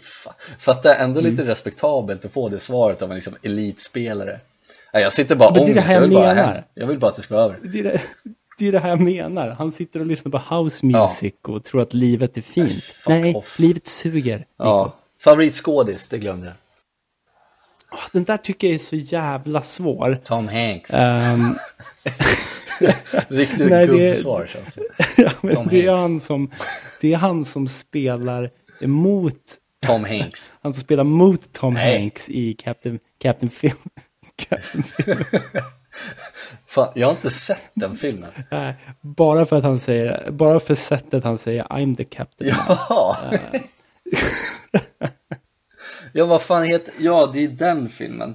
Fatta 0.58 0.94
ändå 0.94 1.20
lite 1.20 1.34
Mm. 1.42 1.46
respektabelt 1.46 2.24
att 2.24 2.32
få 2.32 2.48
det 2.48 2.60
svaret 2.60 3.02
av 3.02 3.08
en 3.10 3.14
liksom 3.14 3.34
elitspelare. 3.42 4.40
Nej, 4.92 5.02
jag 5.02 5.12
sitter 5.12 5.36
bara 5.36 5.50
det 5.50 5.60
ångest, 5.60 5.80
här 5.80 5.94
jag 5.94 6.00
vill 6.00 6.12
jag 6.12 6.22
bara 6.22 6.34
hem. 6.34 6.62
Jag 6.74 6.86
vill 6.86 6.98
bara 6.98 7.10
att 7.10 7.16
det 7.16 7.22
ska 7.22 7.34
vara 7.34 7.44
över. 7.44 7.58
Det 7.62 8.00
det, 8.58 8.64
det 8.64 8.68
är 8.68 8.72
det 8.72 8.78
här 8.78 8.88
jag 8.88 9.00
menar. 9.00 9.48
Han 9.48 9.72
sitter 9.72 10.00
och 10.00 10.06
lyssnar 10.06 10.32
på 10.32 10.54
house 10.56 10.86
music 10.86 11.34
och 11.42 11.64
tror 11.64 11.82
att 11.82 11.94
livet 11.94 12.36
är 12.36 12.42
fint. 12.42 12.82
Fuck 12.84 13.08
Nej, 13.08 13.34
off. 13.34 13.58
livet 13.58 13.86
suger. 13.86 14.38
Nico. 14.38 14.48
Ja, 14.56 14.96
favoritskådis, 15.20 16.08
det 16.08 16.18
glömde 16.18 16.46
jag. 16.46 16.54
Den 18.12 18.24
där 18.24 18.36
tycker 18.36 18.66
jag 18.66 18.74
är 18.74 18.78
så 18.78 18.96
jävla 18.96 19.62
svår. 19.62 20.18
Tom 20.24 20.48
Hanks. 20.48 20.90
Ehm, 20.94 21.56
Riktigt 23.28 23.68
nej, 23.70 23.86
det- 23.86 23.98
gubbsvar 23.98 24.46
känns 24.46 24.74
det. 24.74 24.82
ja, 25.22 25.30
men 25.40 25.54
Tom 25.54 25.66
det, 25.70 25.86
är 25.86 25.90
Hanks. 25.90 26.02
han 26.02 26.20
som, 26.20 26.50
det 27.00 27.12
är 27.12 27.16
han 27.16 27.44
som 27.44 27.68
spelar 27.68 28.50
emot 28.80 29.34
Tom 29.86 30.04
Hanks. 30.04 30.52
Han 30.62 30.72
som 30.72 30.80
spelar 30.82 31.04
mot 31.04 31.52
Tom 31.52 31.74
Nej. 31.74 31.98
Hanks 32.00 32.28
i 32.30 32.52
Captain, 32.52 32.98
Captain 33.18 33.50
Phil. 33.50 33.72
Captain 34.36 34.82
Phil. 34.82 35.16
Fan, 36.66 36.88
jag 36.94 37.06
har 37.06 37.12
inte 37.12 37.30
sett 37.30 37.70
den 37.74 37.96
filmen. 37.96 38.30
Nej, 38.50 38.74
bara 39.00 39.46
för 39.46 39.56
att 39.56 39.64
han 39.64 39.78
säger, 39.78 40.30
bara 40.30 40.60
för 40.60 40.74
sättet 40.74 41.24
han 41.24 41.38
säger 41.38 41.64
I'm 41.64 41.96
the 41.96 42.04
captain. 42.04 42.50
Ja. 42.88 43.18
ja, 46.12 46.26
vad 46.26 46.42
fan 46.42 46.64
heter, 46.64 46.94
ja 46.98 47.30
det 47.32 47.44
är 47.44 47.48
den 47.48 47.88
filmen. 47.88 48.34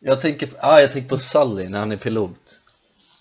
Jag 0.00 0.20
tänker, 0.20 0.48
ah, 0.60 0.80
jag 0.80 0.92
tänker 0.92 1.08
på 1.08 1.18
Sully 1.18 1.68
när 1.68 1.78
han 1.78 1.92
är 1.92 1.96
pilot. 1.96 2.60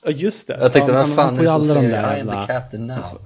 Ja, 0.05 0.11
just 0.11 0.47
det. 0.47 0.57
Jag 0.61 0.73
tänkte, 0.73 0.91
Ja, 0.91 0.97
vad 0.97 1.15
fan 1.15 1.25
han 1.25 1.39
är 1.39 1.43
det 1.43 1.49
som 1.49 1.63
säger 1.63 1.89
där 1.89 2.17
I 2.17 2.21
am 2.21 2.27
the 2.27 2.53
captain 2.53 2.87
now? 2.87 3.19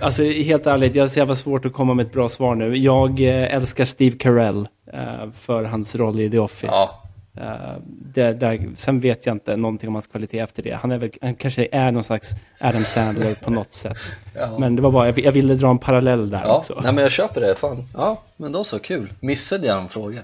Alltså 0.00 0.24
helt 0.24 0.66
ärligt, 0.66 0.94
jag 0.94 1.10
så 1.10 1.18
jävla 1.18 1.34
svårt 1.34 1.64
att 1.64 1.72
komma 1.72 1.94
med 1.94 2.06
ett 2.06 2.12
bra 2.12 2.28
svar 2.28 2.54
nu. 2.54 2.76
Jag 2.76 3.20
eh, 3.20 3.54
älskar 3.54 3.84
Steve 3.84 4.16
Carell 4.18 4.68
eh, 4.92 5.30
för 5.32 5.64
hans 5.64 5.94
roll 5.94 6.20
i 6.20 6.30
The 6.30 6.38
Office. 6.38 6.72
Ja, 6.72 7.02
Eh, 7.36 7.76
det, 7.86 8.32
där, 8.32 8.70
sen 8.74 9.00
vet 9.00 9.26
jag 9.26 9.34
inte 9.34 9.56
någonting 9.56 9.88
om 9.88 9.94
hans 9.94 10.06
kvalitet 10.06 10.38
efter 10.38 10.62
det. 10.62 10.72
Han, 10.72 10.90
är 10.92 10.98
väl, 10.98 11.10
han 11.22 11.34
kanske 11.34 11.68
är 11.72 11.92
någon 11.92 12.04
slags 12.04 12.30
Adam 12.60 12.84
Sandler 12.84 13.34
på 13.34 13.50
något 13.50 13.72
sätt. 13.72 13.98
ja. 14.34 14.58
Men 14.58 14.76
det 14.76 14.82
var 14.82 14.90
bara, 14.90 15.06
jag, 15.06 15.18
jag 15.18 15.32
ville 15.32 15.54
dra 15.54 15.70
en 15.70 15.78
parallell 15.78 16.30
där 16.30 16.42
ja. 16.44 16.58
också. 16.58 16.80
Nej 16.82 16.92
men 16.92 17.02
jag 17.02 17.10
köper 17.10 17.40
det, 17.40 17.54
fan. 17.54 17.84
Ja, 17.94 18.22
men 18.36 18.52
då 18.52 18.64
så, 18.64 18.78
kul. 18.78 19.12
Missade 19.20 19.66
jag 19.66 19.82
en 19.82 19.88
fråga? 19.88 20.20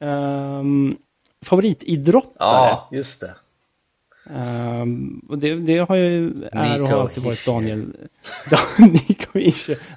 Um, 0.00 0.96
favoritidrottare? 1.42 2.34
Ja, 2.38 2.88
just 2.92 3.20
det. 3.20 3.34
Ehm, 4.36 5.20
och 5.28 5.38
det, 5.38 5.54
det 5.54 5.78
har 5.78 5.96
ju 5.96 6.32
är 6.52 6.82
och 6.82 6.88
har 6.88 7.00
alltid 7.00 7.22
varit. 7.22 7.46
Daniel. 7.46 7.78
Nico 8.78 9.38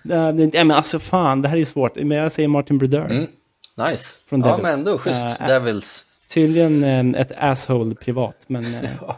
det- 0.04 0.34
Nej 0.34 0.52
men 0.54 0.72
alltså 0.72 1.00
fan, 1.00 1.41
det 1.41 1.48
här 1.50 1.58
är 1.58 1.66
svårt. 1.66 1.96
Men 1.96 2.18
jag 2.18 2.32
säger 2.32 2.50
Martin 2.50 2.78
Brodeur. 2.78 3.06
Mm. 3.06 3.28
Nice. 3.76 4.18
Från 4.26 4.40
ja, 4.42 4.48
Devils. 4.48 4.64
men 4.64 4.74
ändå 4.74 4.98
schysst. 4.98 5.40
Äh, 5.42 5.48
Devils. 5.48 6.06
Tydligen 6.30 6.84
eh, 7.14 7.22
ett 7.22 7.32
asshole 7.38 7.96
privat, 7.96 8.38
men 8.48 8.66
eh, 8.84 8.90
Ja. 9.02 9.18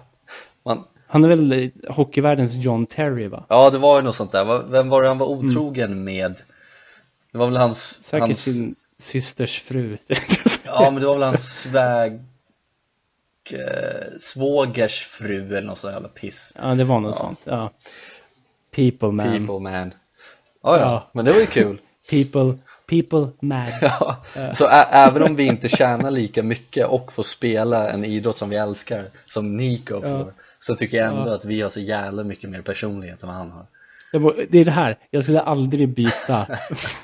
Man, 0.66 0.84
han 1.08 1.24
är 1.24 1.28
väl 1.30 1.72
hockeyvärldens 1.90 2.56
John 2.56 2.86
Terry 2.86 3.28
va? 3.28 3.46
ja, 3.50 3.70
det 3.70 3.78
var 3.78 3.98
ju 3.98 4.02
något 4.04 4.16
sånt 4.16 4.32
där. 4.32 4.64
Vem 4.70 4.90
var 4.90 5.02
det 5.02 5.08
han 5.08 5.18
var 5.18 5.28
otrogen 5.28 6.04
med? 6.04 6.42
Det 7.32 7.38
var 7.38 7.46
väl 7.46 7.58
hans... 7.58 7.98
Mm. 7.98 8.04
Säkert 8.04 8.22
hans... 8.28 8.44
sin 8.44 8.76
systers 8.98 9.62
fru. 9.62 9.98
Ja, 10.66 10.90
men 10.92 11.02
det 11.02 11.08
var 11.08 11.14
väl 11.14 11.24
hans 11.24 11.60
sväg... 11.62 12.22
Svågers 14.20 15.06
fru 15.06 15.48
eller 15.58 15.68
något 15.68 15.80
sånt 15.80 15.94
jävla 15.94 16.10
piss. 16.10 16.54
ja, 16.62 16.76
det 16.76 16.84
var 16.84 17.00
något 17.00 17.16
Ja. 17.16 17.22
sånt. 17.26 17.42
Ja. 17.44 17.72
People 18.72 19.12
man. 19.12 19.26
People 19.38 19.60
man. 19.60 19.94
Ja, 20.64 20.78
ja, 20.78 20.80
Ja. 20.80 21.10
men 21.14 21.26
det 21.26 21.32
var 21.32 21.40
ju 21.40 21.46
kul. 21.46 21.82
People, 22.10 22.58
people 22.90 23.28
mad. 23.42 23.70
Ja. 23.82 24.18
Så 24.54 24.68
även 24.92 25.24
om 25.24 25.36
vi 25.36 25.44
inte 25.44 25.70
tjänar 25.70 26.12
lika 26.12 26.44
mycket 26.44 26.88
och 26.88 27.14
får 27.14 27.24
spela 27.24 27.90
en 27.90 28.06
idrott 28.06 28.38
som 28.38 28.50
vi 28.50 28.56
älskar, 28.56 29.06
som 29.28 29.58
Nico 29.58 30.02
får, 30.02 30.34
så 30.60 30.76
tycker 30.76 30.98
jag 30.98 31.08
ändå 31.08 31.30
Ja. 31.30 31.36
att 31.36 31.46
vi 31.46 31.62
har 31.62 31.70
så 31.70 31.80
jävla 31.80 32.24
mycket 32.24 32.50
mer 32.50 32.62
personlighet 32.62 33.24
än 33.24 33.30
vad 33.30 33.38
han 33.38 33.52
har. 33.52 33.66
Det, 34.50 34.60
är 34.60 34.66
det 34.66 34.72
här, 34.72 34.98
jag 35.12 35.24
skulle 35.24 35.42
aldrig 35.42 35.90
byta. 35.90 36.46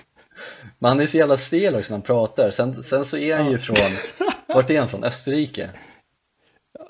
Men 0.80 0.90
han 0.90 1.00
är 1.00 1.06
så 1.06 1.18
jävla 1.18 1.38
stel 1.38 1.76
också 1.76 1.94
när 1.94 1.98
han 1.98 2.02
pratar. 2.02 2.52
Sen, 2.52 2.84
sen 2.84 3.06
så 3.06 3.18
är 3.18 3.38
han 3.38 3.52
ju 3.52 3.58
från, 3.58 3.78
vart 4.48 4.70
är 4.70 4.80
han 4.80 4.90
från? 4.90 5.04
Österrike? 5.04 5.70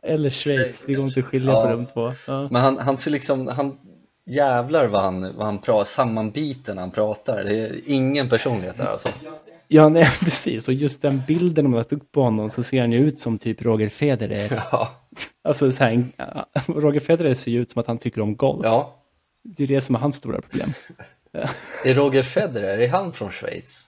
Eller 0.04 0.30
Schweiz, 0.30 0.86
det 0.86 0.94
går 0.94 1.06
inte 1.06 1.20
att 1.20 1.26
skilja 1.26 1.52
Ja. 1.52 1.62
på 1.64 1.70
de 1.70 1.86
två. 1.86 2.14
Ja. 2.28 2.48
Men 2.52 2.62
han, 2.62 2.78
han 2.78 2.98
ser 2.98 3.12
liksom, 3.12 3.48
han 3.48 3.78
jävlar 4.26 4.88
vad 4.88 5.02
han, 5.02 5.22
vad 5.38 5.46
han 5.46 5.60
pratar, 5.62 5.86
sammanbiten 5.86 6.78
han 6.78 6.92
pratar. 6.92 7.44
Det 7.44 7.56
är 7.60 7.82
ingen 7.86 8.30
personlighet 8.30 8.78
där 8.78 8.86
alltså. 8.86 9.10
Ja, 9.68 9.90
nej, 9.90 10.12
precis. 10.20 10.68
Och 10.68 10.74
just 10.74 11.02
den 11.02 11.22
bilden 11.28 11.66
om 11.66 11.74
tagit 11.74 11.94
upp 11.94 12.12
på 12.12 12.22
honom 12.22 12.50
så 12.50 12.64
ser 12.64 12.82
han 12.82 12.92
ju 12.92 12.98
ut 13.08 13.20
som 13.20 13.38
typ 13.40 13.62
Roger 13.62 13.90
Federer. 13.90 14.64
Ja, 14.72 14.92
Alltså 15.44 15.72
så 15.72 15.84
här, 15.84 16.04
Roger 16.82 17.00
Federer 17.00 17.34
ser 17.34 17.52
ju 17.52 17.62
ut 17.62 17.72
som 17.72 17.80
att 17.80 17.88
han 17.88 17.98
tycker 17.98 18.22
om 18.22 18.36
golf. 18.36 18.62
ja. 18.64 18.98
Det 19.44 19.64
är 19.64 19.68
det 19.68 19.82
som 19.82 19.96
är 19.96 20.00
hans 20.00 20.16
stora 20.16 20.42
problem. 20.42 20.74
Är 21.86 21.94
Roger 21.94 22.24
Federer, 22.24 22.78
är 22.78 22.88
han 22.90 23.14
från 23.14 23.32
Schweiz? 23.32 23.88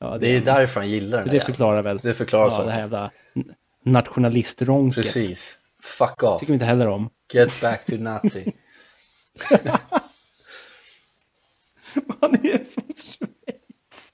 Ja, 0.00 0.18
Det 0.18 0.36
är 0.36 0.40
därför 0.40 0.80
han 0.80 0.88
gillar 0.88 1.18
den 1.18 1.28
här 1.28 1.34
det 1.38 1.44
förklarar 1.44 1.82
väl 1.82 1.98
Det 1.98 2.14
förklarar 2.14 2.44
ja, 2.50 2.50
så. 2.56 2.64
det 2.64 2.70
här 2.70 2.80
jävla 2.80 3.10
nationalistronket. 3.84 5.02
Precis. 5.04 5.58
Fuck 5.82 6.22
off. 6.22 6.40
tycker 6.40 6.52
vi 6.52 6.54
inte 6.54 6.64
heller 6.66 6.88
om. 6.88 7.10
Get 7.32 7.60
back 7.60 7.84
to 7.84 7.96
Nazi. 7.96 8.52
Han 12.20 12.34
är 12.34 12.64
från 12.64 12.84
Schweiz. 12.96 14.12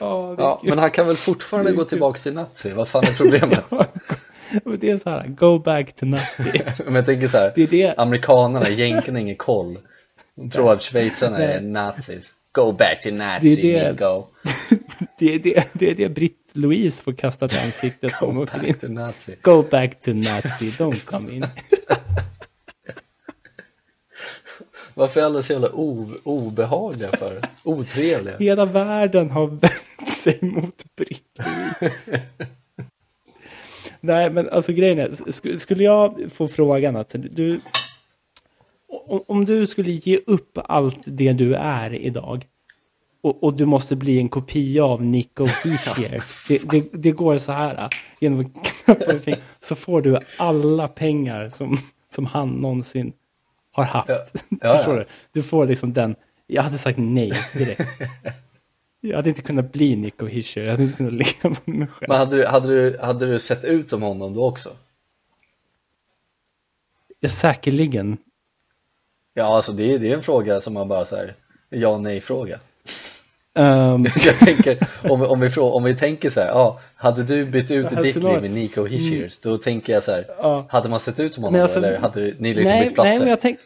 Är 0.00 0.40
Ja, 0.40 0.60
men 0.64 0.78
han 0.78 0.90
kan 0.90 1.06
väl 1.06 1.16
fortfarande 1.16 1.72
gå 1.72 1.84
tillbaka 1.84 2.18
till 2.18 2.34
Nazi? 2.34 2.72
Vad 2.72 2.88
fan 2.88 3.04
är 3.04 3.12
problemet? 3.12 3.64
Det 4.80 4.90
är 4.90 4.98
så 4.98 5.10
här, 5.10 5.28
go 5.28 5.58
back 5.58 5.94
to 5.94 6.06
Nazi. 6.06 6.62
Men 6.84 6.94
jag 6.94 7.06
tänker 7.06 7.28
så 7.28 7.38
här, 7.38 7.52
Det 7.54 7.62
är 7.62 7.66
det. 7.66 7.94
amerikanerna, 7.98 8.68
jänkarna 8.68 9.18
har 9.18 9.22
ingen 9.22 9.36
koll. 9.36 9.78
De 10.34 10.50
tror 10.50 10.72
att 10.72 10.82
schweizarna 10.82 11.38
är 11.38 11.60
nazis. 11.60 12.34
Go 12.52 12.72
back 12.72 13.02
to 13.02 13.10
Nazi, 13.10 13.56
Det 13.56 13.76
är 13.76 13.84
det. 13.84 13.92
Nico. 13.92 14.24
Det 15.18 15.34
är 15.34 15.38
det, 15.38 15.64
det, 15.72 15.90
är 15.90 15.94
det 15.94 16.08
Britt-Louise 16.08 17.02
får 17.02 17.12
kastat 17.12 17.54
i 17.54 17.58
ansiktet 17.58 18.12
Go 18.20 18.44
back 18.44 18.80
to 18.80 18.88
Nazi. 18.88 19.36
Go 19.42 19.62
back 19.62 20.00
to 20.00 20.10
Nazi, 20.12 20.70
don't 20.70 21.04
come 21.04 21.32
in. 21.32 21.46
Varför 24.98 25.20
är 25.20 25.24
alla 25.24 25.42
så 25.42 25.52
jävla 25.52 25.68
obehagliga 26.24 27.10
för? 27.16 27.40
Otrevliga? 27.64 28.36
Hela 28.40 28.64
världen 28.64 29.30
har 29.30 29.46
vänt 29.46 30.14
sig 30.14 30.38
mot 30.40 30.84
Britt-Louise. 30.96 32.20
Nej, 34.00 34.30
men 34.30 34.48
alltså 34.48 34.72
grejen 34.72 34.98
är, 34.98 35.08
sk- 35.08 35.58
skulle 35.58 35.84
jag 35.84 36.32
få 36.32 36.48
frågan 36.48 36.96
att 36.96 37.14
du, 37.30 37.60
om, 39.26 39.44
du 39.44 39.66
skulle 39.66 39.90
ge 39.90 40.20
upp 40.26 40.58
allt 40.64 41.00
det 41.04 41.32
du 41.32 41.54
är 41.54 41.94
idag 41.94 42.46
och, 43.22 43.42
och 43.44 43.54
du 43.54 43.66
måste 43.66 43.96
bli 43.96 44.18
en 44.18 44.28
kopia 44.28 44.84
av 44.84 45.02
Nico 45.02 45.44
Hischier. 45.64 46.22
Det, 46.48 46.58
det, 46.70 46.88
det 46.92 47.10
går 47.12 47.38
så 47.38 47.52
här, 47.52 47.88
genom 48.20 48.40
att 48.40 49.24
fingret, 49.24 49.42
så 49.60 49.74
får 49.74 50.02
du 50.02 50.18
alla 50.38 50.88
pengar 50.88 51.48
som, 51.48 51.78
som 52.14 52.26
han 52.26 52.48
någonsin 52.48 53.12
har 53.84 53.84
haft. 53.84 54.34
Ja, 54.50 54.56
ja. 54.60 54.76
Förstår 54.76 54.96
du? 54.96 55.04
Du 55.32 55.42
får 55.42 55.66
liksom 55.66 55.92
den, 55.92 56.16
jag 56.46 56.62
hade 56.62 56.78
sagt 56.78 56.98
nej 56.98 57.32
direkt. 57.52 57.80
Jag 59.00 59.16
hade 59.16 59.28
inte 59.28 59.42
kunnat 59.42 59.72
bli 59.72 59.96
Nico 59.96 60.26
Hischier, 60.26 60.64
jag 60.64 60.70
hade 60.70 60.82
inte 60.82 60.96
kunnat 60.96 61.12
leva 61.42 61.56
med 61.64 61.76
mig 61.76 61.88
själv. 61.88 62.08
Men 62.08 62.18
hade 62.18 62.36
du, 62.36 62.46
hade, 62.46 62.68
du, 62.68 62.98
hade 62.98 63.26
du 63.26 63.38
sett 63.38 63.64
ut 63.64 63.88
som 63.90 64.02
honom 64.02 64.34
då 64.34 64.48
också? 64.48 64.70
Ja, 67.20 67.28
säkerligen. 67.28 68.18
Ja, 69.34 69.56
alltså 69.56 69.72
det 69.72 69.94
är, 69.94 69.98
det 69.98 70.10
är 70.10 70.14
en 70.14 70.22
fråga 70.22 70.60
som 70.60 70.74
man 70.74 70.88
bara 70.88 71.04
så 71.04 71.16
här, 71.16 71.34
ja 71.68 71.98
nej 71.98 72.20
Ehm, 73.58 74.06
Jag 74.24 74.38
tänker, 74.38 74.78
om 75.10 75.20
vi, 75.20 75.26
om 75.26 75.40
vi, 75.40 75.60
om 75.60 75.84
vi 75.84 75.94
tänker 75.96 76.30
så 76.30 76.40
här, 76.40 76.48
ja, 76.48 76.80
hade 76.94 77.22
du 77.22 77.44
bytt 77.44 77.70
ut 77.70 77.88
ditt 77.88 78.16
liv 78.16 78.40
med 78.42 78.50
Nico 78.50 78.84
Hischiers, 78.86 79.38
då 79.38 79.58
tänker 79.58 79.92
jag 79.92 80.02
så 80.02 80.12
här, 80.12 80.24
ja. 80.38 80.66
hade 80.70 80.88
man 80.88 81.00
sett 81.00 81.20
ut 81.20 81.34
som 81.34 81.44
honom 81.44 81.62
alltså- 81.62 81.78
eller 81.78 81.98
hade 81.98 82.20
ni 82.38 82.54
liksom 82.54 82.74
nej, 82.76 82.84
bytt 82.84 82.94
platser? 82.94 83.10
nej, 83.10 83.18
men 83.18 83.28
jag 83.28 83.40
tänk, 83.40 83.58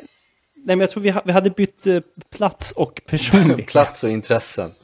nej, 0.54 0.76
men 0.76 0.80
jag 0.80 0.90
tror 0.90 1.02
vi, 1.02 1.14
vi 1.24 1.32
hade 1.32 1.50
bytt 1.50 1.86
eh, 1.86 2.00
plats 2.36 2.72
och 2.72 3.00
personlighet. 3.06 3.66
Plats 3.70 4.04
och 4.04 4.10
intressen. 4.10 4.70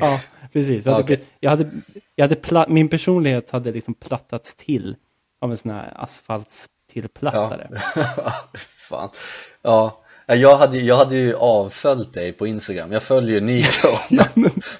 Ja, 0.00 0.20
precis. 0.52 0.84
Jag 0.86 0.92
hade, 0.92 1.04
Okej. 1.04 1.16
bytt- 1.16 1.26
jag 1.40 1.50
hade, 1.50 1.70
jag 2.14 2.24
hade 2.24 2.34
pla, 2.36 2.66
min 2.68 2.88
personlighet 2.88 3.50
hade 3.50 3.72
liksom 3.72 3.94
plattats 3.94 4.56
till 4.56 4.96
av 5.40 5.50
en 5.50 5.56
sån 5.56 5.70
här 5.70 5.92
Ja. 5.94 6.00
asfaltstillplattare. 6.02 7.68
Fan. 8.88 9.10
Ja, 9.62 10.00
jag 10.36 10.56
hade, 10.56 10.78
jag 10.78 10.96
hade 10.96 11.16
ju 11.16 11.34
avföljt 11.34 12.12
dig 12.14 12.32
på 12.32 12.46
Instagram. 12.46 12.92
Jag 12.92 13.02
följer 13.02 13.34
ju 13.34 13.40
Nico. 13.40 13.88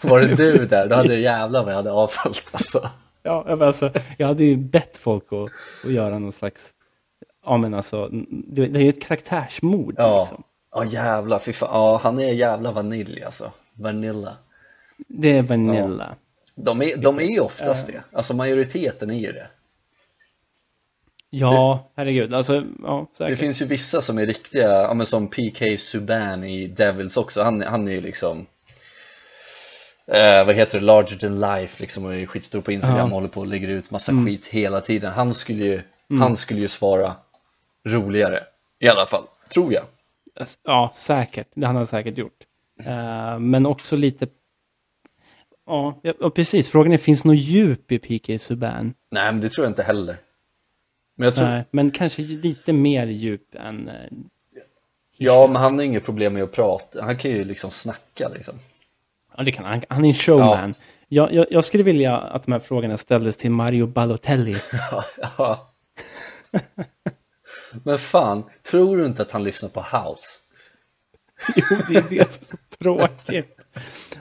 Var 0.09 0.21
det 0.21 0.35
du 0.35 0.67
där, 0.67 0.89
då 0.89 0.95
hade 0.95 1.15
jag 1.15 1.23
jävlar 1.23 1.63
vad 1.63 1.73
jag 1.73 1.77
hade 1.77 1.93
avföljt 1.93 2.49
alltså. 2.53 2.91
Ja, 3.23 3.45
men 3.47 3.63
alltså, 3.63 3.93
jag 4.17 4.27
hade 4.27 4.45
ju 4.45 4.57
bett 4.57 4.97
folk 4.97 5.25
att, 5.33 5.51
att 5.85 5.93
göra 5.93 6.19
någon 6.19 6.33
slags 6.33 6.75
ja 7.45 7.57
men 7.57 7.75
alltså, 7.75 8.09
det, 8.31 8.67
det 8.67 8.79
är 8.79 8.83
ju 8.83 8.89
ett 8.89 9.03
karaktärsmord 9.03 9.95
Ja, 9.97 10.21
liksom. 10.21 10.43
ja 10.75 10.85
jävlar, 10.85 11.39
fy 11.39 11.53
fan. 11.53 11.69
Ja, 11.73 12.01
han 12.03 12.19
är 12.19 12.33
jävla 12.33 12.73
vanilj 12.73 13.23
alltså. 13.23 13.53
Vanilla. 13.75 14.37
Det 15.09 15.39
är 15.39 15.43
Vanilla. 15.43 16.17
De 16.55 16.83
är, 16.83 16.97
de 16.97 17.21
är 17.21 17.41
oftast 17.41 17.87
det. 17.87 18.03
Alltså 18.13 18.35
majoriteten 18.35 19.11
är 19.11 19.19
ju 19.19 19.33
det. 19.33 19.47
Ja, 21.31 21.91
herregud. 21.97 22.35
Alltså, 22.35 22.65
ja, 22.83 23.07
Det 23.13 23.17
säkert. 23.17 23.39
finns 23.39 23.63
ju 23.63 23.67
vissa 23.67 24.01
som 24.01 24.19
är 24.19 24.27
riktiga, 24.27 24.69
ja 24.83 24.95
men 24.95 25.07
som 25.07 25.29
PK 25.29 25.79
Subban 25.79 26.45
i 26.45 26.67
Devils 26.67 27.17
också. 27.17 27.43
Han, 27.43 27.63
han 27.63 27.89
är 27.89 27.93
ju 27.93 28.01
liksom 28.01 28.47
eh, 30.07 30.47
vad 30.47 30.55
heter 30.55 30.79
det, 30.79 30.85
larger 30.85 31.17
than 31.17 31.41
life 31.41 31.83
liksom 31.83 32.05
och 32.05 32.15
är 32.15 32.27
skitstor 32.27 32.61
på 32.61 32.73
Instagram 32.73 32.99
Ja. 32.99 33.05
och 33.05 33.11
håller 33.11 33.29
på 33.29 33.41
och 33.41 33.47
lägger 33.47 33.69
ut 33.69 33.91
massa 33.91 34.13
Mm. 34.13 34.27
skit 34.27 34.47
hela 34.47 34.81
tiden. 34.81 35.13
Han 35.13 35.35
skulle 35.35 35.65
ju, 35.65 35.83
han 36.21 36.37
skulle 36.37 36.61
ju 36.61 36.69
svara 36.69 37.15
roligare 37.89 38.43
i 38.79 38.89
alla 38.89 39.07
fall, 39.07 39.25
tror 39.53 39.73
jag. 39.73 39.83
Ja, 40.65 40.93
säkert. 40.95 41.49
Det 41.55 41.67
han 41.67 41.77
har 41.77 41.87
säkert 41.87 42.19
gjort. 42.19 42.43
Eh, 42.87 43.39
men 43.39 43.67
också 43.67 43.97
lite... 43.97 44.27
Ja, 45.67 46.01
ja, 46.03 46.13
och 46.21 46.35
precis. 46.35 46.71
Frågan 46.71 46.93
är, 46.93 46.99
finns 46.99 47.23
det 47.23 47.29
något 47.29 47.39
djup 47.39 47.93
i 47.93 47.99
PK 47.99 48.39
Subban? 48.39 48.95
Nej 49.13 49.33
men 49.33 49.41
det 49.41 49.49
tror 49.49 49.65
jag 49.65 49.71
inte 49.71 49.83
heller. 49.83 50.17
Men 51.21 51.33
tror, 51.33 51.47
Nej, 51.47 51.65
men 51.71 51.91
kanske 51.91 52.23
lite 52.23 52.73
mer 52.73 53.07
djup 53.07 53.55
än... 53.55 53.89
eh, 53.89 53.95
ja 55.17 55.47
men 55.47 55.57
han 55.63 55.75
har 55.75 55.85
inget 55.85 56.05
problem 56.05 56.35
med 56.35 56.43
att 56.43 56.53
prata, 56.53 57.03
han 57.03 57.17
kan 57.19 57.31
ju 57.31 57.45
liksom 57.45 57.71
snacka 57.71 58.29
liksom. 58.29 58.55
Ja, 59.37 59.43
det 59.43 59.53
kan 59.53 59.65
han. 59.65 59.83
Han 59.89 60.05
är 60.05 60.09
en 60.09 60.15
showman. 60.15 60.75
Jag, 61.09 61.33
jag, 61.33 61.47
jag 61.51 61.65
skulle 61.65 61.83
vilja 61.83 62.17
att 62.19 62.45
de 62.47 62.53
här 62.53 62.59
frågorna 62.59 62.97
ställdes 62.97 63.37
till 63.37 63.51
Mario 63.51 63.87
Balotelli. 63.87 64.57
Ja. 65.39 65.69
Men 67.85 67.99
fan, 67.99 68.45
tror 68.63 68.97
du 68.97 69.07
inte 69.07 69.23
att 69.23 69.31
han 69.33 69.45
lyssnar 69.45 69.69
på 69.69 69.81
house? 69.81 70.41
Jo, 71.57 71.77
det 71.89 71.97
är 71.97 72.05
det 72.11 72.33
som 72.33 72.41
är 72.43 72.45
så 72.45 72.57
tråkigt. 72.79 73.59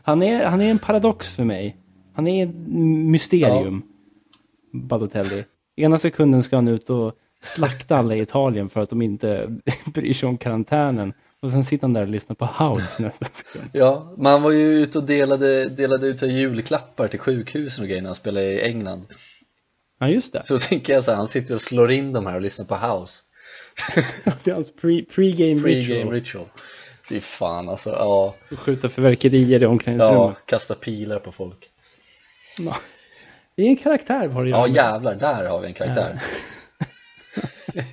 Han 0.04 0.24
är, 0.24 0.45
han 0.45 0.62
är 0.62 0.72
en 0.72 0.80
paradox 0.80 1.30
för 1.30 1.43
mig. 1.43 1.78
Han 2.14 2.28
är 2.28 2.48
ett 2.48 2.56
mysterium, 3.12 3.82
Balotelli. 4.74 5.43
Ena 5.78 5.97
sekunden 5.97 6.43
ska 6.43 6.55
han 6.55 6.67
ut 6.67 6.89
och 6.89 7.13
slakta 7.41 7.97
alla 7.97 8.15
i 8.15 8.21
Italien 8.21 8.69
för 8.69 8.82
att 8.84 8.89
de 8.89 9.01
inte 9.01 9.57
bryr 9.86 10.13
sig 10.13 10.30
om 10.30 10.38
karantänen. 10.38 11.13
Och 11.41 11.51
sen 11.51 11.63
sitter 11.63 11.82
han 11.84 11.93
där 11.93 12.01
och 12.01 12.07
lyssnar 12.07 12.36
på 12.36 12.45
house 12.45 13.01
nästa 13.03 13.25
sekund. 13.25 13.69
Ja, 13.73 14.13
man 14.17 14.41
var 14.41 14.51
ju 14.51 14.73
ute 14.73 14.97
och 14.97 15.03
delade, 15.03 15.69
delade 15.69 16.07
ut 16.07 16.21
julklappar 16.21 17.07
till 17.07 17.19
sjukhusen 17.19 17.84
och 17.84 17.88
grejer 17.89 18.01
när 18.01 18.09
han 18.09 18.15
spelade 18.15 18.45
i 18.45 18.61
England 18.61 19.05
Ja, 19.99 20.07
just 20.09 20.34
det. 20.34 20.43
Så 20.43 20.59
tänker 20.59 20.93
jag 20.93 21.03
så 21.03 21.11
här, 21.11 21.17
han 21.17 21.28
sitter 21.28 21.55
och 21.55 21.61
slår 21.61 21.91
in 21.91 22.13
de 22.13 22.25
här 22.25 22.36
och 22.36 22.41
lyssnar 22.41 22.65
på 22.65 22.75
house 22.75 23.23
Det 24.43 24.49
är 24.51 24.53
hans 24.53 24.73
pre- 24.73 25.05
pre-game 25.15 25.61
Pre-game 25.61 25.65
ritual. 25.65 26.11
ritual 26.13 26.45
Det 27.09 27.15
är 27.15 27.19
fan 27.19 27.69
alltså, 27.69 27.89
ja, 27.89 28.36
Och 28.51 28.59
skjuta 28.59 28.89
fyrverkerier 28.89 29.59
i 29.59 29.63
ja, 29.63 29.69
omklädningsrummet. 29.69 30.38
kasta 30.45 30.75
pilar 30.75 31.19
på 31.19 31.32
folk 31.32 31.69
Ja. 32.59 32.78
Det 33.58 33.64
är 33.64 33.68
en 33.70 33.76
karaktär 33.78 34.28
var 34.28 34.43
det 34.43 34.49
Ja 34.49 34.68
jävlar, 34.68 35.16
där 35.16 35.45
har 35.49 35.60
vi 35.62 35.68
en 35.68 35.74
karaktär 35.74 36.20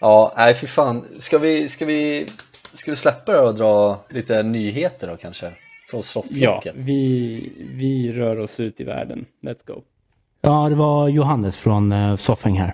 Ja, 0.00 0.34
nej 0.36 0.54
för 0.54 0.66
fan, 0.66 1.06
ska 1.18 1.38
vi, 1.38 1.68
ska 1.68 1.84
vi, 1.84 2.28
ska 2.72 2.90
vi 2.90 2.96
släppa 2.96 3.32
det 3.32 3.40
och 3.40 3.54
dra 3.54 4.04
lite 4.08 4.42
nyheter 4.42 5.06
då 5.06 5.16
kanske? 5.16 5.46
Från 5.90 5.98
Ja, 5.98 6.02
sofflocket? 6.02 6.74
vi, 6.76 7.52
vi 7.74 8.12
rör 8.12 8.38
oss 8.38 8.60
ut 8.60 8.80
i 8.80 8.84
världen. 8.84 9.24
Let's 9.42 9.66
go. 9.66 9.82
Ja, 10.40 10.66
det 10.68 10.74
var 10.74 11.08
Johannes 11.08 11.58
från 11.58 11.92
uh, 11.92 12.16
Soffing 12.16 12.58
här. 12.58 12.72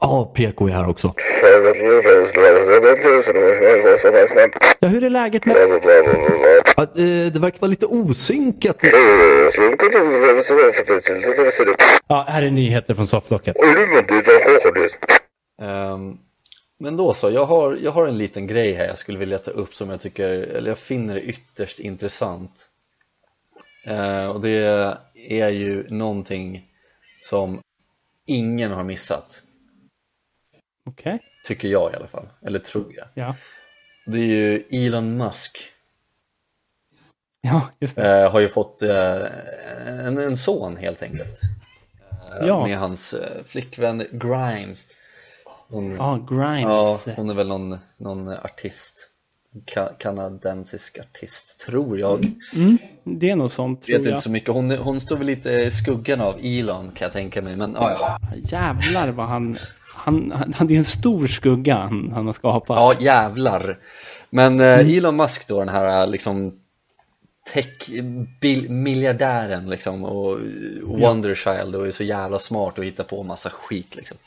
Ja, 0.00 0.32
PK 0.34 0.68
är 0.68 0.72
här 0.72 0.88
också. 0.88 1.14
Ja, 4.80 4.88
hur 4.88 5.04
är 5.04 5.10
läget 5.10 5.44
med... 5.46 5.56
Ja, 6.76 6.82
eh, 6.82 7.32
det 7.32 7.38
verkar 7.38 7.60
vara 7.60 7.68
lite 7.68 7.86
osynkat. 7.86 8.76
Ja, 12.08 12.26
här 12.28 12.42
är 12.42 12.50
nyheter 12.50 12.94
från 12.94 13.06
sofflocket. 13.06 13.56
Ehm, 15.62 16.18
men 16.78 16.96
då 16.96 17.14
så, 17.14 17.30
jag 17.30 17.46
har, 17.46 17.76
jag 17.82 17.90
har 17.90 18.06
en 18.06 18.18
liten 18.18 18.46
grej 18.46 18.72
här 18.72 18.86
jag 18.86 18.98
skulle 18.98 19.18
vilja 19.18 19.38
ta 19.38 19.50
upp 19.50 19.74
som 19.74 19.90
jag 19.90 20.00
tycker, 20.00 20.28
eller 20.28 20.68
jag 20.68 20.78
finner 20.78 21.14
det 21.14 21.22
ytterst 21.22 21.78
intressant. 21.78 22.70
Eh, 23.86 24.26
och 24.26 24.40
det 24.40 24.56
är 25.28 25.50
ju 25.50 25.86
någonting 25.88 26.70
som 27.20 27.60
ingen 28.26 28.72
har 28.72 28.84
missat, 28.84 29.42
Okej. 30.84 31.18
tycker 31.44 31.68
jag 31.68 31.92
i 31.92 31.96
alla 31.96 32.06
fall, 32.06 32.28
eller 32.46 32.58
tror 32.58 32.92
jag. 32.96 33.06
Ja. 33.14 33.36
Det 34.06 34.18
är 34.18 34.24
ju 34.24 34.64
Elon 34.70 35.16
Musk 35.16 35.72
Ja, 37.40 37.62
just 37.80 37.96
det. 37.96 38.22
eh, 38.22 38.30
har 38.32 38.40
ju 38.40 38.48
fått 38.48 38.82
eh, 38.82 39.22
en, 40.06 40.18
en 40.18 40.36
son 40.36 40.76
helt 40.76 41.02
enkelt 41.02 41.40
eh, 42.40 42.46
Ja. 42.46 42.66
med 42.66 42.78
hans 42.78 43.14
flickvän 43.46 44.06
Grimes 44.12 44.88
hon, 45.68 45.90
Ja, 45.90 45.96
Ja, 46.28 46.36
Grimes. 46.36 47.08
hon 47.16 47.30
är 47.30 47.34
väl 47.34 47.48
någon, 47.48 47.78
någon 47.96 48.28
artist 48.28 49.10
ka 49.64 49.88
kanadensisk 49.98 50.98
artist, 50.98 51.60
tror 51.66 51.98
jag 52.00 52.32
Mm, 52.56 52.78
det 53.04 53.30
är 53.30 53.36
nog 53.36 53.50
sånt, 53.50 53.82
tror 53.82 53.96
Vet 53.98 54.06
jag. 54.06 54.12
inte 54.12 54.22
så 54.22 54.30
mycket, 54.30 54.50
hon, 54.50 54.70
hon 54.70 55.00
står 55.00 55.16
väl 55.16 55.26
lite 55.26 55.50
i 55.50 55.70
skuggan 55.70 56.20
av 56.20 56.34
Elon 56.42 56.90
kan 56.94 57.04
jag 57.06 57.12
tänka 57.12 57.42
mig 57.42 57.56
Men 57.56 57.72
ja, 57.72 57.92
ja, 58.00 58.18
Jävlar 58.36 59.08
vad 59.12 59.28
han... 59.28 59.56
Han, 59.94 60.32
han, 60.32 60.52
han 60.56 60.66
det 60.66 60.74
är 60.74 60.78
en 60.78 60.84
stor 60.84 61.26
skugga 61.26 61.76
han, 61.76 62.12
han 62.14 62.26
har 62.26 62.32
skapat. 62.32 62.76
ja 62.76 62.92
jävlar 63.04 63.76
Men 64.30 64.60
eh, 64.60 64.96
Elon 64.96 65.16
Musk 65.16 65.48
då, 65.48 65.58
den 65.58 65.68
här 65.68 66.06
liksom 66.06 66.52
tech-miljardären 67.52 69.70
liksom 69.70 70.04
och 70.04 70.38
Wonderchild 70.82 71.74
och 71.74 71.86
är 71.86 71.90
så 71.90 72.04
jävla 72.04 72.38
smart 72.38 72.78
och 72.78 72.84
hittar 72.84 73.04
på 73.04 73.22
massa 73.22 73.50
skit 73.50 73.96
liksom. 73.96 74.18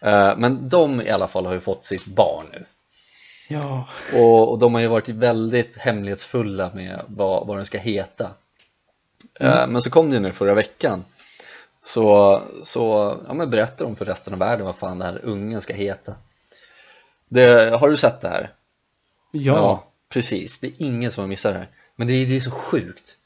Eh, 0.00 0.36
Men 0.36 0.68
de 0.68 1.02
i 1.02 1.10
alla 1.10 1.28
fall 1.28 1.46
har 1.46 1.52
ju 1.52 1.60
fått 1.60 1.84
sitt 1.84 2.06
barn 2.06 2.46
nu. 2.52 2.64
Ja. 3.48 3.88
Och, 4.14 4.50
och 4.52 4.58
de 4.58 4.74
har 4.74 4.80
ju 4.80 4.86
varit 4.86 5.08
väldigt 5.08 5.78
hemlighetsfulla 5.78 6.70
med 6.74 7.00
vad, 7.06 7.46
vad 7.46 7.56
den 7.56 7.66
ska 7.66 7.78
heta. 7.78 8.30
Eh, 9.40 9.66
Men 9.66 9.82
så 9.82 9.90
kom 9.90 10.10
det 10.10 10.14
ju 10.16 10.22
nu 10.22 10.32
förra 10.32 10.54
veckan. 10.54 11.04
Så, 11.84 12.42
så 12.62 13.16
ja, 13.26 13.34
men 13.34 13.50
berättar 13.50 13.84
de 13.84 13.96
för 13.96 14.04
resten 14.04 14.32
av 14.32 14.38
världen 14.38 14.66
vad 14.66 14.76
fan 14.76 14.98
den 14.98 15.08
här 15.08 15.20
ungen 15.24 15.60
ska 15.60 15.74
heta. 15.74 16.14
Det, 17.28 17.78
Har 17.80 17.88
du 17.88 17.96
sett 17.96 18.20
det 18.20 18.28
här? 18.28 18.52
Ja. 19.32 19.84
precis, 20.08 20.60
det 20.60 20.66
är 20.66 20.72
ingen 20.78 21.10
som 21.10 21.20
har 21.20 21.28
missat 21.28 21.52
det 21.52 21.58
här 21.58 21.68
Men 21.98 22.06
det 22.06 22.14
är, 22.14 22.26
det 22.26 22.36
är 22.36 22.40
så 22.40 22.50
sjukt 22.50 23.16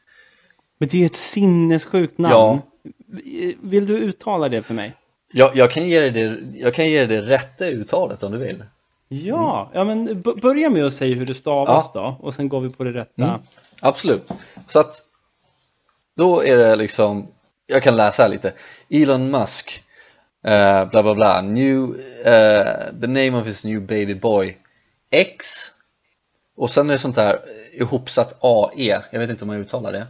Men 0.78 0.88
det 0.88 1.02
är 1.02 1.06
ett 1.06 1.14
sinnessjukt 1.14 2.18
namn. 2.18 2.60
Vill 3.60 3.86
du 3.86 3.98
uttala 3.98 4.48
det 4.48 4.62
för 4.62 4.74
mig? 4.74 4.92
jag, 5.32 5.56
jag, 5.56 5.70
kan 5.70 5.88
ge 5.88 6.00
dig 6.00 6.10
det, 6.10 6.38
jag 6.58 6.74
kan 6.74 6.88
ge 6.88 6.98
dig 6.98 7.06
det 7.06 7.20
rätta 7.20 7.66
uttalet 7.66 8.22
om 8.22 8.32
du 8.32 8.38
vill 8.38 8.64
Ja, 9.08 9.70
ja 9.74 9.84
men 9.84 10.22
börja 10.22 10.70
med 10.70 10.86
att 10.86 10.92
säga 10.92 11.16
hur 11.16 11.26
det 11.26 11.34
stavas 11.34 11.92
då. 11.92 12.16
Och 12.20 12.34
sen 12.34 12.48
går 12.48 12.60
vi 12.60 12.70
på 12.70 12.84
det 12.84 12.92
rätta. 12.92 13.24
Mm. 13.24 13.40
Absolut. 13.80 14.34
Så 14.66 14.80
att 14.80 14.94
då 16.16 16.44
är 16.44 16.56
det 16.56 16.76
liksom, 16.76 17.28
jag 17.66 17.82
kan 17.82 17.96
läsa 17.96 18.22
här 18.22 18.30
lite. 18.30 18.52
Elon 18.90 19.30
Musk, 19.30 19.84
eh, 20.44 20.84
bla 20.84 21.02
bla 21.02 21.14
bla, 21.14 21.42
new, 21.42 22.00
eh, 22.24 23.00
the 23.00 23.06
name 23.06 23.32
of 23.32 23.46
his 23.46 23.64
new 23.64 23.80
baby 23.80 24.14
boy, 24.14 24.56
X, 25.10 25.70
och 26.56 26.70
sen 26.70 26.90
är 26.90 26.92
det 26.92 26.98
sånt 26.98 27.16
här 27.16 27.40
ihopsatt 27.72 28.36
AE, 28.40 29.02
jag 29.10 29.18
vet 29.18 29.30
inte 29.30 29.44
om 29.44 29.48
man 29.48 29.56
uttalar 29.56 29.92
det. 29.92 30.06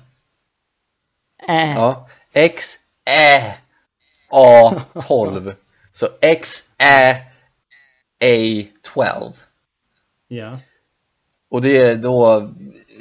Äh. 1.48 1.74
Ja, 1.74 2.08
X, 2.32 2.78
Ä, 3.04 3.54
A, 4.30 4.82
12. 5.06 5.54
Så 5.92 6.08
X, 6.20 6.70
Ä, 6.78 7.16
A, 8.24 8.66
12. 8.82 9.32
Ja. 10.28 10.58
Och 11.48 11.62
det 11.62 11.76
är 11.76 11.96
då 11.96 12.48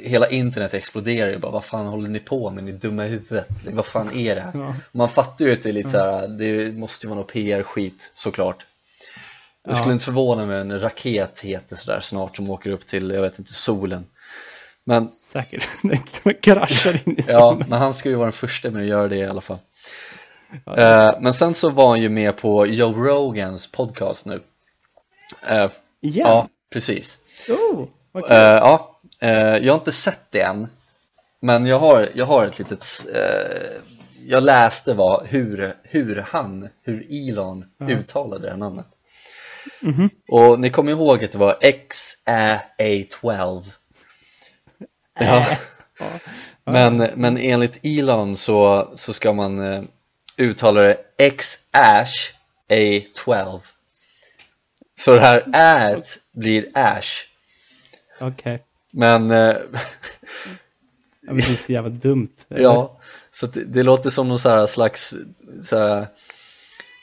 hela 0.02 0.28
internet 0.28 0.74
exploderar 0.74 1.30
ju 1.30 1.38
bara, 1.38 1.52
vad 1.52 1.64
fan 1.64 1.86
håller 1.86 2.08
ni 2.08 2.18
på 2.18 2.50
med, 2.50 2.64
ni 2.64 2.72
dumma 2.72 3.06
i 3.06 3.08
huvudet, 3.08 3.48
vad 3.72 3.86
fan 3.86 4.16
är 4.16 4.34
det 4.34 4.40
här? 4.40 4.52
Ja. 4.54 4.74
Man 4.92 5.08
fattar 5.08 5.44
ju 5.44 5.52
att 5.52 5.62
det 5.62 5.68
är 5.68 5.72
lite 5.72 5.88
så 5.88 5.98
här, 5.98 6.28
det 6.28 6.72
måste 6.72 7.06
ju 7.06 7.10
vara 7.10 7.20
något 7.20 7.32
PR-skit 7.32 8.10
såklart 8.14 8.66
Det 9.64 9.70
Ja. 9.70 9.74
skulle 9.74 9.92
inte 9.92 10.04
förvåna 10.04 10.46
mig 10.46 10.60
en 10.60 10.80
raket 10.80 11.38
heter 11.38 11.76
sådär 11.76 12.00
snart 12.00 12.36
som 12.36 12.50
åker 12.50 12.70
upp 12.70 12.86
till, 12.86 13.10
jag 13.10 13.22
vet 13.22 13.38
inte, 13.38 13.52
solen 13.52 14.06
Men, 14.84 15.08
Säkert. 15.10 15.68
Den 16.24 16.34
kraschar 16.40 17.00
in 17.04 17.12
i 17.18 17.22
ja, 17.26 17.32
solen. 17.32 17.64
men 17.68 17.78
han 17.78 17.94
ska 17.94 18.08
ju 18.08 18.14
vara 18.14 18.26
den 18.26 18.32
första 18.32 18.70
med 18.70 18.82
att 18.82 18.88
göra 18.88 19.08
det 19.08 19.16
i 19.16 19.24
alla 19.26 19.40
fall 19.40 19.58
Ja, 20.64 20.76
eh, 20.76 21.20
Men 21.20 21.32
sen 21.32 21.54
så 21.54 21.70
var 21.70 21.88
han 21.88 22.00
ju 22.00 22.08
med 22.08 22.36
på 22.36 22.66
Joe 22.66 22.92
Rogans 22.92 23.66
podcast 23.72 24.26
nu 24.26 24.40
eh, 25.48 25.70
Igen? 26.00 26.26
Ja, 26.28 26.48
precis 26.72 27.18
Oh, 27.48 27.86
vad 28.12 28.24
kul. 28.24 28.32
Eh, 28.32 28.38
ja, 28.38 28.98
jag 29.60 29.72
har 29.72 29.78
inte 29.78 29.92
sett 29.92 30.20
det 30.30 30.40
än 30.42 30.68
Men 31.40 31.66
jag 31.66 31.78
har, 31.78 32.08
jag 32.14 32.26
har 32.26 32.46
ett 32.46 32.58
litet 32.58 32.84
jag 34.26 34.42
läste 34.42 34.94
var 34.94 35.26
hur, 35.28 35.74
hur 35.82 36.24
han, 36.28 36.68
hur 36.82 37.06
Elon 37.10 37.64
uttalade 37.88 38.42
det 38.44 38.50
här 38.50 38.56
namnet 38.56 38.86
och 40.28 40.60
ni 40.60 40.70
kommer 40.70 40.92
ihåg 40.92 41.24
att 41.24 41.32
det 41.32 41.38
var 41.38 41.58
XA12 41.60 43.64
ja. 45.20 45.46
men, 46.64 46.96
men 46.96 47.38
enligt 47.38 47.80
Elon 47.82 48.36
så, 48.36 48.92
så 48.94 49.12
ska 49.12 49.32
man 49.32 49.72
eh, 49.72 49.82
uttala 50.36 50.80
det 50.80 50.96
X-Ash 51.18 52.32
A12 52.68 53.60
så 54.94 55.14
det 55.14 55.20
här 55.20 55.42
ät 55.54 56.06
blir 56.32 56.66
Ash. 56.74 57.26
Okej. 58.20 58.62
men 58.90 59.30
Ja, 61.26 61.32
men 61.32 61.36
det 61.36 61.52
är 61.52 61.56
så 61.56 61.72
jävla 61.72 61.90
dumt. 61.90 62.32
Ja, 62.48 63.00
så 63.30 63.46
det, 63.46 63.64
det 63.64 63.82
låter 63.82 64.10
som 64.10 64.28
någon 64.28 64.38
så 64.38 64.48
här 64.48 64.66
slags 64.66 65.14
så 65.62 65.78
här 65.78 66.06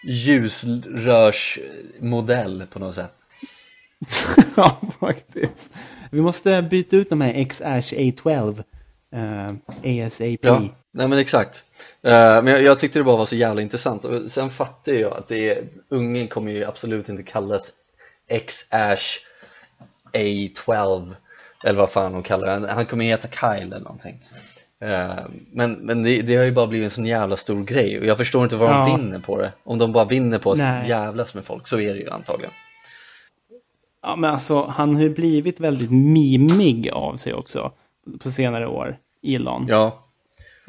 ljusrörsmodell 0.03 2.65
på 2.71 2.79
något 2.79 2.95
sätt 2.95 3.13
ja, 4.55 4.81
faktiskt. 4.99 5.69
Vi 6.11 6.21
måste 6.21 6.61
byta 6.61 6.95
ut 6.95 7.09
de 7.09 7.21
här 7.21 7.33
X-Ash 7.33 7.93
A12. 7.93 8.63
eh, 9.11 9.49
ASAP. 10.07 10.39
Ja, 10.41 10.63
nej 10.91 11.07
men 11.07 11.19
exakt 11.19 11.65
Eh, 12.01 12.43
Men 12.43 12.47
jag, 12.47 12.63
jag 12.63 12.79
tyckte 12.79 12.99
det 12.99 13.03
bara 13.03 13.17
var 13.17 13.25
så 13.25 13.35
jävla 13.35 13.61
intressant 13.61 14.05
och 14.05 14.31
sen 14.31 14.49
fattar 14.49 14.91
jag 14.91 15.17
att 15.17 15.27
det 15.27 15.49
är, 15.49 15.67
ungen 15.89 16.27
kommer 16.27 16.51
ju 16.51 16.65
absolut 16.65 17.09
inte 17.09 17.23
kallas 17.23 17.73
X-Ash 18.27 19.17
A12 20.13 21.15
eller 21.63 21.79
vad 21.79 21.91
fan 21.91 22.13
de 22.13 22.23
kallar 22.23 22.59
det, 22.59 22.71
han 22.71 22.85
kommer 22.85 23.05
heta 23.05 23.27
Kyle 23.27 23.63
eller 23.73 23.79
någonting 23.79 24.27
Eh, 24.31 24.37
Men, 25.51 25.73
men 25.73 26.03
det, 26.03 26.21
det 26.21 26.35
har 26.35 26.43
ju 26.45 26.51
bara 26.51 26.67
blivit 26.67 26.85
en 26.85 26.89
sån 26.91 27.05
jävla 27.05 27.35
stor 27.37 27.63
grej 27.63 27.99
och 27.99 28.05
jag 28.05 28.17
förstår 28.17 28.43
inte 28.43 28.55
vad 28.55 28.69
Ja. 28.69 28.85
de 28.87 29.01
vinner 29.01 29.19
på 29.19 29.37
det 29.37 29.51
Om 29.63 29.77
de 29.77 29.91
bara 29.91 30.05
vinner 30.05 30.37
på 30.37 30.51
att 30.51 30.57
Nej. 30.57 30.89
jävlas 30.89 31.35
med 31.35 31.43
folk, 31.45 31.67
så 31.67 31.79
är 31.79 31.93
det 31.93 31.99
ju 31.99 32.09
antagligen 32.09 32.51
Ja, 34.01 34.15
men 34.15 34.29
alltså 34.29 34.63
han 34.65 34.95
har 34.95 35.01
ju 35.01 35.09
blivit 35.09 35.59
väldigt 35.59 35.91
mimig 35.91 36.89
av 36.89 37.17
sig 37.17 37.33
också 37.33 37.71
på 38.19 38.31
senare 38.31 38.67
år, 38.67 38.97
Elon. 39.27 39.65
Ja, 39.69 40.05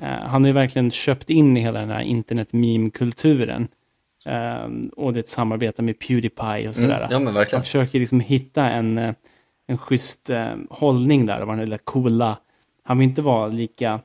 Eh, 0.03 0.07
han 0.09 0.43
har 0.43 0.47
ju 0.49 0.53
verkligen 0.53 0.91
köpt 0.91 1.31
in 1.31 1.57
i 1.57 1.61
hela 1.61 1.81
den 1.81 1.91
här 1.91 2.01
internet-meme-kulturen. 2.01 3.69
Eh, 4.27 4.69
och 4.97 5.13
det 5.13 5.19
är 5.19 5.21
ett 5.23 5.29
samarbete 5.29 5.83
med 5.83 5.99
Pewdiepie 5.99 6.69
och 6.69 6.77
sådär. 6.77 6.97
mm, 6.97 7.09
ja 7.11 7.19
men 7.19 7.27
Han 7.27 7.35
verkligen 7.35 7.63
försöker 7.63 7.99
liksom 8.01 8.21
hitta 8.21 8.71
en, 8.71 8.99
eh, 8.99 9.15
en 9.67 9.79
schysst 9.79 10.31
eh, 10.31 10.55
hållning 10.71 11.27
där, 11.27 11.41
och 11.41 11.47
vara 11.47 11.57
den 11.57 11.71
där 11.71 11.79
coola. 11.79 12.39
Han 12.91 12.99
vill 12.99 13.09
inte 13.09 13.23
vara 13.23 13.47
lika 13.47 14.01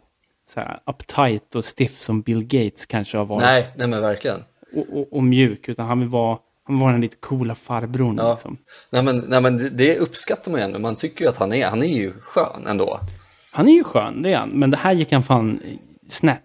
så 0.54 0.60
här, 0.60 0.80
uptight 0.86 1.56
och 1.56 1.66
stiff 1.66 2.00
som 2.02 2.22
Bill 2.22 2.44
Gates 2.44 2.86
kanske 2.86 3.18
har 3.18 3.26
varit. 3.26 3.42
Nej, 3.42 3.68
nej 3.76 3.88
men 3.88 4.02
verkligen 4.02 4.44
Och, 4.76 4.98
och, 5.00 5.14
och 5.14 5.24
mjuk, 5.24 5.70
utan 5.70 5.86
han 5.88 6.00
vill 6.00 6.10
vara, 6.10 6.38
han 6.64 6.80
vara 6.80 6.92
den 6.92 7.02
lite 7.02 7.16
coola 7.16 7.56
farbrorn. 7.56 8.18
Ja. 8.18 8.32
Liksom. 8.32 8.58
Nej 8.90 9.04
men, 9.04 9.18
nej, 9.18 9.42
men 9.42 9.78
det- 9.78 10.00
uppskattar 10.00 10.52
man 10.52 10.60
ju 10.60 10.66
ändå, 10.66 10.80
man 10.80 10.96
tycker 10.96 11.26
ju 11.26 11.30
att 11.30 11.38
han 11.38 11.54
är, 11.54 11.66
han 11.66 11.84
är 11.84 11.88
ju 11.88 12.14
skön 12.20 12.68
ändå 12.68 13.00
Han 13.52 13.68
är 13.68 13.74
ju 13.74 13.84
skön, 13.84 14.22
det 14.22 14.34
är 14.34 14.38
han. 14.38 14.50
Men 14.50 14.72
det 14.72 14.78
här 14.78 14.94
gick 14.94 15.12
han 15.12 15.24
fan 15.24 15.62
snett. 16.08 16.42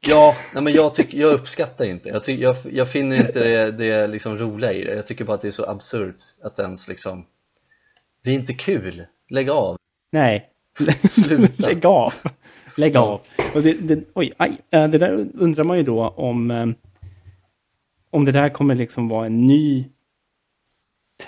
Ja, 0.00 0.34
nej 0.54 0.62
men 0.62 0.72
jag, 0.72 0.94
tycker, 0.94 1.18
jag 1.18 1.32
uppskattar 1.32 1.84
inte, 1.84 2.08
jag, 2.08 2.24
tycker, 2.24 2.42
jag, 2.42 2.56
jag 2.70 2.88
finner 2.88 3.16
inte 3.16 3.40
det, 3.44 3.70
det 3.70 4.06
liksom 4.06 4.36
roliga 4.38 4.72
i 4.72 4.84
det 4.84 4.94
Jag 4.94 5.06
tycker 5.06 5.24
bara 5.24 5.34
att 5.34 5.42
det 5.42 5.48
är 5.48 5.52
så 5.52 5.70
absurt 5.70 6.16
att 6.42 6.58
ens 6.58 6.88
liksom 6.88 7.26
Det 8.24 8.30
är 8.30 8.34
inte 8.34 8.54
kul, 8.54 9.06
lägg 9.30 9.50
av 9.50 9.76
Nej. 10.12 10.50
Sluta. 11.08 11.52
Lägg 11.68 11.86
av. 11.86 12.14
Lägg 12.76 12.96
av. 12.96 13.20
Och 13.54 13.62
det, 13.62 13.72
det, 13.72 14.04
oj, 14.14 14.32
aj, 14.36 14.60
Eh, 14.70 14.88
det 14.88 14.98
där 14.98 15.28
undrar 15.34 15.64
man 15.64 15.76
ju 15.76 15.82
då 15.82 16.08
om, 16.08 16.50
eh, 16.50 16.66
om 18.10 18.24
det 18.24 18.32
där 18.32 18.48
kommer 18.48 18.74
liksom 18.74 19.08
vara 19.08 19.26
en 19.26 19.46
ny 19.46 19.88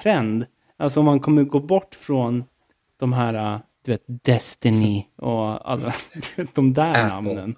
trend. 0.03 0.47
Alltså 0.77 1.01
om 1.01 1.07
man 1.07 1.21
kommer 1.21 1.43
gå 1.43 1.61
bort 1.61 1.95
från 1.95 2.45
de 2.97 3.13
här, 3.13 3.35
eh, 3.55 3.61
du 3.85 3.93
vet, 3.93 4.05
Destiny 4.07 5.07
och 5.17 5.71
alla 5.71 5.95
de 6.55 6.73
där 6.73 6.91
Apple. 6.91 7.09
namnen. 7.09 7.57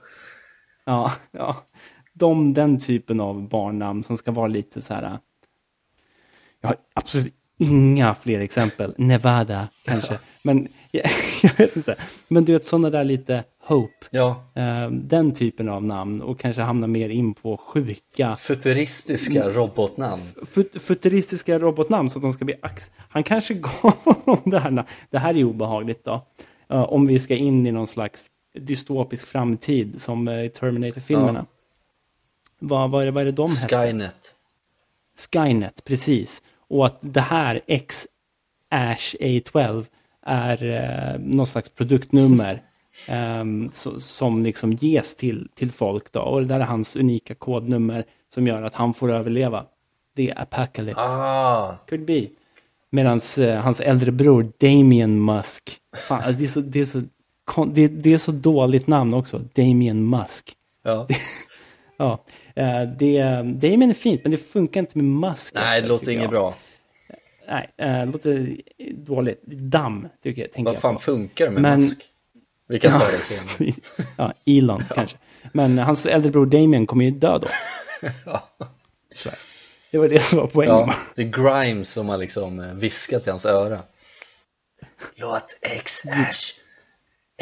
Ja, 0.85 1.13
ja. 1.31 1.57
De, 2.13 2.55
den 2.55 2.81
typen 2.81 3.21
av 3.21 3.49
barnnamn 3.49 4.05
som 4.05 4.17
ska 4.17 4.31
vara 4.31 4.47
lite 4.47 4.81
så 4.83 4.95
här. 4.95 5.19
Jag 6.61 6.69
har 6.69 6.77
absolut 6.95 7.35
inga 7.59 8.15
fler 8.15 8.41
exempel. 8.41 8.95
Nevada 8.99 9.69
kanske. 9.85 10.19
Men 10.43 10.69
jag, 10.91 11.11
jag 11.43 11.55
vet 11.59 11.77
inte. 11.77 11.97
Men 12.29 12.45
du 12.45 12.53
vet 12.53 12.65
sådana 12.65 12.91
där 12.91 13.05
lite 13.05 13.45
Hope. 13.67 14.07
Ja, 14.11 14.43
Eh, 14.55 14.91
den 14.91 15.33
typen 15.35 15.69
av 15.69 15.85
namn 15.85 16.23
och 16.23 16.41
kanske 16.41 16.63
hamna 16.63 16.87
mer 16.87 17.09
in 17.09 17.35
på 17.35 17.57
sjuka 17.57 18.37
futuristiska 18.37 19.43
Mm. 19.43 19.55
robotnamn 19.55 20.23
fut 20.47 20.83
futuristiska 20.83 21.59
robotnamn 21.59 22.11
så 22.11 22.19
att 22.19 22.23
de 22.23 22.33
ska 22.33 22.45
bli 22.45 22.55
ax. 22.63 22.91
Han 23.09 23.23
kanske 23.23 23.55
gav 23.83 23.95
honom 24.05 24.43
det 24.45 24.59
här. 24.59 24.85
Det 25.11 25.19
här 25.19 25.37
är 25.37 25.45
obehagligt 25.45 26.05
då. 26.05 26.27
Eh, 26.71 26.83
om 26.83 27.07
vi 27.07 27.19
ska 27.19 27.37
in 27.37 27.67
i 27.67 27.73
någon 27.73 27.87
slags 27.87 28.27
dystopisk 28.61 29.27
framtid 29.27 30.03
som 30.03 30.29
uh, 30.29 30.49
Terminator-filmerna. 30.49 31.47
Vad, 32.59 32.91
vad, 32.91 33.03
är 33.03 33.07
det, 33.07 33.13
vad 33.13 33.21
är 33.21 33.25
det 33.25 33.33
de 33.33 33.51
hette? 33.51 33.77
Skynet 33.87 34.35
Skynet, 35.33 35.85
precis. 35.85 36.43
Och 36.69 36.87
att 36.87 36.99
det 37.01 37.21
här 37.21 37.61
X-Ash 37.67 39.15
A12 39.21 39.87
är 40.27 40.65
eh, 40.65 41.21
någon 41.21 41.47
slags 41.47 41.69
produktnummer 41.69 42.63
ehm, 43.09 43.71
so, 43.73 44.01
som 44.01 44.43
liksom 44.43 44.73
ges 44.73 45.17
till, 45.17 45.49
till 45.55 45.73
folk 45.73 46.13
då. 46.13 46.21
Och 46.21 46.41
det 46.41 46.47
där 46.47 46.61
är 46.61 46.65
hans 46.65 46.97
unika 46.97 47.35
kodnummer 47.35 48.05
som 48.35 48.47
gör 48.47 48.63
att 48.63 48.75
han 48.75 48.95
får 48.95 49.13
överleva. 49.13 49.65
Det 50.15 50.31
är 50.31 50.43
Apocalypse. 50.43 51.01
Ah, 51.01 51.77
Could 51.89 52.05
be. 52.05 52.27
Medan 52.91 53.21
eh, 53.39 53.55
hans 53.55 53.81
äldre 53.81 54.13
bror 54.13 54.53
Damien 54.59 55.25
Musk. 55.25 55.81
Fan, 56.09 56.23
alltså 56.23 56.33
det, 56.33 56.45
är 56.45 56.49
så, 56.49 56.61
det, 56.61 56.81
är 56.81 56.85
så, 56.85 57.03
det, 57.67 57.89
det 57.89 58.13
är 58.13 58.19
så 58.19 58.33
dåligt 58.33 58.87
namn 58.87 59.15
också. 59.15 59.41
Damien 59.55 60.11
Musk. 60.11 60.57
ja 60.83 61.07
Ja, 62.01 62.25
eh, 62.57 62.83
det, 62.83 63.23
Damien 63.43 63.91
är 63.91 63.95
fint 63.95 64.21
men 64.25 64.31
det 64.31 64.37
funkar 64.37 64.81
inte 64.81 64.99
med 64.99 65.31
Musk. 65.31 65.55
Nej, 65.55 65.83
det 65.83 65.89
låter 65.89 66.13
inget 66.13 66.31
bra 66.31 66.55
Nej, 67.49 67.71
eh, 67.77 67.99
det 67.99 68.05
låter 68.05 68.57
dåligt. 68.95 69.43
Damm, 69.47 70.09
tycker 70.23 70.49
jag. 70.55 70.65
Vad 70.65 70.79
fan 70.79 70.93
jag 70.95 71.03
funkar 71.03 71.45
det 71.45 71.51
med 71.51 71.63
Men- 71.63 71.81
mask? 71.81 72.05
Vi 72.69 72.79
kan 72.81 73.01
ta 73.01 73.07
det 73.07 73.19
senare 73.19 73.75
ja, 74.17 74.33
Elon 74.47 74.85
kanske. 74.95 75.17
Men 75.53 75.79
hans 75.79 76.07
äldre 76.07 76.31
bror 76.31 76.47
Damien 76.47 76.87
kommer 76.87 77.05
ju 77.05 77.11
dö 77.11 77.39
då. 77.39 77.49
ja. 78.27 78.49
Så. 79.15 79.31
Det 79.91 79.99
var 79.99 80.09
det 80.09 80.21
som 80.23 80.39
var 80.39 80.47
poängen. 80.47 80.75
ja, 80.75 80.95
det 81.15 81.23
är 81.23 81.27
Grimes 81.27 81.91
som 81.93 82.09
har 82.09 82.17
liksom 82.17 82.61
eh, 82.61 82.75
viskat 82.75 83.27
i 83.27 83.31
hans 83.31 83.47
öra 83.47 83.81
Låt 85.15 85.59
X-Ash 85.63 86.53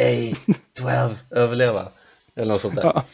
A12 0.01 1.15
överleva 1.31 1.89
Eller 2.37 2.53
något 2.53 2.61
sånt 2.61 2.75
där 2.75 2.83
Ja. 2.85 3.05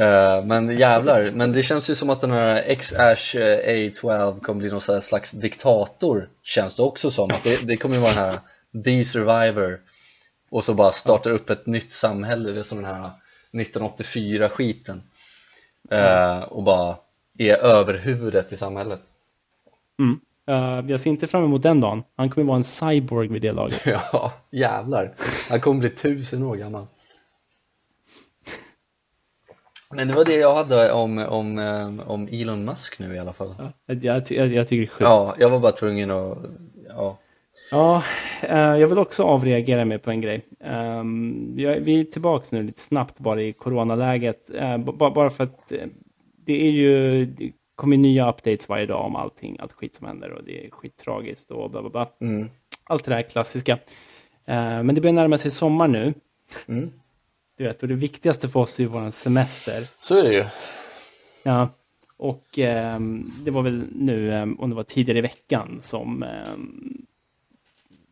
Eh, 0.00 0.44
Men 0.44 0.78
jävlar, 0.78 1.30
men 1.34 1.52
det 1.52 1.62
känns 1.62 1.90
ju 1.90 1.94
som 1.94 2.10
att 2.10 2.20
den 2.20 2.30
här 2.30 2.62
X-Ash 2.66 3.36
eh, 3.36 3.88
A12 3.90 4.40
kommer 4.40 4.60
bli 4.60 4.70
någon 4.70 5.02
slags 5.02 5.30
diktator 5.32 6.28
Känns 6.42 6.74
det 6.76 6.82
också 6.82 7.10
som, 7.10 7.30
att 7.30 7.44
det, 7.44 7.66
det 7.66 7.76
kommer 7.76 7.94
ju 7.96 8.00
vara 8.02 8.12
den 8.14 8.24
här 8.24 8.38
The 8.84 9.04
Survivor 9.04 9.80
Och 10.50 10.64
så 10.64 10.74
bara 10.74 10.92
startar 10.92 11.30
upp 11.30 11.50
ett 11.50 11.66
nytt 11.66 11.92
samhälle, 11.92 12.52
det 12.52 12.58
är 12.58 12.62
som 12.62 12.78
den 12.82 12.86
här 12.94 13.10
1984 13.52 14.48
skiten 14.48 15.02
Eh, 15.90 16.42
Och 16.42 16.62
bara 16.62 16.96
är 17.38 17.54
överhuvudet 17.56 18.52
i 18.52 18.56
samhället 18.56 19.00
Mm. 19.98 20.20
Eh, 20.48 20.90
jag 20.90 21.00
ser 21.00 21.10
inte 21.10 21.26
fram 21.26 21.44
emot 21.44 21.62
den 21.62 21.80
dagen. 21.80 22.02
Han 22.16 22.30
kommer 22.30 22.46
vara 22.46 22.56
en 22.56 22.64
cyborg 22.64 23.28
vid 23.28 23.42
det 23.42 23.52
laget. 23.52 23.82
Ja, 23.86 24.32
jävlar. 24.50 25.14
Han 25.48 25.60
kommer 25.60 25.80
bli 25.80 25.90
tusen 25.90 26.42
år 26.42 26.56
gammal. 26.56 26.86
Men 29.94 30.08
det 30.08 30.14
var 30.14 30.24
det 30.24 30.36
jag 30.36 30.54
hade 30.54 30.92
om, 30.92 31.18
om, 31.18 31.58
eh, 31.58 32.10
om 32.10 32.28
Elon 32.30 32.64
Musk 32.64 32.98
nu 32.98 33.14
i 33.14 33.18
alla 33.18 33.32
fall. 33.32 33.54
Ja, 33.58 33.72
jag, 33.86 34.22
jag, 34.30 34.52
jag 34.52 34.68
tycker 34.68 34.80
det 34.80 34.86
är 34.86 34.86
sjukt. 34.86 35.00
Ja, 35.00 35.34
jag 35.38 35.50
var 35.50 35.60
bara 35.60 35.72
tvungen 35.72 36.10
att, 36.10 36.38
ja. 36.88 37.18
Ja, 37.70 38.02
eh, 38.42 38.58
jag 38.58 38.88
vill 38.88 38.98
också 38.98 39.22
avreagera 39.22 39.84
mig 39.84 39.98
på 39.98 40.10
en 40.10 40.20
grej. 40.20 40.44
Ehm, 40.60 41.56
vi 41.56 42.00
är 42.00 42.04
tillbaka 42.04 42.46
nu 42.50 42.62
lite 42.62 42.80
snabbt 42.80 43.18
bara 43.18 43.42
i 43.42 43.52
coronaläget. 43.52 44.50
Uh, 44.54 44.76
bara 44.78 45.30
för 45.30 45.44
att 45.44 45.72
eh, 45.72 45.86
det 46.44 46.66
är 46.66 46.70
ju, 46.70 47.24
det 47.24 47.52
kommer 47.74 47.96
nya 47.96 48.30
updates 48.30 48.68
varje 48.68 48.86
dag 48.86 49.06
om 49.06 49.16
allting, 49.16 49.56
allt 49.60 49.72
skit 49.72 49.94
som 49.94 50.06
händer 50.06 50.30
och 50.30 50.44
det 50.44 50.66
är 50.66 50.70
skittragiskt 50.70 51.50
och 51.50 51.70
bla 51.70 51.80
bla 51.80 51.90
bla. 51.90 52.10
Mm. 52.20 52.48
Allt 52.84 53.04
det 53.04 53.14
där 53.14 53.22
klassiska. 53.22 53.72
Eh, 54.44 54.82
men 54.82 54.94
det 54.94 55.00
börjar 55.00 55.14
närma 55.14 55.38
sig 55.38 55.50
sommar 55.50 55.88
nu. 55.88 56.14
Mm. 56.68 56.90
Du 57.60 57.66
vet, 57.66 57.82
och 57.82 57.88
det 57.88 57.94
viktigaste 57.94 58.48
för 58.48 58.60
oss 58.60 58.78
är 58.78 58.82
ju 58.82 58.88
vår 58.88 59.10
semester. 59.10 59.86
Så 60.00 60.18
är 60.18 60.22
det 60.22 60.34
ju. 60.34 60.44
Ja, 61.42 61.68
och 62.16 62.58
ehm, 62.58 63.24
det 63.44 63.50
var 63.50 63.62
väl 63.62 63.84
nu, 63.92 64.32
ehm, 64.34 64.60
om 64.60 64.70
det 64.70 64.76
var 64.76 64.82
tidigare 64.82 65.18
i 65.18 65.22
veckan, 65.22 65.78
som 65.82 66.22
ehm, 66.22 67.06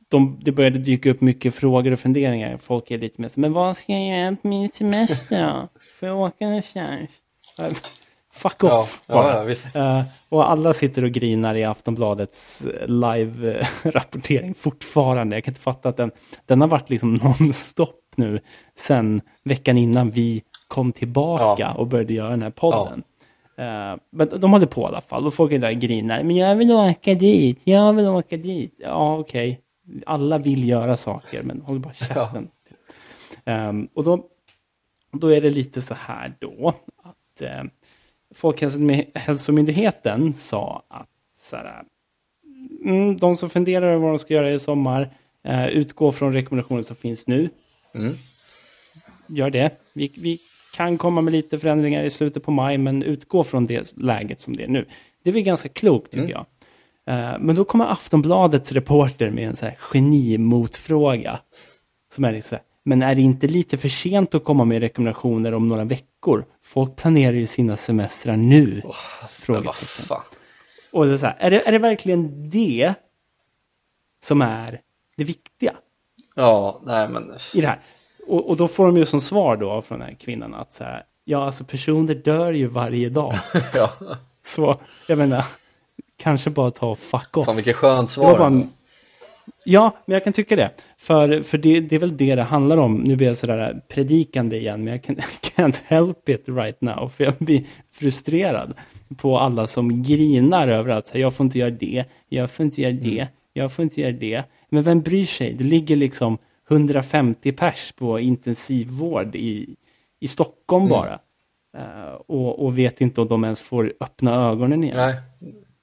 de, 0.09 0.41
det 0.43 0.53
började 0.53 0.79
dyka 0.79 1.11
upp 1.11 1.21
mycket 1.21 1.55
frågor 1.55 1.93
och 1.93 1.99
funderingar. 1.99 2.59
Folk 2.59 2.91
är 2.91 2.99
lite 2.99 3.21
mer 3.21 3.29
så, 3.29 3.41
men 3.41 3.53
vad 3.53 3.77
ska 3.77 3.93
jag 3.93 4.21
göra 4.21 4.37
på 4.37 4.49
min 4.49 4.69
semester? 4.69 5.69
Får 6.01 6.09
jag 6.09 6.19
åka 6.19 6.47
någonstans? 6.47 7.11
Eh, 7.59 7.73
Fuck 8.33 8.65
off 8.65 9.03
ja, 9.07 9.15
bara. 9.15 9.37
ja, 9.37 9.43
visst. 9.43 9.77
Eh, 9.77 10.03
och 10.29 10.51
alla 10.51 10.75
sitter 10.75 11.05
och 11.05 11.11
grinar 11.11 11.55
i 11.55 11.65
Aftonbladets 11.65 12.61
eh, 12.61 12.89
live-rapportering 12.89 14.55
fortfarande. 14.59 15.37
Jag 15.37 15.45
kan 15.45 15.53
inte 15.53 15.61
fatta 15.61 15.89
att 15.89 15.97
den, 15.97 16.11
den 16.47 16.61
har 16.61 16.69
varit 16.69 16.91
liksom 16.91 17.15
nonstop 17.41 18.08
nu 18.19 18.41
sen 18.75 19.21
veckan 19.45 19.79
innan 19.79 20.11
vi 20.11 20.43
kom 20.69 20.93
tillbaka 20.93 21.63
Ja. 21.63 21.73
och 21.75 21.87
började 21.87 22.13
göra 22.15 22.31
den 22.31 22.43
här 22.43 22.51
podden. 22.51 23.03
Eh, 23.57 23.97
men 24.11 24.29
de 24.41 24.53
håller 24.53 24.67
på 24.67 24.81
i 24.81 24.85
alla 24.85 25.01
fall 25.01 25.27
och 25.27 25.35
folk 25.35 25.53
är 25.53 25.59
där 25.59 25.71
och 25.75 25.81
grinar. 25.81 26.23
Men 26.23 26.37
jag 26.37 26.57
vill 26.57 26.73
åka 26.73 27.15
dit, 27.15 27.61
jag 27.65 27.93
vill 27.93 28.07
åka 28.07 28.37
dit. 28.37 28.75
Ja, 28.79 29.19
okej. 29.19 29.61
Alla 30.07 30.39
vill 30.39 30.69
göra 30.69 30.97
saker, 30.97 31.43
men 31.43 31.61
håll 31.61 31.79
bara 31.81 31.95
käften. 31.95 32.49
Ehm, 33.45 33.89
och 33.95 34.05
då, 34.05 34.25
då 35.13 35.29
är 35.35 35.41
det 35.41 35.51
lite 35.51 35.81
så 35.81 35.95
här 35.95 36.35
då 36.39 36.73
att 37.03 37.43
eh, 37.43 37.63
Folkhälsomyndigheten 38.35 40.33
sa 40.33 40.83
att 40.89 41.09
så 41.35 41.57
här, 41.57 41.83
mm, 42.85 43.17
de 43.17 43.37
som 43.37 43.51
funderar 43.51 43.87
över 43.87 43.97
vad 43.99 44.11
de 44.11 44.19
ska 44.19 44.35
göra 44.35 44.53
i 44.53 44.59
sommar, 44.59 45.11
eh, 45.45 45.67
utgå 45.67 46.13
från 46.13 46.33
rekommendationer 46.33 46.83
som 46.83 46.97
finns 46.97 47.27
nu. 47.27 47.49
Mm. 47.95 48.15
Gör 49.27 49.51
det. 49.51 49.71
Vi, 49.95 50.13
vi 50.19 50.41
kan 50.75 50.99
komma 50.99 51.21
med 51.21 51.33
lite 51.33 51.59
förändringar 51.59 52.05
i 52.05 52.11
slutet 52.11 52.43
på 52.43 52.51
maj, 52.51 52.79
men 52.79 53.03
utgå 53.03 53.45
från 53.45 53.67
det 53.67 53.97
läget 53.97 54.41
som 54.41 54.57
det 54.57 54.65
är 54.65 54.69
nu. 54.69 54.87
Det 55.23 55.31
är 55.31 55.35
väl 55.35 55.43
ganska 55.43 55.69
klokt 55.69 56.13
tycker 56.13 56.31
jag. 56.31 56.47
Eh, 57.07 57.39
men 57.39 57.57
då 57.57 57.65
kommer 57.65 57.87
Aftonbladets 57.87 58.73
reporter 58.73 59.31
med 59.31 59.49
en 59.49 59.57
så 59.57 59.65
här 59.65 59.77
genimotfråga. 59.79 61.41
Som 62.15 62.25
är 62.25 62.33
liksom, 62.33 62.59
men 62.85 63.03
är 63.03 63.15
det 63.15 63.21
inte 63.21 63.47
lite 63.47 63.77
för 63.77 63.89
sent 63.89 64.35
att 64.35 64.45
komma 64.45 64.65
med 64.65 64.81
rekommendationer 64.81 65.55
om 65.55 65.69
några 65.69 65.85
veckor? 65.85 66.45
Folk 66.63 66.97
planerar 66.97 67.33
ju 67.33 67.47
sina 67.47 67.77
semestrar 67.77 68.37
nu. 68.37 68.81
Vad 68.85 68.95
Frågetecken. 69.31 70.17
Och 70.93 71.07
det 71.07 71.13
är, 71.13 71.17
så 71.17 71.27
här, 71.27 71.37
är, 71.39 71.51
det, 71.51 71.69
är 71.69 71.73
det 71.73 71.79
verkligen 71.79 72.51
det 72.51 72.95
som 74.23 74.43
är 74.43 74.81
det 75.17 75.25
viktiga 75.25 75.75
Ja, 76.39 76.81
nej 76.85 77.09
men. 77.09 77.33
i 77.55 77.61
det 77.61 77.67
här? 77.67 77.81
Och, 78.27 78.49
och 78.49 78.57
då 78.57 78.69
får 78.69 78.87
de 78.87 78.97
ju 78.97 79.05
som 79.05 79.21
svar 79.21 79.57
då 79.57 79.83
från 79.83 79.99
den 79.99 80.09
här 80.09 80.15
kvinnan 80.15 80.55
att 80.55 80.73
så 80.73 80.85
här, 80.85 81.05
ja 81.25 81.47
alltså 81.47 81.65
personer 81.65 82.15
dör 82.15 82.53
ju 82.53 82.67
varje 82.67 83.09
dag. 83.09 83.35
Ja. 83.75 83.93
Så 84.43 84.77
jag 85.09 85.19
menar, 85.19 85.45
kanske 86.17 86.51
bara 86.51 86.71
ta 86.71 86.87
och 86.87 86.99
fuck 86.99 87.37
off. 87.37 87.47
Fan 87.47 87.57
vilket 87.57 87.77
skönt 87.77 88.11
svar. 88.11 88.39
bara 88.39 88.63
Ja, 89.65 89.97
men 90.05 90.15
jag 90.15 90.25
kan 90.25 90.33
tycka 90.33 90.57
det. 90.57 90.71
För, 90.99 91.43
för 91.43 91.59
det, 91.59 91.81
det 91.81 91.97
är 91.97 92.01
väl 92.01 92.17
det 92.17 92.35
det 92.35 92.43
handlar 92.43 92.77
om. 92.77 92.97
Nu 92.97 93.17
blir 93.17 93.27
jag 93.27 93.37
sådär 93.37 93.81
predikande 93.89 94.57
igen, 94.57 94.85
men 94.85 94.93
jag 94.93 95.03
kan, 95.03 95.17
can't 95.57 95.81
help 95.85 96.29
it 96.29 96.45
right 96.47 96.81
now. 96.81 97.09
För 97.17 97.25
jag 97.25 97.35
blir 97.39 97.65
frustrerad 97.93 98.75
på 99.17 99.39
alla 99.39 99.67
som 99.67 100.03
grinar 100.03 100.69
över 100.69 100.91
att 100.91 101.15
jag 101.15 101.35
får 101.35 101.45
inte 101.45 101.59
göra 101.59 101.71
det, 101.71 102.05
jag 102.29 102.51
får 102.51 102.67
inte 102.67 102.83
göra 102.83 102.93
det. 102.93 103.29
Jag 103.59 103.73
får 103.73 103.83
inte 103.83 104.01
göra 104.01 104.13
det. 104.13 104.43
Men 104.69 104.83
vem 104.83 105.01
bryr 105.01 105.25
sig? 105.27 105.53
Det 105.53 105.65
ligger 105.65 105.97
liksom 105.97 106.39
150 106.71 107.53
pers 107.53 107.93
på 107.97 108.21
intensivvård 108.21 109.37
i, 109.37 109.77
i 110.21 110.29
Stockholm 110.29 110.85
Mm. 110.87 110.91
bara. 110.91 111.19
Eh, 111.77 112.13
och, 112.27 112.65
och 112.65 112.79
vet 112.79 113.01
inte 113.01 113.21
om 113.21 113.29
de 113.29 113.45
ens 113.45 113.61
får 113.61 113.93
öppna 114.01 114.35
ögonen 114.51 114.85
igen. 114.85 114.97
Nej, 114.97 115.15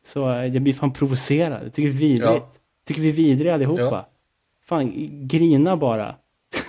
Så 0.05 0.32
eh, 0.32 0.45
jag 0.45 0.61
blir 0.61 0.73
fan 0.73 0.93
provocerad. 0.93 1.65
Jag 1.65 1.73
tycker 1.73 1.89
det 1.89 1.95
är 1.95 1.99
vidrigt. 1.99 2.23
Ja. 2.26 2.51
Tycker 2.88 3.01
vi 3.01 3.09
är 3.09 3.13
vidriga 3.13 3.53
allihopa. 3.53 3.82
Ja. 3.84 4.09
Fan, 4.65 4.91
grina 5.28 5.78
bara. 5.78 6.15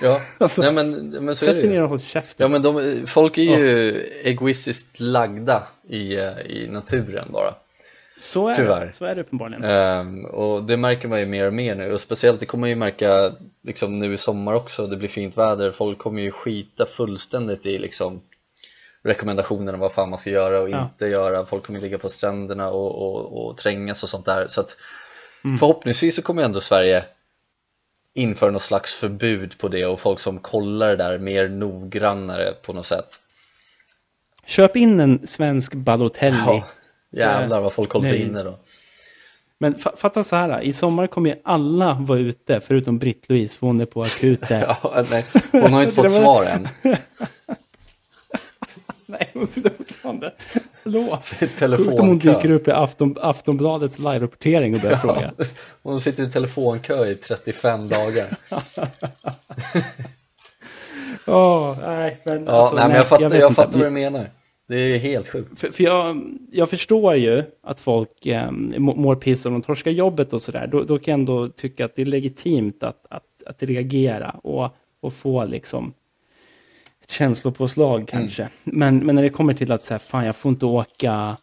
ja. 0.03 0.21
Alltså, 0.39 0.63
nej 0.63 0.73
men, 0.73 1.09
men 1.25 1.37
så 1.37 1.45
är 1.45 1.49
Sätt 1.49 1.57
det 1.57 1.61
dig 1.63 1.71
ner 1.71 1.83
och 1.83 1.89
håll 1.89 2.01
käften. 2.01 2.45
Ja 2.45 2.49
men 2.49 2.63
de, 2.63 3.03
folk 3.07 3.39
är 3.39 3.43
ju 3.43 3.91
egoistiskt 4.25 5.01
lagda 5.01 5.63
i, 5.89 6.17
eh, 6.17 6.41
i 6.41 6.69
naturen 6.71 7.29
bara. 7.33 7.55
Så 8.21 8.49
är 8.49 8.53
tyvärr. 8.53 8.87
det. 8.87 8.93
Så 8.93 9.05
är 9.05 9.15
det 9.15 9.21
uppenbarligen. 9.21 9.65
Ehm, 9.65 10.25
och 10.25 10.65
det 10.65 10.77
märker 10.77 11.09
man 11.09 11.21
ju 11.21 11.27
mer 11.27 11.47
och 11.47 11.55
mer 11.55 11.75
nu 11.75 11.93
och 11.93 12.01
speciellt 12.01 12.41
det 12.41 12.47
kommer 12.47 12.61
man 12.61 12.69
ju 12.69 12.77
märka 12.77 13.33
liksom 13.63 13.97
nu 13.97 14.15
i 14.15 14.19
sommar 14.19 14.53
också, 14.53 14.87
det 14.87 14.97
blir 14.97 15.09
fint 15.09 15.39
väder, 15.39 15.71
folk 15.71 15.99
kommer 15.99 16.23
ju 16.23 16.31
skita 16.31 16.87
fullständigt 16.87 17.67
i 17.67 17.79
liksom 17.79 18.21
rekommendationerna 19.03 19.79
vad 19.79 19.93
fan 19.93 20.11
man 20.11 20.19
ska 20.19 20.31
göra 20.31 20.61
och 20.61 20.71
Ja. 20.71 20.83
inte 20.83 21.07
göra, 21.07 21.45
folk 21.45 21.67
kommer 21.67 21.81
ligga 21.81 21.99
på 21.99 22.09
stränderna 22.09 22.69
och, 22.71 23.03
och, 23.03 23.47
och 23.47 23.57
trängas 23.57 24.03
och 24.03 24.09
sånt 24.09 24.27
där 24.27 24.47
så 24.49 24.61
att 24.61 24.77
Mm. 25.45 25.59
förhoppningsvis 25.59 26.17
så 26.17 26.23
kommer 26.23 26.43
ändå 26.43 26.61
Sverige 26.61 27.05
införa 28.15 28.51
något 28.51 28.63
slags 28.63 28.95
förbud 28.95 29.59
på 29.59 29.69
det 29.69 29.87
och 29.87 30.01
folk 30.01 30.21
som 30.21 30.39
kollar 30.39 30.89
det 30.89 30.97
där 30.97 31.19
mer 31.19 31.49
noggrannare 31.49 32.53
på 32.63 32.73
något 32.73 32.87
sätt 32.87 33.07
Köp 34.47 34.77
in 34.77 35.01
en 35.01 35.27
svensk 35.27 35.75
Balotelli. 35.75 36.37
Ja, 36.47 36.65
jävlar 37.11 37.61
vad 37.61 37.73
folk 37.73 37.93
håller 37.93 38.09
sig 38.09 38.23
inne 38.23 38.43
då 38.43 38.59
Men 39.59 39.75
fa- 39.75 39.97
fatta 39.97 40.25
så 40.25 40.37
här, 40.37 40.63
i 40.63 40.73
sommar 40.73 41.07
kommer 41.07 41.31
ju 41.31 41.37
alla 41.45 41.95
vara 42.01 42.19
ute, 42.19 42.61
förutom 42.61 42.99
Britt-Louise, 42.99 43.59
för 43.59 43.67
hon 43.67 43.81
är 43.81 43.87
på 43.87 44.03
akuten. 44.03 44.61
Ja, 44.83 45.05
nej, 45.11 45.25
hon 45.53 45.73
har 45.73 45.83
inte 45.83 45.95
fått 45.95 46.05
var- 46.05 46.11
svar 46.11 46.45
än 46.45 46.69
Nej, 49.09 49.31
hon 49.35 49.47
sitter 49.47 49.71
fortfarande. 49.71 50.35
Hallå? 50.85 51.19
Sjukt 51.23 51.63
om 51.63 51.71
hon 51.73 51.79
telefonkö 51.79 52.35
dyker 52.35 52.51
upp 52.51 52.69
i 52.69 52.71
Afton, 52.71 53.17
Aftonbladets 53.21 53.99
live-rapportering 53.99 54.75
och 54.75 54.81
börjar 54.81 54.97
fråga. 54.97 55.33
Hon 55.83 56.01
sitter 56.01 56.23
i 56.25 56.31
telefonkö 56.31 57.07
i 57.07 57.15
35 57.15 57.89
dagar 57.89 58.27
Åh, 61.27 61.77
nej, 61.87 62.21
men 62.25 62.45
Ja, 62.45 62.53
alltså, 62.53 62.75
nej, 62.75 62.87
men 62.89 62.97
jag 62.97 63.07
fattar, 63.07 63.23
jag 63.23 63.35
inte. 63.35 63.55
fattar 63.55 63.79
vad 63.79 63.87
du 63.87 63.91
menar 63.91 64.31
Det 64.69 64.77
är 64.77 64.99
helt 64.99 65.29
sjukt 65.29 65.59
För, 65.61 65.71
för 65.71 65.85
jag, 65.85 66.35
jag 66.53 66.71
förstår 66.71 67.15
ju 67.15 67.43
att 67.63 67.81
folk 67.81 68.27
eh, 68.27 68.51
må- 68.51 68.95
mår 68.97 69.17
piss 69.17 69.47
om 69.47 69.53
de 69.53 69.63
torskar 69.63 69.91
jobbet 69.91 70.33
och 70.33 70.43
sådär. 70.43 70.67
Då, 70.67 70.83
då 70.83 70.99
kan 70.99 71.13
jag 71.13 71.19
ändå 71.19 71.49
tycka 71.49 71.85
att 71.85 71.97
det 71.97 72.03
är 72.03 72.07
legitimt 72.07 72.83
att, 72.83 73.07
att, 73.11 73.43
att 73.47 73.63
reagera 73.63 74.31
och, 74.31 74.69
och 75.01 75.13
få 75.13 75.45
liksom 75.45 75.93
känslopåslag 77.09 78.09
kanske. 78.09 78.49
Men, 78.65 78.99
men 78.99 79.15
när 79.15 79.23
det 79.23 79.31
kommer 79.31 79.55
till 79.55 79.73
att 79.73 79.83
säga, 79.83 79.99
fan 79.99 80.27
jag 80.27 80.37
får 80.37 80.51
inte 80.53 80.67
åka 80.67 81.37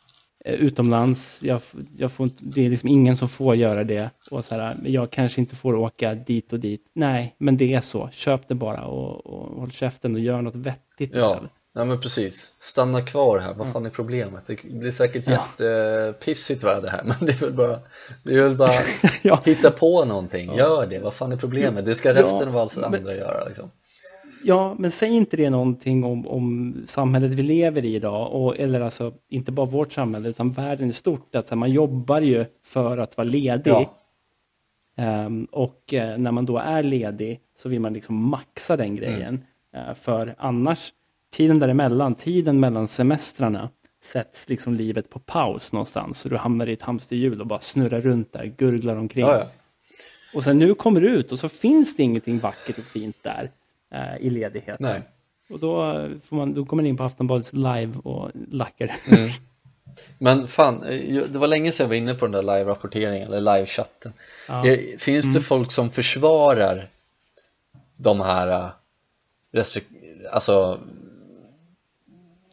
eh, 0.45 0.53
utomlands, 0.53 1.43
jag, 1.43 1.61
jag 1.97 2.11
får 2.11 2.23
inte, 2.23 2.43
det 2.45 2.65
är 2.65 2.69
liksom 2.69 2.89
ingen 2.89 3.17
som 3.17 3.27
får 3.29 3.55
göra 3.55 3.83
det. 3.83 4.09
Och 4.31 4.45
så 4.45 4.55
här, 4.55 4.75
jag 4.85 5.11
kanske 5.11 5.41
inte 5.41 5.55
får 5.55 5.75
åka 5.75 6.15
dit 6.15 6.53
och 6.53 6.59
dit. 6.59 6.85
Nej, 6.93 7.35
men 7.37 7.57
det 7.57 7.73
är 7.73 7.81
så. 7.81 8.09
Köp 8.11 8.47
det 8.47 8.55
bara 8.55 8.85
och, 8.85 9.25
och 9.25 9.59
håll 9.61 9.71
käften 9.71 10.13
och 10.15 10.19
gör 10.21 10.41
något 10.41 10.55
vettigt 10.55 11.11
Ja, 11.13 11.31
istället. 11.31 11.51
Nej 11.75 11.85
men 11.85 11.99
precis 11.99 12.53
Stanna 12.57 13.01
kvar 13.01 13.39
här, 13.39 13.53
vad 13.53 13.71
fan 13.71 13.85
är 13.85 13.89
problemet? 13.89 14.45
Det 14.47 14.63
blir 14.63 14.91
säkert 14.91 15.27
Ja. 15.27 15.33
jättepissigt 15.59 16.63
väder 16.63 16.89
här 16.89 17.03
men 17.05 17.15
det 17.21 17.31
är 17.31 17.37
väl 17.45 17.53
bara 17.53 17.79
Det 18.23 18.33
är 18.35 18.41
väl 18.41 18.55
bara 18.57 18.71
Ja. 19.23 19.41
hitta 19.45 19.71
på 19.71 20.05
någonting, 20.05 20.55
gör 20.55 20.87
det, 20.87 20.99
vad 20.99 21.13
fan 21.13 21.31
är 21.31 21.37
problemet? 21.37 21.85
Det 21.85 21.95
ska 21.95 22.09
Ja, 22.09 22.15
resten 22.21 22.47
av 22.49 22.57
alla 22.57 22.69
men- 22.89 22.99
andra 22.99 23.15
göra 23.15 23.45
liksom 23.45 23.71
Ja, 24.45 24.75
men 24.79 24.91
säg 24.91 25.09
inte 25.09 25.37
det 25.37 25.49
någonting 25.49 26.03
om, 26.03 26.27
om 26.27 26.75
samhället 26.87 27.33
vi 27.33 27.41
lever 27.41 27.85
i 27.85 27.95
idag, 27.95 28.31
och, 28.31 28.59
eller 28.59 28.81
alltså 28.81 29.13
inte 29.29 29.51
bara 29.51 29.65
vårt 29.65 29.93
samhälle, 29.93 30.29
utan 30.29 30.51
världen 30.51 30.89
i 30.89 30.93
stort, 30.93 31.35
att 31.35 31.47
så 31.47 31.55
här, 31.55 31.59
man 31.59 31.71
jobbar 31.71 32.21
ju 32.21 32.45
för 32.65 32.97
att 32.97 33.17
vara 33.17 33.27
ledig. 33.27 33.71
Ja. 33.71 33.93
Ehm, 34.97 35.45
och 35.51 35.93
eh, 35.93 36.17
när 36.17 36.31
man 36.31 36.45
då 36.45 36.57
är 36.57 36.83
ledig 36.83 37.39
så 37.57 37.69
vill 37.69 37.79
man 37.79 37.93
liksom 37.93 38.15
maxa 38.15 38.77
den 38.77 38.95
grejen. 38.95 39.43
Eh, 39.75 39.93
för 39.93 40.35
annars, 40.37 40.93
tiden 41.33 41.59
däremellan, 41.59 42.15
tiden 42.15 42.59
mellan 42.59 42.87
semestrarna, 42.87 43.69
sätts 44.03 44.49
liksom 44.49 44.73
livet 44.75 45.09
på 45.09 45.19
paus 45.19 45.73
någonstans. 45.73 46.19
Så 46.19 46.29
du 46.29 46.37
hamnar 46.37 46.69
i 46.69 46.73
ett 46.73 46.81
hamsterhjul 46.81 47.41
och 47.41 47.47
bara 47.47 47.59
snurrar 47.59 48.01
runt 48.01 48.33
där, 48.33 48.45
gurglar 48.45 48.95
omkring. 48.95 49.25
Ja, 49.25 49.37
ja. 49.37 49.45
Och 50.35 50.43
sen 50.43 50.59
nu 50.59 50.73
kommer 50.73 51.01
du 51.01 51.07
ut 51.09 51.31
och 51.31 51.39
så 51.39 51.49
finns 51.49 51.95
det 51.95 52.03
ingenting 52.03 52.39
vackert 52.39 52.77
och 52.77 52.83
fint 52.83 53.17
där 53.21 53.49
eh, 53.91 54.17
i 54.25 54.29
ledigheten. 54.29 54.77
Nej. 54.79 55.01
Och 55.49 55.59
då, 55.59 55.91
eh, 55.91 56.09
får 56.25 56.35
man, 56.35 56.53
då 56.53 56.65
kommer 56.65 56.83
man 56.83 56.89
in 56.89 56.97
på 56.97 57.03
Aftonbladets 57.03 57.53
live 57.53 57.93
och 58.03 58.31
lackar. 58.51 58.91
Mm. 59.11 59.29
Men 60.17 60.47
fan, 60.47 60.83
eh, 60.83 61.23
det 61.23 61.39
var 61.39 61.47
länge 61.47 61.71
sedan 61.71 61.83
jag 61.83 61.89
var 61.89 61.95
inne 61.95 62.13
på 62.13 62.25
den 62.27 62.31
där 62.31 62.41
live-rapporteringen 62.57 63.27
eller 63.27 63.41
live-chatten 63.57 64.13
Ja. 64.47 64.67
Eh, 64.67 64.79
Finns 64.97 65.33
det 65.33 65.41
folk 65.41 65.71
som 65.71 65.89
försvarar 65.89 66.87
de 67.97 68.21
här 68.21 68.47
eh, 68.47 68.69
restrik- 69.51 70.27
alltså 70.31 70.79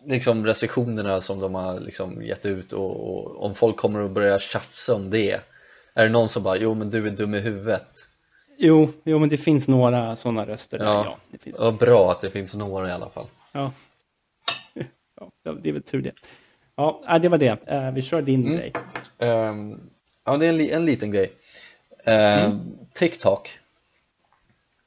liksom 0.06 0.46
restriktionerna 0.46 1.20
som 1.20 1.40
de 1.40 1.54
har 1.54 1.80
liksom 1.80 2.22
gett 2.22 2.46
ut 2.46 2.72
och, 2.72 2.90
och 3.14 3.44
om 3.44 3.54
folk 3.54 3.76
kommer 3.76 4.00
att 4.04 4.10
börja 4.10 4.38
tjafsa 4.38 4.94
om 4.94 5.10
det 5.10 5.40
Är 5.94 6.04
det 6.04 6.10
någon 6.10 6.28
som 6.28 6.42
bara, 6.42 6.56
jo 6.56 6.74
men 6.74 6.90
du 6.90 7.06
är 7.06 7.10
dum 7.10 7.34
i 7.34 7.40
huvudet 7.40 8.06
Jo, 8.58 8.92
jo, 9.04 9.18
men 9.18 9.28
det 9.28 9.36
finns 9.36 9.68
några 9.68 10.16
sådana 10.16 10.46
röster 10.46 10.78
där. 10.78 10.84
Ja. 10.84 11.04
Ja, 11.04 11.16
det 11.30 11.38
finns 11.38 11.56
Ja, 11.58 11.70
bra 11.70 12.10
att 12.10 12.20
det 12.20 12.30
finns 12.30 12.54
några 12.54 12.88
i 12.88 12.92
alla 12.92 13.08
fall 13.10 13.26
Ja. 13.52 13.72
ja, 15.42 15.52
det 15.62 15.68
är 15.68 15.72
väl 15.72 15.82
tur 15.82 16.02
det. 16.02 16.12
Ja, 16.76 17.02
äh, 17.08 17.18
det 17.20 17.28
var 17.28 17.38
det. 17.38 17.58
Eh, 17.66 17.90
vi 17.90 18.02
kör 18.02 18.22
din 18.22 18.40
Mm. 18.46 18.56
grej. 18.56 18.72
Ehm, 19.18 19.80
Ja, 20.24 20.36
det 20.36 20.46
är 20.46 20.52
en, 20.52 20.60
en 20.60 20.84
liten 20.84 21.10
grej 21.12 21.32
Ehm, 22.04 22.60
TikTok 22.94 23.50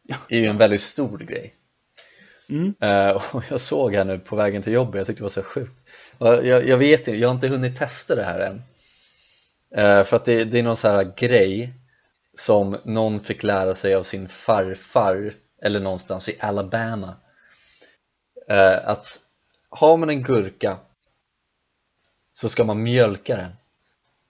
Ja. 0.04 0.16
är 0.30 0.40
ju 0.40 0.46
en 0.48 0.58
väldigt 0.58 0.82
stor 0.82 1.18
grej 1.18 1.54
Mm. 2.50 2.74
Uh, 2.84 3.36
och 3.36 3.44
jag 3.50 3.60
såg 3.60 3.96
här 3.96 4.06
nu 4.06 4.20
på 4.20 4.36
vägen 4.36 4.62
till 4.62 4.74
jobbet, 4.74 4.98
jag 4.98 5.08
tyckte 5.08 5.20
det 5.20 5.24
var 5.24 5.30
så 5.30 5.44
sjukt. 5.44 5.90
Jag, 6.18 6.68
jag 6.68 6.78
vet 6.78 7.00
inte, 7.00 7.12
jag 7.12 7.28
har 7.30 7.36
inte 7.36 7.48
hunnit 7.48 7.78
testa 7.78 8.16
det 8.16 8.24
här 8.24 8.40
än. 8.40 8.56
Uh, 9.78 10.04
För 10.04 10.16
att 10.16 10.26
det, 10.26 10.44
det 10.44 10.60
är 10.60 10.64
någon 10.64 10.78
så 10.78 10.88
här 10.88 11.14
grej 11.18 11.74
som 12.38 12.78
någon 12.84 13.20
fick 13.20 13.44
lära 13.44 13.74
sig 13.74 13.96
av 13.96 14.04
sin 14.04 14.28
farfar 14.28 15.34
eller 15.62 15.80
någonstans 15.80 16.30
i 16.30 16.38
Alabama. 16.40 17.16
Uh, 18.52 18.90
Att 18.90 19.20
har 19.70 19.98
man 19.98 20.10
en 20.10 20.24
gurka 20.24 20.78
så 22.34 22.50
ska 22.50 22.64
man 22.64 22.84
mjölka 22.84 23.36
den. 23.36 23.52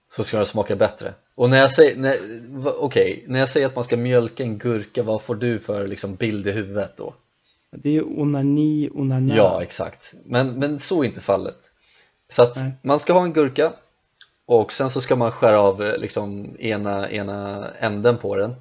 Så 0.08 0.24
ska 0.24 0.36
den 0.36 0.46
smaka 0.46 0.76
bättre. 0.76 1.14
Och 1.34 1.50
när 1.50 1.58
jag 1.58 1.72
säger, 1.72 1.96
när, 1.96 2.18
va- 2.60 2.76
okej, 2.78 3.24
när 3.26 3.38
jag 3.38 3.48
säger 3.48 3.66
att 3.66 3.74
man 3.74 3.84
ska 3.84 3.96
mjölka 3.96 4.42
en 4.42 4.58
gurka, 4.58 5.02
vad 5.02 5.22
får 5.22 5.34
du 5.34 5.58
för 5.58 5.86
liksom 5.86 6.14
bild 6.14 6.48
i 6.48 6.50
huvudet 6.50 6.96
då? 6.96 7.14
Det 7.76 7.88
är 7.88 7.92
ju 7.92 8.02
onani, 8.02 8.90
onana. 8.94 9.36
Ja, 9.36 9.62
exakt. 9.62 10.14
Men, 10.24 10.58
men 10.58 10.78
så 10.78 11.02
är 11.02 11.06
inte 11.06 11.20
fallet. 11.20 11.72
Så 12.28 12.42
att 12.42 12.56
Nej. 12.56 12.72
man 12.82 12.98
ska 12.98 13.12
ha 13.12 13.24
en 13.24 13.32
gurka 13.32 13.72
och 14.46 14.72
sen 14.72 14.90
så 14.90 15.00
ska 15.00 15.16
man 15.16 15.32
skära 15.32 15.60
av 15.60 15.82
eh, 15.82 15.96
liksom 15.98 16.56
ena, 16.58 17.10
ena 17.10 17.70
änden 17.70 18.18
på 18.18 18.36
den 18.36 18.54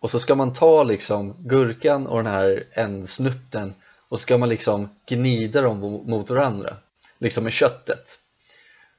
och 0.00 0.10
så 0.10 0.18
ska 0.18 0.34
man 0.34 0.52
ta 0.52 0.82
liksom 0.84 1.34
gurkan 1.38 2.06
och 2.06 2.16
den 2.16 2.32
här 2.32 2.64
ändsnutten 2.72 3.74
och 4.08 4.18
så 4.18 4.22
ska 4.22 4.38
man 4.38 4.48
liksom 4.48 4.88
gnida 5.06 5.60
dem 5.62 5.84
mo- 5.84 6.08
mot 6.08 6.30
varandra 6.30 6.76
liksom 7.18 7.44
med 7.44 7.52
köttet 7.52 8.20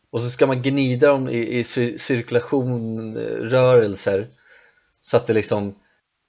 och 0.10 0.22
så 0.22 0.30
ska 0.30 0.48
man 0.48 0.62
gnida 0.62 1.08
dem 1.08 1.30
i, 1.30 1.60
i 1.60 1.64
cir- 1.64 1.98
cirkulation, 1.98 3.18
eh, 3.18 3.22
rörelser 3.24 4.28
så 5.02 5.18
att 5.18 5.28
det 5.28 5.34
liksom 5.34 5.76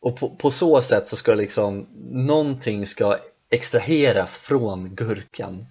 och 0.00 0.16
på, 0.16 0.36
på 0.36 0.50
så 0.50 0.82
sätt 0.82 1.08
så 1.08 1.16
ska 1.16 1.34
liksom 1.34 1.86
någonting 2.10 2.86
ska 2.86 3.16
extraheras 3.50 4.38
från 4.38 4.94
gurkan. 4.94 5.66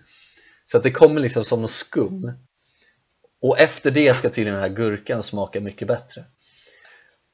Så 0.66 0.78
att 0.78 0.84
det 0.84 0.92
kommer 0.92 1.22
liksom 1.22 1.46
som 1.46 1.62
något 1.62 1.72
skum. 1.72 2.32
Och 3.42 3.60
efter 3.60 3.92
det 3.92 4.14
ska 4.14 4.30
tydligen 4.30 4.60
den 4.60 4.70
här 4.70 4.76
gurkan 4.76 5.24
smaka 5.24 5.62
mycket 5.62 5.88
bättre. 5.88 6.24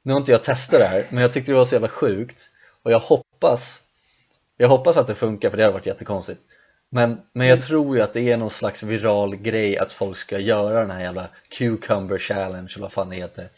Nu 0.03 0.13
har 0.13 0.19
inte 0.19 0.31
jag 0.31 0.43
testat 0.43 0.79
det 0.79 0.85
här 0.85 1.07
men 1.09 1.21
jag 1.21 1.33
tyckte 1.33 1.51
det 1.51 1.57
var 1.57 1.65
så 1.65 1.75
jävla 1.75 1.87
sjukt. 1.87 2.51
Och 2.83 2.91
jag 2.91 2.99
hoppas 2.99 3.81
jag 4.57 4.69
hoppas 4.69 4.97
att 4.97 5.07
det 5.07 5.15
funkar 5.15 5.49
för 5.49 5.57
det 5.57 5.63
hade 5.63 5.73
varit 5.73 5.85
jättekonstigt. 5.85 6.41
Men, 6.89 7.21
men 7.33 7.47
jag 7.47 7.61
tror 7.61 7.97
ju 7.97 8.03
att 8.03 8.13
det 8.13 8.31
är 8.31 8.37
någon 8.37 8.49
slags 8.49 8.83
viral 8.83 9.35
grej 9.35 9.77
att 9.77 9.91
folk 9.91 10.17
ska 10.17 10.39
göra 10.39 10.79
den 10.79 10.91
här 10.91 11.01
jävla 11.01 11.29
cucumber 11.49 12.19
challenge 12.19 12.73
eller 12.75 12.81
vad 12.81 12.93
fan 12.93 13.09
det 13.09 13.15
heter 13.15 13.49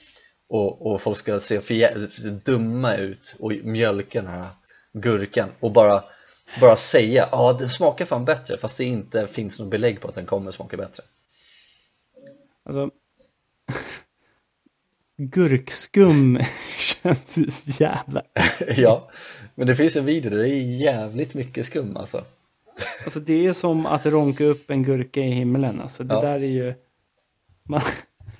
och, 0.47 0.85
och 0.85 1.01
folk 1.01 1.17
ska 1.17 1.39
se 1.39 1.61
för 1.61 2.29
dumma 2.45 2.95
ut 2.95 3.35
och 3.39 3.51
mjölka 3.63 4.21
den 4.21 4.31
här 4.31 4.47
gurkan 4.93 5.49
och 5.59 5.71
bara, 5.71 6.03
bara 6.61 6.75
säga 6.75 7.29
ja 7.31 7.53
den 7.53 7.69
smakar 7.69 8.05
fan 8.05 8.25
bättre 8.25 8.57
fast 8.57 8.77
det 8.77 8.85
inte 8.85 9.27
finns 9.27 9.59
något 9.59 9.71
belägg 9.71 10.01
på 10.01 10.07
att 10.07 10.15
den 10.15 10.25
kommer 10.25 10.51
smaka 10.51 10.77
bättre 10.77 11.03
Alltså, 12.63 12.89
gurkskum 15.17 16.39
känns 16.77 17.79
jävla... 17.79 18.23
ja, 18.77 19.09
men 19.55 19.67
det 19.67 19.75
finns 19.75 19.95
en 19.95 20.05
video 20.05 20.31
där 20.31 20.37
det 20.37 20.49
är 20.49 20.81
jävligt 20.81 21.33
mycket 21.33 21.65
skum 21.65 21.97
alltså 21.97 22.23
Alltså 23.03 23.19
det 23.19 23.47
är 23.47 23.53
som 23.53 23.85
att 23.85 24.05
ronka 24.05 24.43
upp 24.43 24.69
en 24.69 24.83
gurka 24.83 25.19
i 25.21 25.31
himlen. 25.31 25.81
Alltså 25.81 26.03
det 26.03 26.15
Ja. 26.15 26.21
där 26.21 26.33
är 26.39 26.39
ju... 26.39 26.73
Man... 27.63 27.81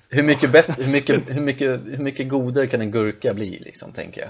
hur 0.10 0.24
mycket, 0.24 0.51
bättre, 0.51 0.74
hur, 0.78 0.91
mycket, 0.93 1.36
hur, 1.36 1.41
mycket, 1.41 1.70
hur 1.86 1.97
mycket 2.03 2.30
godare 2.30 2.68
kan 2.68 2.82
en 2.82 2.91
gurka 2.91 3.34
bli 3.34 3.60
liksom 3.66 3.91
tänker 3.91 4.22
jag 4.22 4.30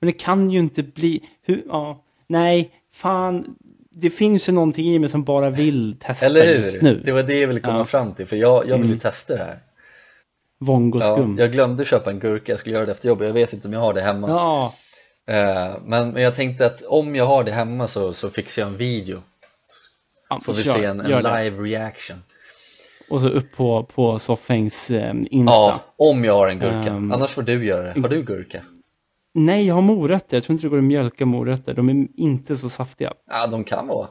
Men 0.00 0.06
det 0.06 0.12
kan 0.12 0.50
ju 0.50 0.58
inte 0.58 0.82
bli... 0.82 1.20
Hur... 1.42 1.62
Ja. 1.68 2.02
Nej, 2.26 2.70
fan. 2.92 3.56
Det 3.90 4.10
finns 4.10 4.48
ju 4.48 4.52
någonting 4.52 4.86
i 4.94 4.98
mig 4.98 5.08
som 5.08 5.24
bara 5.24 5.50
vill 5.50 5.96
testa 6.00 6.26
Eller 6.26 6.44
just 6.58 6.76
hur? 6.76 6.82
nu. 6.82 7.02
Det 7.04 7.12
var 7.12 7.22
det 7.22 7.40
jag 7.40 7.48
ville 7.48 7.60
komma 7.60 7.78
Ja. 7.78 7.84
fram 7.84 8.14
till 8.14 8.26
för 8.26 8.36
jag, 8.36 8.68
jag 8.68 8.76
vill 8.78 8.86
ju 8.86 8.92
Mm. 8.92 8.98
testa 8.98 9.36
det 9.36 9.44
här 9.44 9.58
ja, 9.62 10.66
Vongoskum. 10.66 11.34
Ja. 11.38 11.44
Jag 11.44 11.52
glömde 11.52 11.84
köpa 11.84 12.10
en 12.10 12.18
gurka, 12.18 12.52
jag 12.52 12.58
skulle 12.58 12.74
göra 12.74 12.86
det 12.86 12.92
efter 12.92 13.08
jobbet, 13.08 13.26
jag 13.26 13.34
vet 13.34 13.52
inte 13.52 13.68
om 13.68 13.74
jag 13.74 13.80
har 13.80 13.94
det 13.94 14.00
hemma 14.00 14.28
ja. 14.28 14.74
Eh, 15.26 15.76
men, 15.84 16.10
men 16.10 16.22
jag 16.22 16.34
tänkte 16.34 16.66
att 16.66 16.82
om 16.82 17.14
jag 17.16 17.26
har 17.26 17.44
det 17.44 17.52
hemma 17.52 17.88
så, 17.88 18.12
så 18.12 18.30
fixar 18.30 18.62
jag 18.62 18.68
en 18.70 18.76
video 18.76 19.22
Får 20.42 20.52
vi 20.52 20.62
se 20.62 20.84
en, 20.84 21.00
en 21.00 21.06
live 21.22 21.62
reaction 21.62 22.22
Och 23.08 23.20
så 23.20 23.28
upp 23.28 23.52
på, 23.56 23.82
på 23.82 24.18
Soffhängs 24.18 24.90
eh, 24.90 25.14
Insta. 25.30 25.54
Ja, 25.54 25.80
om 25.96 26.24
jag 26.24 26.34
har 26.34 26.48
en 26.48 26.58
gurka, 26.58 26.90
Ehm, 26.90 27.12
annars 27.12 27.30
får 27.30 27.42
du 27.42 27.66
göra 27.66 27.94
det 27.94 28.00
Har 28.00 28.08
du 28.08 28.22
gurka? 28.22 28.62
Nej, 29.34 29.66
jag 29.66 29.74
har 29.74 29.82
morötter. 29.82 30.36
Jag 30.36 30.44
tror 30.44 30.54
inte 30.54 30.66
det 30.66 30.70
går 30.70 30.78
att 30.78 30.84
mjölka 30.84 31.26
morötter. 31.26 31.74
De 31.74 31.88
är 31.88 32.06
inte 32.16 32.56
så 32.56 32.68
saftiga. 32.68 33.12
Ja, 33.26 33.46
de 33.46 33.64
kan 33.64 33.86
vara 33.86 34.08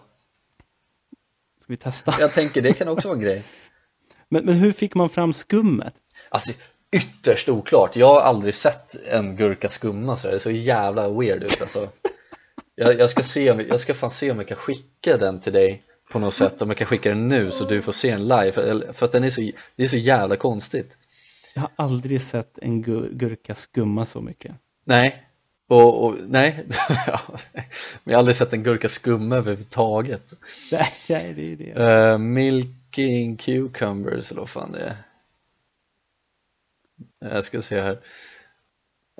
Ska 1.61 1.73
vi 1.73 1.77
testa? 1.77 2.15
Jag 2.19 2.33
tänker 2.33 2.61
det 2.61 2.73
kan 2.73 2.87
också 2.87 3.07
vara 3.07 3.17
en 3.17 3.23
grej 3.23 3.43
Men, 4.29 4.45
men 4.45 4.55
hur 4.55 4.71
fick 4.71 4.95
man 4.95 5.09
fram 5.09 5.33
skummet? 5.33 5.93
Alltså 6.29 6.53
ytterst 6.91 7.49
oklart, 7.49 7.95
jag 7.95 8.07
har 8.07 8.21
aldrig 8.21 8.53
sett 8.53 9.07
en 9.07 9.35
gurka 9.35 9.67
skumma 9.67 10.15
så 10.15 10.27
det 10.27 10.33
är 10.33 10.39
så 10.39 10.51
jävla 10.51 11.09
weird 11.09 11.43
ut 11.43 11.61
alltså 11.61 11.89
jag, 12.75 12.99
jag, 12.99 13.09
ska 13.09 13.23
se 13.23 13.51
om, 13.51 13.59
jag 13.59 13.79
ska 13.79 13.93
fan 13.93 14.11
se 14.11 14.31
om 14.31 14.37
jag 14.37 14.47
kan 14.47 14.57
skicka 14.57 15.17
den 15.17 15.39
till 15.39 15.53
dig 15.53 15.81
på 16.13 16.19
något 16.19 16.33
sätt, 16.33 16.61
om 16.61 16.69
jag 16.69 16.77
kan 16.77 16.87
skicka 16.87 17.09
den 17.09 17.27
nu 17.27 17.51
så 17.51 17.65
du 17.65 17.81
får 17.81 17.91
se 17.91 18.11
den 18.11 18.27
live. 18.27 18.51
För, 18.51 18.93
för 18.93 19.05
att 19.05 19.11
den 19.11 19.23
är 19.23 19.29
så, 19.29 19.51
det 19.75 19.83
är 19.83 19.87
så 19.87 19.97
jävla 19.97 20.35
konstigt. 20.35 20.97
Jag 21.55 21.61
har 21.61 21.71
aldrig 21.75 22.21
sett 22.21 22.57
en 22.57 22.81
gur 22.81 23.09
gurka 23.13 23.55
skumma 23.55 24.05
så 24.05 24.21
mycket. 24.21 24.55
Nej, 24.83 25.23
och, 25.67 26.05
och 26.05 26.15
nej, 26.27 26.65
men 28.03 28.11
jag 28.11 28.13
har 28.13 28.19
aldrig 28.19 28.35
sett 28.35 28.53
en 28.53 28.63
gurka 28.63 28.89
skumma 28.89 29.35
överhuvudtaget. 29.35 30.33
Nej, 30.71 30.87
nej, 31.09 31.33
det 31.33 31.51
är 31.51 31.55
det. 31.55 32.11
uh, 32.13 32.17
Milking 32.17 33.37
cucumbers 33.37 34.31
eller 34.31 34.41
vad 34.41 34.49
fan 34.49 34.71
det 34.71 34.79
är. 34.79 34.95
Jag 37.19 37.43
ska 37.43 37.61
se 37.61 37.81
här. 37.81 37.99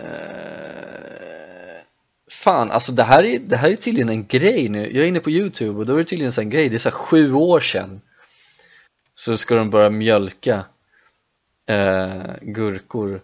Eh, 0.01 1.72
Fan, 2.31 2.71
alltså 2.71 2.91
det 2.91 3.03
här, 3.03 3.23
är, 3.23 3.39
det 3.39 3.57
här 3.57 3.69
är 3.69 3.75
tydligen 3.75 4.09
en 4.09 4.25
grej 4.25 4.69
nu 4.69 4.91
Jag 4.95 5.03
är 5.03 5.07
inne 5.07 5.19
på 5.19 5.31
youtube 5.31 5.79
och 5.79 5.85
då 5.85 5.93
är 5.93 5.97
det 5.97 6.03
tydligen 6.03 6.33
en 6.37 6.49
grej 6.49 6.69
Det 6.69 6.77
är 6.77 6.79
så 6.79 6.91
sju 6.91 7.33
år 7.33 7.59
sedan 7.59 8.01
Så 9.15 9.37
ska 9.37 9.55
de 9.55 9.69
börja 9.69 9.89
mjölka 9.89 10.65
eh, 11.69 12.35
gurkor 12.41 13.21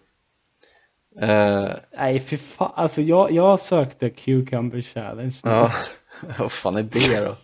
eh, 1.22 1.70
Nej, 1.98 2.20
fy 2.20 2.38
fan. 2.38 2.72
Alltså 2.76 3.02
jag, 3.02 3.32
jag 3.32 3.60
sökte 3.60 4.10
Cucumber 4.10 4.82
Challenge. 4.82 5.36
Ja, 5.44 5.72
vad 6.40 6.52
fan 6.52 6.76
är 6.76 6.84
det 6.84 7.26
då? 7.26 7.36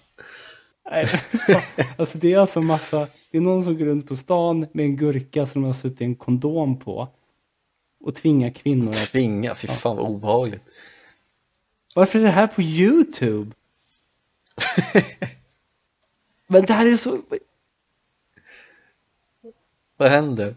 Nej, 0.92 1.06
alltså 1.98 2.18
det 2.18 2.34
är 2.34 2.38
alltså 2.38 2.62
massa, 2.62 3.08
det 3.32 3.38
är 3.38 3.42
någon 3.42 3.64
som 3.64 3.78
går 3.78 3.86
runt 3.86 4.08
på 4.08 4.16
stan 4.16 4.68
med 4.72 4.86
en 4.86 4.98
gurka 4.98 5.46
som 5.46 5.62
de 5.62 5.66
har 5.66 5.74
suttit 5.74 6.02
en 6.02 6.16
kondom 6.16 6.80
på. 6.80 7.08
Och 8.04 8.16
tvingar 8.16 8.50
kvinnor 8.50 8.90
att... 8.90 8.96
Tvinga, 9.12 9.56
fy 9.56 9.68
fan 9.68 9.98
vad 9.98 10.06
obehagligt 10.06 10.64
Varför 11.96 12.20
är 12.20 12.24
det 12.24 12.30
här 12.30 12.48
på 12.48 12.62
YouTube? 12.62 13.52
Men 16.48 16.66
det 16.66 16.74
här 16.74 16.94
är 16.94 16.98
så... 16.98 17.22
Vad 19.98 20.10
händer? 20.10 20.56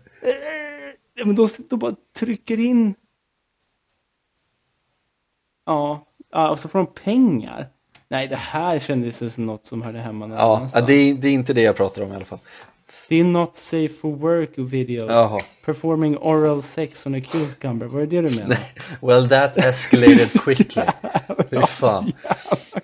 Ja, 1.15 1.25
men 1.27 1.35
de, 1.35 1.49
de 1.71 1.79
bara 1.79 1.97
trycker 2.13 2.59
in... 2.61 2.95
Ja, 5.65 6.07
och 6.51 6.61
så 6.61 6.69
får 6.69 6.79
de 6.79 6.87
pengar. 6.87 7.69
Nej, 8.09 8.29
det 8.29 8.37
här 8.37 8.79
kändes 8.79 9.35
som 9.35 9.47
något 9.47 9.67
som 9.67 9.83
hörde 9.83 9.99
hemma 9.99 10.27
någon 10.27 10.39
Ja, 10.39 10.57
annanstans. 10.57 10.87
det 10.87 10.93
är, 10.93 11.15
det 11.15 11.29
är 11.29 11.33
inte 11.33 11.53
det 11.53 11.63
jag 11.63 11.77
pratar 11.77 12.03
om 12.03 12.13
i 12.13 12.15
alla 12.17 12.25
fall 12.25 12.39
Det 13.09 13.21
är 13.21 13.25
not 13.25 13.57
safe 13.57 13.89
for 13.89 14.17
work 14.17 14.51
videos. 14.57 15.09
Jaha, 15.09 15.39
Performing 15.65 16.19
oral 16.19 16.63
sex 16.63 17.07
on 17.07 17.15
a 17.15 17.21
cucumber. 17.21 17.87
Var 17.87 18.01
det 18.01 18.07
det 18.07 18.29
du 18.29 18.37
menade? 18.37 18.59
well 19.03 19.29
that 19.29 19.59
escalated 19.59 20.41
quickly 20.45 20.83
Fy 21.51 21.57
fan 21.67 22.13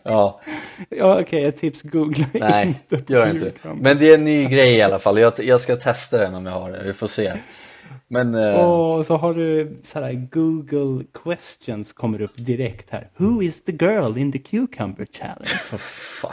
Ja, 0.03 0.41
Ja, 0.89 1.21
okej, 1.21 1.45
ett 1.45 1.57
tips. 1.57 1.83
Googla 1.83 2.27
nej, 2.33 2.67
inte 2.67 3.05
på 3.05 3.13
gör 3.13 3.31
inte 3.31 3.51
cucumber. 3.51 3.83
Men 3.83 3.99
det 3.99 4.11
är 4.11 4.15
en 4.19 4.25
ny 4.25 4.45
grej 4.47 4.75
i 4.75 4.83
alla 4.83 4.99
fall, 4.99 5.19
jag, 5.19 5.33
jag 5.39 5.61
ska 5.61 5.77
testa 5.77 6.19
den 6.19 6.35
om 6.35 6.47
jag 6.47 6.53
har 6.53 6.71
det, 6.71 6.83
vi 6.85 6.93
får 6.93 7.07
se 7.07 7.33
Men, 8.09 8.35
eh, 8.35 8.55
Och 8.55 9.07
så 9.07 9.17
har 9.17 9.35
du 9.35 9.81
så 9.83 10.01
här 10.01 10.13
Google 10.13 11.05
questions 11.25 11.93
kommer 11.93 12.23
upp 12.23 12.37
direkt 12.37 12.91
här. 12.91 13.11
Who 13.17 13.43
is 13.43 13.65
the 13.65 13.73
girl 13.73 14.19
in 14.19 14.33
the 14.33 14.39
cucumber 14.39 15.07
challenge? 15.13 15.47
fan 15.79 16.33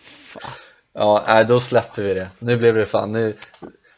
Fan. 0.00 0.71
Ja, 0.92 1.24
nej, 1.28 1.44
då 1.44 1.60
släpper 1.60 2.02
vi 2.02 2.14
det 2.14 2.28
Nu 2.38 2.56
blev 2.56 2.74
det 2.74 2.86
fan, 2.86 3.12
nu 3.12 3.34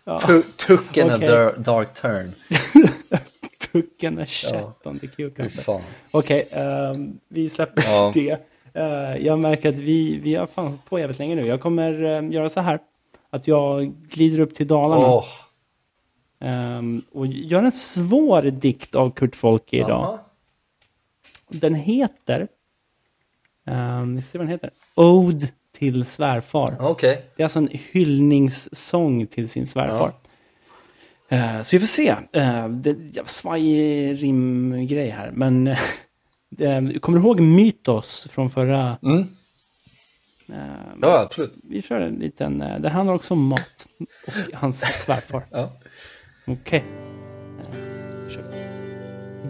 Ja. 0.04 0.18
took, 0.18 0.96
in 0.96 1.10
Okej. 1.12 1.28
a 1.28 1.30
dar- 1.32 1.58
dark 1.58 1.94
turn 1.94 2.32
Took 3.72 4.04
a 4.20 4.26
shit 4.26 4.52
Ja. 4.52 4.74
on 4.84 4.98
the 4.98 5.06
cucumber. 5.06 5.82
Okej, 6.10 6.48
ehm, 6.50 7.18
vi 7.28 7.50
släpper 7.50 7.82
Ja. 7.82 8.10
det. 8.14 8.38
Eh, 8.74 9.26
jag 9.26 9.38
märker 9.38 9.68
att 9.68 9.74
vi, 9.74 10.20
vi 10.22 10.34
har 10.34 10.46
fan 10.46 10.78
på 10.88 10.98
jävligt 10.98 11.18
länge 11.18 11.34
nu. 11.34 11.46
Jag 11.46 11.60
kommer 11.60 12.02
eh, 12.02 12.30
göra 12.32 12.48
så 12.48 12.60
här. 12.60 12.78
Att 13.30 13.48
jag 13.48 13.92
glider 14.08 14.40
upp 14.40 14.54
till 14.54 14.66
Dalarna. 14.66 15.06
Åh, 15.06 15.24
ehm, 16.40 17.02
och 17.12 17.26
gör 17.26 17.62
en 17.62 17.72
svår 17.72 18.42
dikt 18.42 18.94
av 18.94 19.10
Kurt 19.10 19.36
Folke 19.36 19.76
idag. 19.76 19.88
jaha. 19.90 20.18
Den 21.48 21.74
heter 21.74 22.48
Um, 23.66 24.16
vi 24.16 24.22
ska 24.22 24.30
se 24.32 24.38
vad 24.38 24.46
den 24.46 24.52
heter. 24.52 24.70
Ode 24.94 25.46
till 25.78 26.04
svärfar. 26.04 26.76
Okej, 26.80 27.24
Det 27.36 27.42
är 27.42 27.44
alltså 27.44 27.58
en 27.58 27.68
hyllningssång 27.72 29.26
till 29.26 29.48
sin 29.48 29.66
svärfar. 29.66 30.12
Eh, 31.30 31.62
så 31.62 31.76
vi 31.76 31.80
får 31.80 31.86
se. 31.86 32.10
Uh, 32.36 32.68
det 32.68 32.90
en 32.90 33.26
svajig 33.26 34.22
rimgrej 34.22 35.10
här. 35.10 35.30
Men 35.34 35.66
uh, 35.66 36.98
kommer 37.00 37.18
du 37.18 37.24
ihåg 37.24 37.40
Mytos 37.40 38.26
från 38.30 38.50
förra? 38.50 38.98
mm. 39.02 39.26
ja 41.02 41.20
absolut. 41.20 41.52
vi 41.62 41.82
kör 41.82 42.00
en 42.00 42.14
liten. 42.14 42.58
det 42.58 42.88
handlar 42.88 43.14
också 43.14 43.34
om 43.34 43.46
mat. 43.46 43.86
Och 44.26 44.60
hans 44.60 44.80
svärfar. 44.80 45.46
Ja. 45.50 45.72
Okej. 46.46 46.84
Kör. 48.30 48.54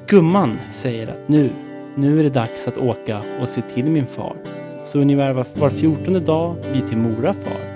Gumman 0.09 0.59
säger 0.73 1.09
att 1.09 1.29
nu, 1.29 1.53
nu 1.97 2.21
är 2.21 2.25
det 2.25 2.31
dags 2.31 2.69
att 2.69 2.79
åka 2.79 3.23
och 3.41 3.49
se 3.49 3.63
till 3.63 3.85
min 3.85 4.07
far. 4.07 4.54
Så 4.85 4.99
ungefär 4.99 5.33
var, 5.33 5.47
var 5.55 5.71
fjortonde 5.71 6.21
dag 6.21 6.57
vi 6.73 6.81
till 6.81 6.99
Mora 6.99 7.33
far. 7.35 7.75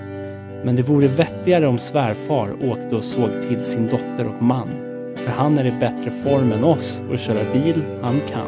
Men 0.63 0.75
det 0.75 0.81
vore 0.81 1.07
vettigare 1.07 1.67
om 1.67 1.77
svärfar 1.77 2.71
åkte 2.71 2.95
och 2.95 3.03
såg 3.03 3.41
till 3.41 3.63
sin 3.63 3.87
dotter 3.87 4.27
och 4.27 4.43
man. 4.43 4.69
För 5.17 5.31
han 5.31 5.57
är 5.57 5.65
i 5.65 5.71
bättre 5.71 6.11
form 6.11 6.51
än 6.51 6.63
oss 6.63 7.03
och 7.11 7.19
köra 7.19 7.53
bil 7.53 7.83
han 8.01 8.21
kan. 8.31 8.47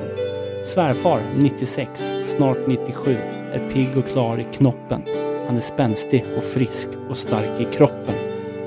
Svärfar, 0.63 1.21
96, 1.37 2.13
snart 2.23 2.67
97, 2.67 3.17
är 3.53 3.69
pigg 3.73 3.97
och 3.97 4.07
klar 4.07 4.39
i 4.39 4.43
knoppen. 4.43 5.01
Han 5.47 5.55
är 5.55 5.61
spänstig 5.61 6.25
och 6.37 6.43
frisk 6.43 6.89
och 7.09 7.17
stark 7.17 7.59
i 7.59 7.65
kroppen. 7.65 8.15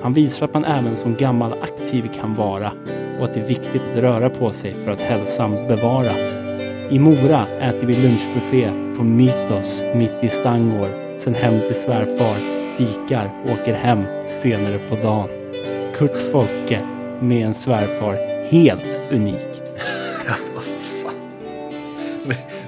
Han 0.03 0.13
visar 0.13 0.47
att 0.47 0.55
man 0.55 0.65
även 0.65 0.95
som 0.95 1.15
gammal 1.15 1.53
aktiv 1.53 2.09
kan 2.21 2.35
vara 2.35 2.73
och 3.19 3.25
att 3.25 3.35
det 3.35 3.41
är 3.41 3.49
viktigt 3.49 3.85
att 3.91 3.97
röra 3.97 4.31
på 4.31 4.53
sig 4.53 4.75
för 4.75 4.91
att 4.91 5.01
hälsan 5.01 5.51
bevara. 5.69 6.44
I 6.91 6.99
Mora 6.99 7.49
äter 7.61 7.87
vi 7.87 7.97
lunchbuffé 7.97 8.71
på 8.97 9.05
Mytos 9.05 9.83
mitt 9.95 10.25
i 10.25 10.29
Stangård. 10.29 10.91
Sen 11.21 11.35
hem 11.35 11.61
till 11.67 11.75
svärfar, 11.75 12.69
fikar, 12.77 13.43
åker 13.45 13.75
hem 13.75 14.27
senare 14.27 14.89
på 14.89 14.97
dagen. 14.97 15.29
Kurt 15.95 16.17
Folke 16.33 16.81
med 17.23 17.47
en 17.47 17.55
svärfar 17.55 18.45
helt 18.51 19.01
unik. 19.13 19.63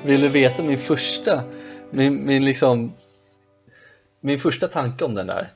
Vill 0.04 0.20
du 0.20 0.28
veta 0.28 0.62
min 0.62 0.78
första, 0.78 1.44
min, 1.90 2.26
min 2.26 2.44
liksom, 2.44 2.92
min 4.20 4.38
första 4.38 4.68
tanke 4.68 5.04
om 5.04 5.14
den 5.14 5.26
där 5.26 5.50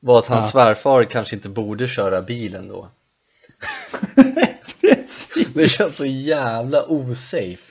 var 0.00 0.18
att 0.18 0.26
hans 0.26 0.44
Ja. 0.44 0.50
svärfar 0.50 1.04
kanske 1.04 1.36
inte 1.36 1.48
borde 1.48 1.88
köra 1.88 2.22
bilen 2.22 2.68
då. 2.68 2.88
Det 5.54 5.68
känns 5.68 5.96
så 5.96 6.04
jävla 6.04 6.84
osafe. 6.86 7.67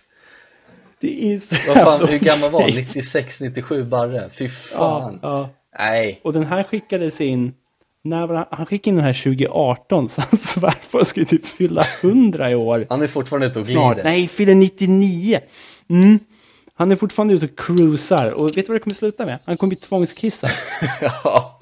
Det 0.99 1.33
är 1.33 1.37
så 1.37 1.55
Vad 1.67 1.77
fan, 1.99 2.07
hur 2.09 2.19
gammal 2.19 2.51
var 2.51 2.61
han? 2.61 2.69
osafe. 2.69 2.81
96, 2.81 3.41
97 3.41 3.83
barre? 3.83 4.29
Fy 4.33 4.45
Ja, 4.45 4.49
fan. 4.77 5.19
ja. 5.21 5.49
Nej, 5.79 6.19
Och 6.23 6.33
den 6.33 6.45
här 6.45 6.63
skickades 6.63 7.21
in, 7.21 7.53
när 8.03 8.27
han, 8.27 8.45
han 8.51 8.65
skickade 8.65 8.89
in 8.89 8.95
den 8.95 9.05
här 9.05 9.23
2018 9.23 10.09
så 10.09 10.21
hans 10.21 10.49
svärfar 10.51 11.03
skulle 11.03 11.25
typ 11.25 11.45
fylla 11.45 11.83
100 12.03 12.51
i 12.51 12.55
år. 12.55 12.85
han 12.89 13.01
är 13.01 13.07
fortfarande 13.07 13.47
ute 13.47 13.59
och 13.59 13.67
Snart. 13.67 13.95
glider. 13.95 14.09
Nej, 14.09 14.27
fyller 14.27 14.55
99. 14.55 15.39
Mm. 15.89 16.19
Han 16.75 16.91
är 16.91 16.95
fortfarande 16.95 17.33
ute 17.33 17.45
och 17.45 17.57
cruisar. 17.59 18.31
Och 18.31 18.47
vet 18.47 18.55
du 18.55 18.61
vad 18.63 18.75
det 18.75 18.79
kommer 18.79 18.95
sluta 18.95 19.25
med? 19.25 19.39
Han 19.45 19.57
kommer 19.57 19.69
bli 19.69 19.77
tvångskissad. 19.77 20.49
Ja, 21.01 21.59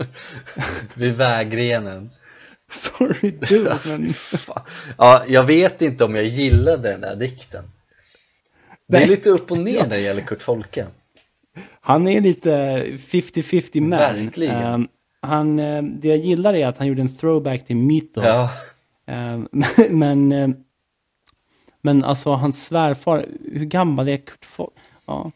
vid 0.94 1.14
vägrenen. 1.18 2.10
Sorry 2.72 3.32
dude, 3.32 3.78
men... 3.86 4.14
Ja, 4.98 5.24
jag 5.28 5.44
vet 5.44 5.82
inte 5.82 6.04
om 6.06 6.16
jag 6.16 6.26
gillade 6.26 6.90
den 6.92 7.02
där 7.02 7.16
dikten. 7.16 7.64
Det 8.88 8.98
är 8.98 9.08
lite 9.08 9.30
upp 9.30 9.52
och 9.52 9.58
ner 9.58 9.80
när 9.80 9.90
det 9.90 10.00
gäller 10.00 10.22
Kurt 10.22 10.42
Folke. 10.42 10.88
Han 11.82 12.08
är 12.08 12.22
lite 12.22 12.52
50-50 12.98 13.82
man. 13.82 13.90
Verkligen. 13.90 14.56
Ehm, 14.56 14.88
han, 15.22 15.60
eh, 15.60 15.84
det 15.84 16.08
jag 16.08 16.18
gillar 16.18 16.54
är 16.54 16.68
att 16.68 16.78
han 16.78 16.88
gjorde 16.88 17.02
en 17.02 17.16
throwback 17.16 17.66
till 17.66 17.76
Mythos. 17.76 18.24
Ja, 18.26 18.50
Ehm, 19.06 19.48
men, 19.90 20.32
eh, 20.32 20.50
men 21.82 22.04
alltså 22.04 22.30
hans 22.30 22.66
svärfar, 22.66 23.28
hur 23.54 23.66
gammal 23.66 24.08
är 24.08 24.18
Kurt 24.18 24.46
Folke? 24.46 24.80
Ja. 25.06 25.32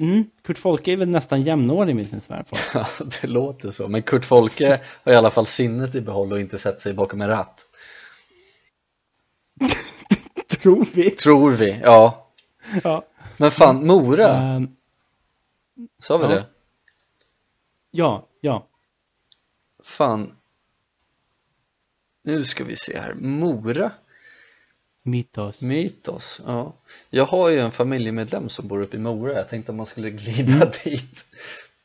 Mm, 0.00 0.24
Kurt 0.44 0.58
Folke 0.58 0.92
är 0.92 0.96
väl 0.96 1.08
nästan 1.08 1.42
jämnårig 1.42 1.96
med 1.96 2.08
sin 2.08 2.20
svärfar. 2.20 2.58
ja, 2.74 3.06
det 3.20 3.26
låter 3.26 3.70
så. 3.70 3.88
Men 3.88 4.02
Kurt 4.02 4.24
Folke 4.24 4.80
har 5.04 5.12
i 5.12 5.16
alla 5.16 5.30
fall 5.30 5.46
sinnet 5.46 5.94
i 5.94 6.00
behåll 6.00 6.32
och 6.32 6.40
inte 6.40 6.58
sett 6.58 6.80
sig 6.80 6.94
bakom 6.94 7.20
en 7.20 7.28
ratt. 7.28 7.64
Tror 10.62 10.86
vi. 10.92 11.10
Tror 11.10 11.50
vi, 11.50 11.80
ja. 11.82 12.27
Ja. 12.84 13.04
Men 13.36 13.50
fan, 13.50 13.86
Mora, 13.86 14.36
Ehm, 14.36 14.76
sa 15.98 16.18
vi 16.18 16.24
ja. 16.24 16.30
det? 16.30 16.46
ja, 17.90 18.26
ja. 18.40 18.66
Fan. 19.82 20.32
Nu 22.22 22.44
ska 22.44 22.64
vi 22.64 22.76
se 22.76 22.98
här. 22.98 23.14
Mora, 23.14 23.90
Mythos. 25.02 25.60
Mytos. 25.62 26.40
Ja. 26.46 26.72
Jag 27.10 27.26
har 27.26 27.48
ju 27.48 27.58
en 27.58 27.70
familjemedlem 27.72 28.48
som 28.48 28.68
bor 28.68 28.80
uppe 28.82 28.96
i 28.96 29.00
Mora. 29.00 29.32
Jag 29.32 29.48
tänkte 29.48 29.72
om 29.72 29.76
man 29.76 29.86
skulle 29.86 30.10
glida 30.10 30.52
Mm. 30.54 30.68
dit 30.84 31.24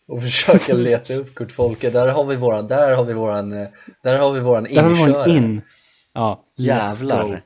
och 0.08 0.22
försöka 0.22 0.74
leta 0.74 1.14
upp 1.14 1.36
Kurt 1.36 1.52
Folke. 1.52 1.90
Där 1.90 2.08
har 2.08 2.24
vi 2.24 2.36
våran, 2.36 2.68
där 2.68 2.96
har 2.96 3.04
vi 3.04 3.14
våran, 3.14 3.54
eh, 3.54 3.68
där 4.02 4.20
har 4.20 4.32
vi 4.32 4.40
våran 4.40 4.64
Där 4.64 4.84
har 4.84 4.90
vi 4.90 5.00
inkörare. 5.02 5.32
en 5.32 5.38
in. 5.38 5.62
Ja. 6.14 6.44
Jävlar. 6.58 7.42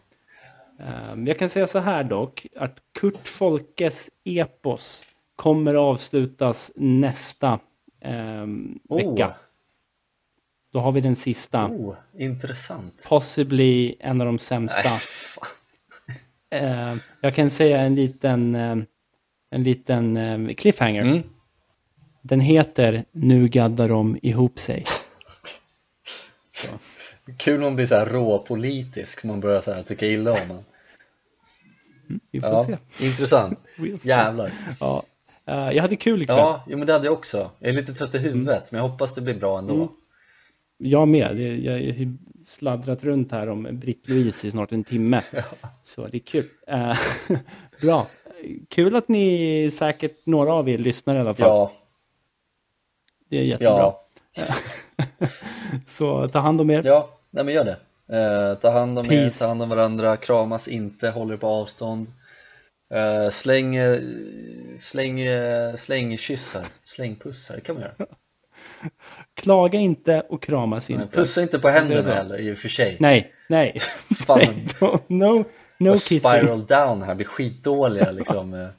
Ehm, 0.80 1.28
jag 1.28 1.40
kan 1.40 1.50
säga 1.50 1.68
så 1.68 1.80
här 1.80 2.04
dock, 2.04 2.48
att 2.56 2.78
Kurt 3.00 3.28
Folkes 3.28 4.10
epos 4.24 5.04
kommer 5.36 5.76
avslutas 5.76 6.72
nästa 6.76 7.60
ehm, 8.02 8.80
Oh. 8.90 8.98
vecka. 8.98 9.36
Då 10.74 10.80
har 10.80 10.92
vi 10.92 11.02
den 11.02 11.16
sista. 11.16 11.66
Oh, 11.66 11.96
intressant. 12.18 13.06
Possibly 13.10 13.96
en 14.00 14.22
av 14.22 14.28
de 14.28 14.40
sämsta. 14.40 14.82
Nej, 14.90 15.00
fan. 15.00 15.48
Ehm, 16.50 17.00
jag 17.22 17.36
kan 17.36 17.50
säga 17.50 17.82
en 17.82 17.96
liten, 17.96 18.56
en 19.50 19.64
liten 19.64 20.56
cliffhanger. 20.58 21.02
Mm. 21.02 21.24
Den 22.22 22.40
heter 22.40 23.06
Nu 23.12 23.48
gaddar 23.48 23.90
de 23.90 24.18
ihop 24.22 24.60
sig. 24.60 24.84
Kul 27.38 27.56
om 27.56 27.62
man 27.64 27.76
blir 27.76 27.86
så 27.86 27.96
här 27.96 28.06
råpolitisk, 28.06 29.24
man 29.24 29.40
börjar 29.40 29.62
så 29.62 29.72
här 29.74 29.84
tycka 29.84 30.08
illa 30.08 30.32
om 30.32 30.38
honom. 30.48 30.64
Vi 32.32 32.42
får 32.42 32.50
Ja, 32.50 32.64
se. 32.64 33.06
intressant. 33.06 33.60
We'll. 33.78 34.00
Jävlar. 34.08 34.52
Ja. 34.80 35.04
Eh, 35.46 35.72
jag 35.72 35.82
hade 35.82 35.96
kul 35.96 36.22
ikväll. 36.22 36.38
Ja, 36.38 36.64
jo, 36.68 36.78
men 36.78 36.88
det 36.88 36.94
hade 36.94 37.06
jag 37.06 37.14
också. 37.14 37.52
Jag 37.60 37.70
är 37.70 37.74
lite 37.74 37.94
trött 37.94 38.16
i 38.16 38.18
huvudet, 38.18 38.72
men 38.72 38.82
jag 38.82 38.90
hoppas 38.90 39.16
det 39.16 39.22
blir 39.22 39.36
bra 39.40 39.58
ändå. 39.60 39.74
Mm. 39.76 39.88
Jag 40.78 41.08
med. 41.08 41.40
Jag 41.64 41.74
har 41.74 42.18
sladdrat 42.46 43.04
runt 43.04 43.32
här 43.32 43.50
om 43.50 43.68
Britt-Louise 43.80 44.48
i 44.48 44.52
snart 44.52 44.72
en 44.72 44.84
timme. 44.84 45.22
Så 45.84 46.08
det 46.08 46.18
är 46.18 46.20
kul. 46.20 46.46
Eh, 46.68 46.98
bra. 47.82 48.08
Kul 48.70 48.96
att 48.96 49.08
ni 49.08 49.72
säkert, 49.72 50.26
några 50.26 50.54
av 50.54 50.70
er 50.70 50.78
lyssnar 50.78 51.16
i 51.16 51.20
alla 51.20 51.34
fall. 51.34 51.48
Ja, 51.48 51.72
Det 53.30 53.38
är 53.38 53.44
jättebra. 53.44 53.94
ja, 54.36 54.46
Så 55.88 56.28
ta 56.30 56.40
hand 56.40 56.62
om 56.62 56.70
er. 56.70 56.82
ja, 56.86 57.10
nej 57.32 57.46
men 57.46 57.54
gör 57.54 57.66
det. 57.66 57.78
Eh, 58.18 58.60
ta 58.60 58.72
hand 58.72 59.00
om 59.00 59.06
er, 59.06 59.10
Peace. 59.10 59.40
ta 59.40 59.48
hand 59.48 59.62
om 59.62 59.70
varandra, 59.70 60.18
kramas 60.18 60.68
inte, 60.68 61.10
håller 61.10 61.38
på 61.38 61.48
avstånd. 61.48 62.08
Eh, 62.94 63.30
släng, 63.30 63.76
eh, 63.76 64.00
släng, 64.80 65.20
eh, 65.20 65.76
släng 65.76 66.18
kyssar, 66.18 66.66
släng 66.86 67.16
pussar, 67.16 67.56
det 67.56 67.62
kan 67.62 67.76
man 67.76 67.84
göra. 67.84 68.08
Klaga 69.34 69.80
inte 69.80 70.22
och 70.22 70.44
kramas 70.44 70.90
inte. 70.90 71.08
Pussa 71.08 71.42
inte 71.42 71.60
på 71.60 71.70
händerna 71.70 72.14
heller 72.14 72.38
i 72.38 72.54
och 72.54 72.58
för 72.58 72.70
sig. 72.70 72.98
Nej, 73.00 73.34
nej. 73.50 73.78
Fan, 74.26 74.40
nej 75.08 75.30
no, 75.30 75.46
no 75.78 75.90
och 75.90 75.96
kissing. 75.96 76.20
spiral 76.20 76.66
down 76.66 77.02
här, 77.02 77.16
blir 77.16 77.26
skitdåliga 77.26 78.12
liksom. 78.12 78.54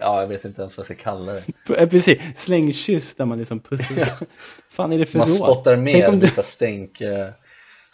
ja, 0.00 0.20
jag 0.20 0.28
vet 0.28 0.44
inte 0.44 0.60
ens 0.62 0.76
vad 0.76 0.82
jag 0.88 0.96
ska 0.96 1.04
kalla 1.04 1.32
det. 1.32 1.42
Eh, 1.78 1.88
Precis, 1.88 2.20
slängkyss 2.36 3.14
där 3.14 3.24
man 3.24 3.38
liksom 3.38 3.60
pussar. 3.60 4.08
fan 4.70 4.92
är 4.92 4.98
det 4.98 5.06
för 5.06 5.18
Man 5.18 5.26
råd? 5.28 5.36
spottar 5.36 5.76
mer, 5.76 6.12
du- 6.12 6.26
här 6.26 6.42
stänk 6.42 7.00
eh, 7.00 7.28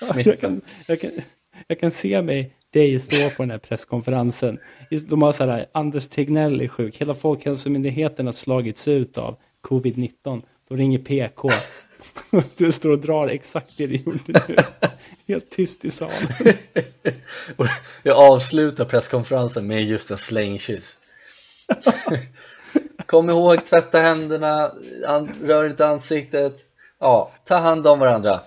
Ja, 0.00 0.20
jag, 0.20 0.40
kan, 0.40 0.60
jag, 0.86 1.00
kan, 1.00 1.10
jag 1.66 1.80
kan 1.80 1.90
se 1.90 2.22
mig 2.22 2.56
dig 2.72 3.00
stå 3.00 3.30
på 3.30 3.42
den 3.42 3.50
här 3.50 3.58
presskonferensen. 3.58 4.58
De 5.08 5.22
har 5.22 5.32
så 5.32 5.44
här, 5.46 5.66
Anders 5.72 6.08
Tegnell 6.08 6.60
är 6.60 6.68
sjuk, 6.68 6.96
hela 6.96 7.14
Folkhälsomyndigheten 7.14 8.26
har 8.26 8.32
slagits 8.32 8.88
ut 8.88 9.18
av 9.18 9.36
covid-19. 9.62 10.42
Då 10.68 10.76
ringer 10.76 10.98
PK. 10.98 11.50
Du 12.56 12.72
står 12.72 12.90
och 12.90 12.98
drar 12.98 13.28
exakt 13.28 13.76
det 13.76 13.86
du 13.86 13.96
gjorde 13.96 14.18
nu. 14.48 14.56
Helt 15.28 15.50
tyst 15.50 15.84
i 15.84 15.90
salen. 15.90 16.14
Jag 18.02 18.16
avslutar 18.16 18.84
presskonferensen 18.84 19.66
med 19.66 19.84
just 19.84 20.10
en 20.10 20.16
slängkyss. 20.18 20.98
Kom 23.06 23.30
ihåg, 23.30 23.64
tvätta 23.64 23.98
händerna, 23.98 24.72
rör 25.42 25.66
inte 25.66 25.86
ansiktet. 25.86 26.54
Ja, 27.00 27.30
ta 27.44 27.56
hand 27.56 27.86
om 27.86 27.98
varandra. 27.98 28.40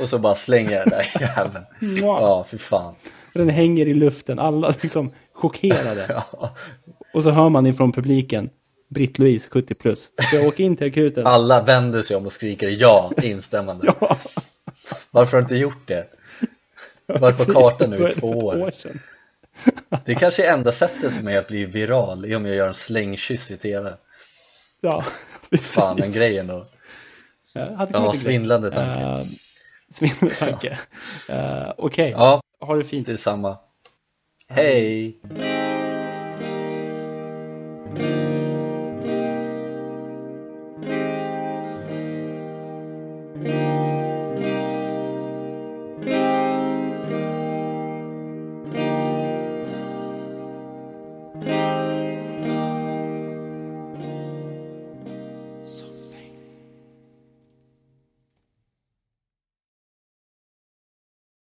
Och 0.00 0.08
så 0.08 0.18
bara 0.18 0.34
slänger 0.34 0.72
jag 0.72 0.82
den 0.86 0.90
där 0.90 1.20
jäveln. 1.36 1.64
Ja, 2.00 2.44
för 2.44 2.58
fan. 2.58 2.94
Den 3.34 3.48
hänger 3.48 3.88
i 3.88 3.94
luften. 3.94 4.38
Alla 4.38 4.74
liksom 4.82 5.12
chockerade. 5.32 6.06
Ja. 6.32 6.54
Och 7.14 7.22
så 7.22 7.30
hör 7.30 7.48
man 7.48 7.66
ifrån 7.66 7.92
publiken, 7.92 8.50
Britt-Louise 8.88 9.48
70 9.50 9.74
plus, 9.74 10.12
ska 10.18 10.36
jag 10.36 10.46
åka 10.46 10.62
in 10.62 10.76
till 10.76 10.86
akuten? 10.86 11.26
Alla 11.26 11.62
vänder 11.62 12.02
sig 12.02 12.16
om 12.16 12.26
och 12.26 12.32
skriker 12.32 12.68
ja, 12.80 13.12
instämmande. 13.22 13.94
Ja, 14.00 14.16
Varför 15.10 15.32
har 15.32 15.38
du 15.38 15.44
inte 15.44 15.56
gjort 15.56 15.86
det? 15.88 16.06
Varit 17.06 17.46
på 17.46 17.52
kartan 17.52 17.90
nu 17.90 18.08
i 18.08 18.12
två 18.12 18.52
ett 18.52 18.58
år. 18.60 18.70
sedan. 18.74 19.00
Det 20.04 20.14
kanske 20.14 20.46
är 20.46 20.52
enda 20.52 20.72
sättet 20.72 21.14
för 21.14 21.22
mig 21.22 21.36
att 21.36 21.48
bli 21.48 21.64
viral, 21.64 22.24
är 22.24 22.36
om 22.36 22.46
jag 22.46 22.56
gör 22.56 22.68
en 22.68 22.74
slängkyss 22.74 23.50
i 23.50 23.56
tv. 23.56 23.94
Ja, 24.80 25.04
precis. 25.50 25.70
Fan, 25.74 25.96
den 25.96 26.12
grejen 26.12 26.46
då. 26.46 26.66
Ja, 27.52 27.86
bli 27.86 28.12
grej. 28.12 28.14
svindlande 28.22 28.70
tanke. 28.70 29.00
Eh, 29.02 29.24
svindlande 29.90 30.34
tanke. 30.36 30.78
Eh, 31.30 31.72
Okej, 31.76 32.10
Ja, 32.10 32.40
ha 32.60 32.74
det 32.76 32.84
fint. 32.84 33.06
detsamma. 33.06 33.56
Hej! 34.48 35.20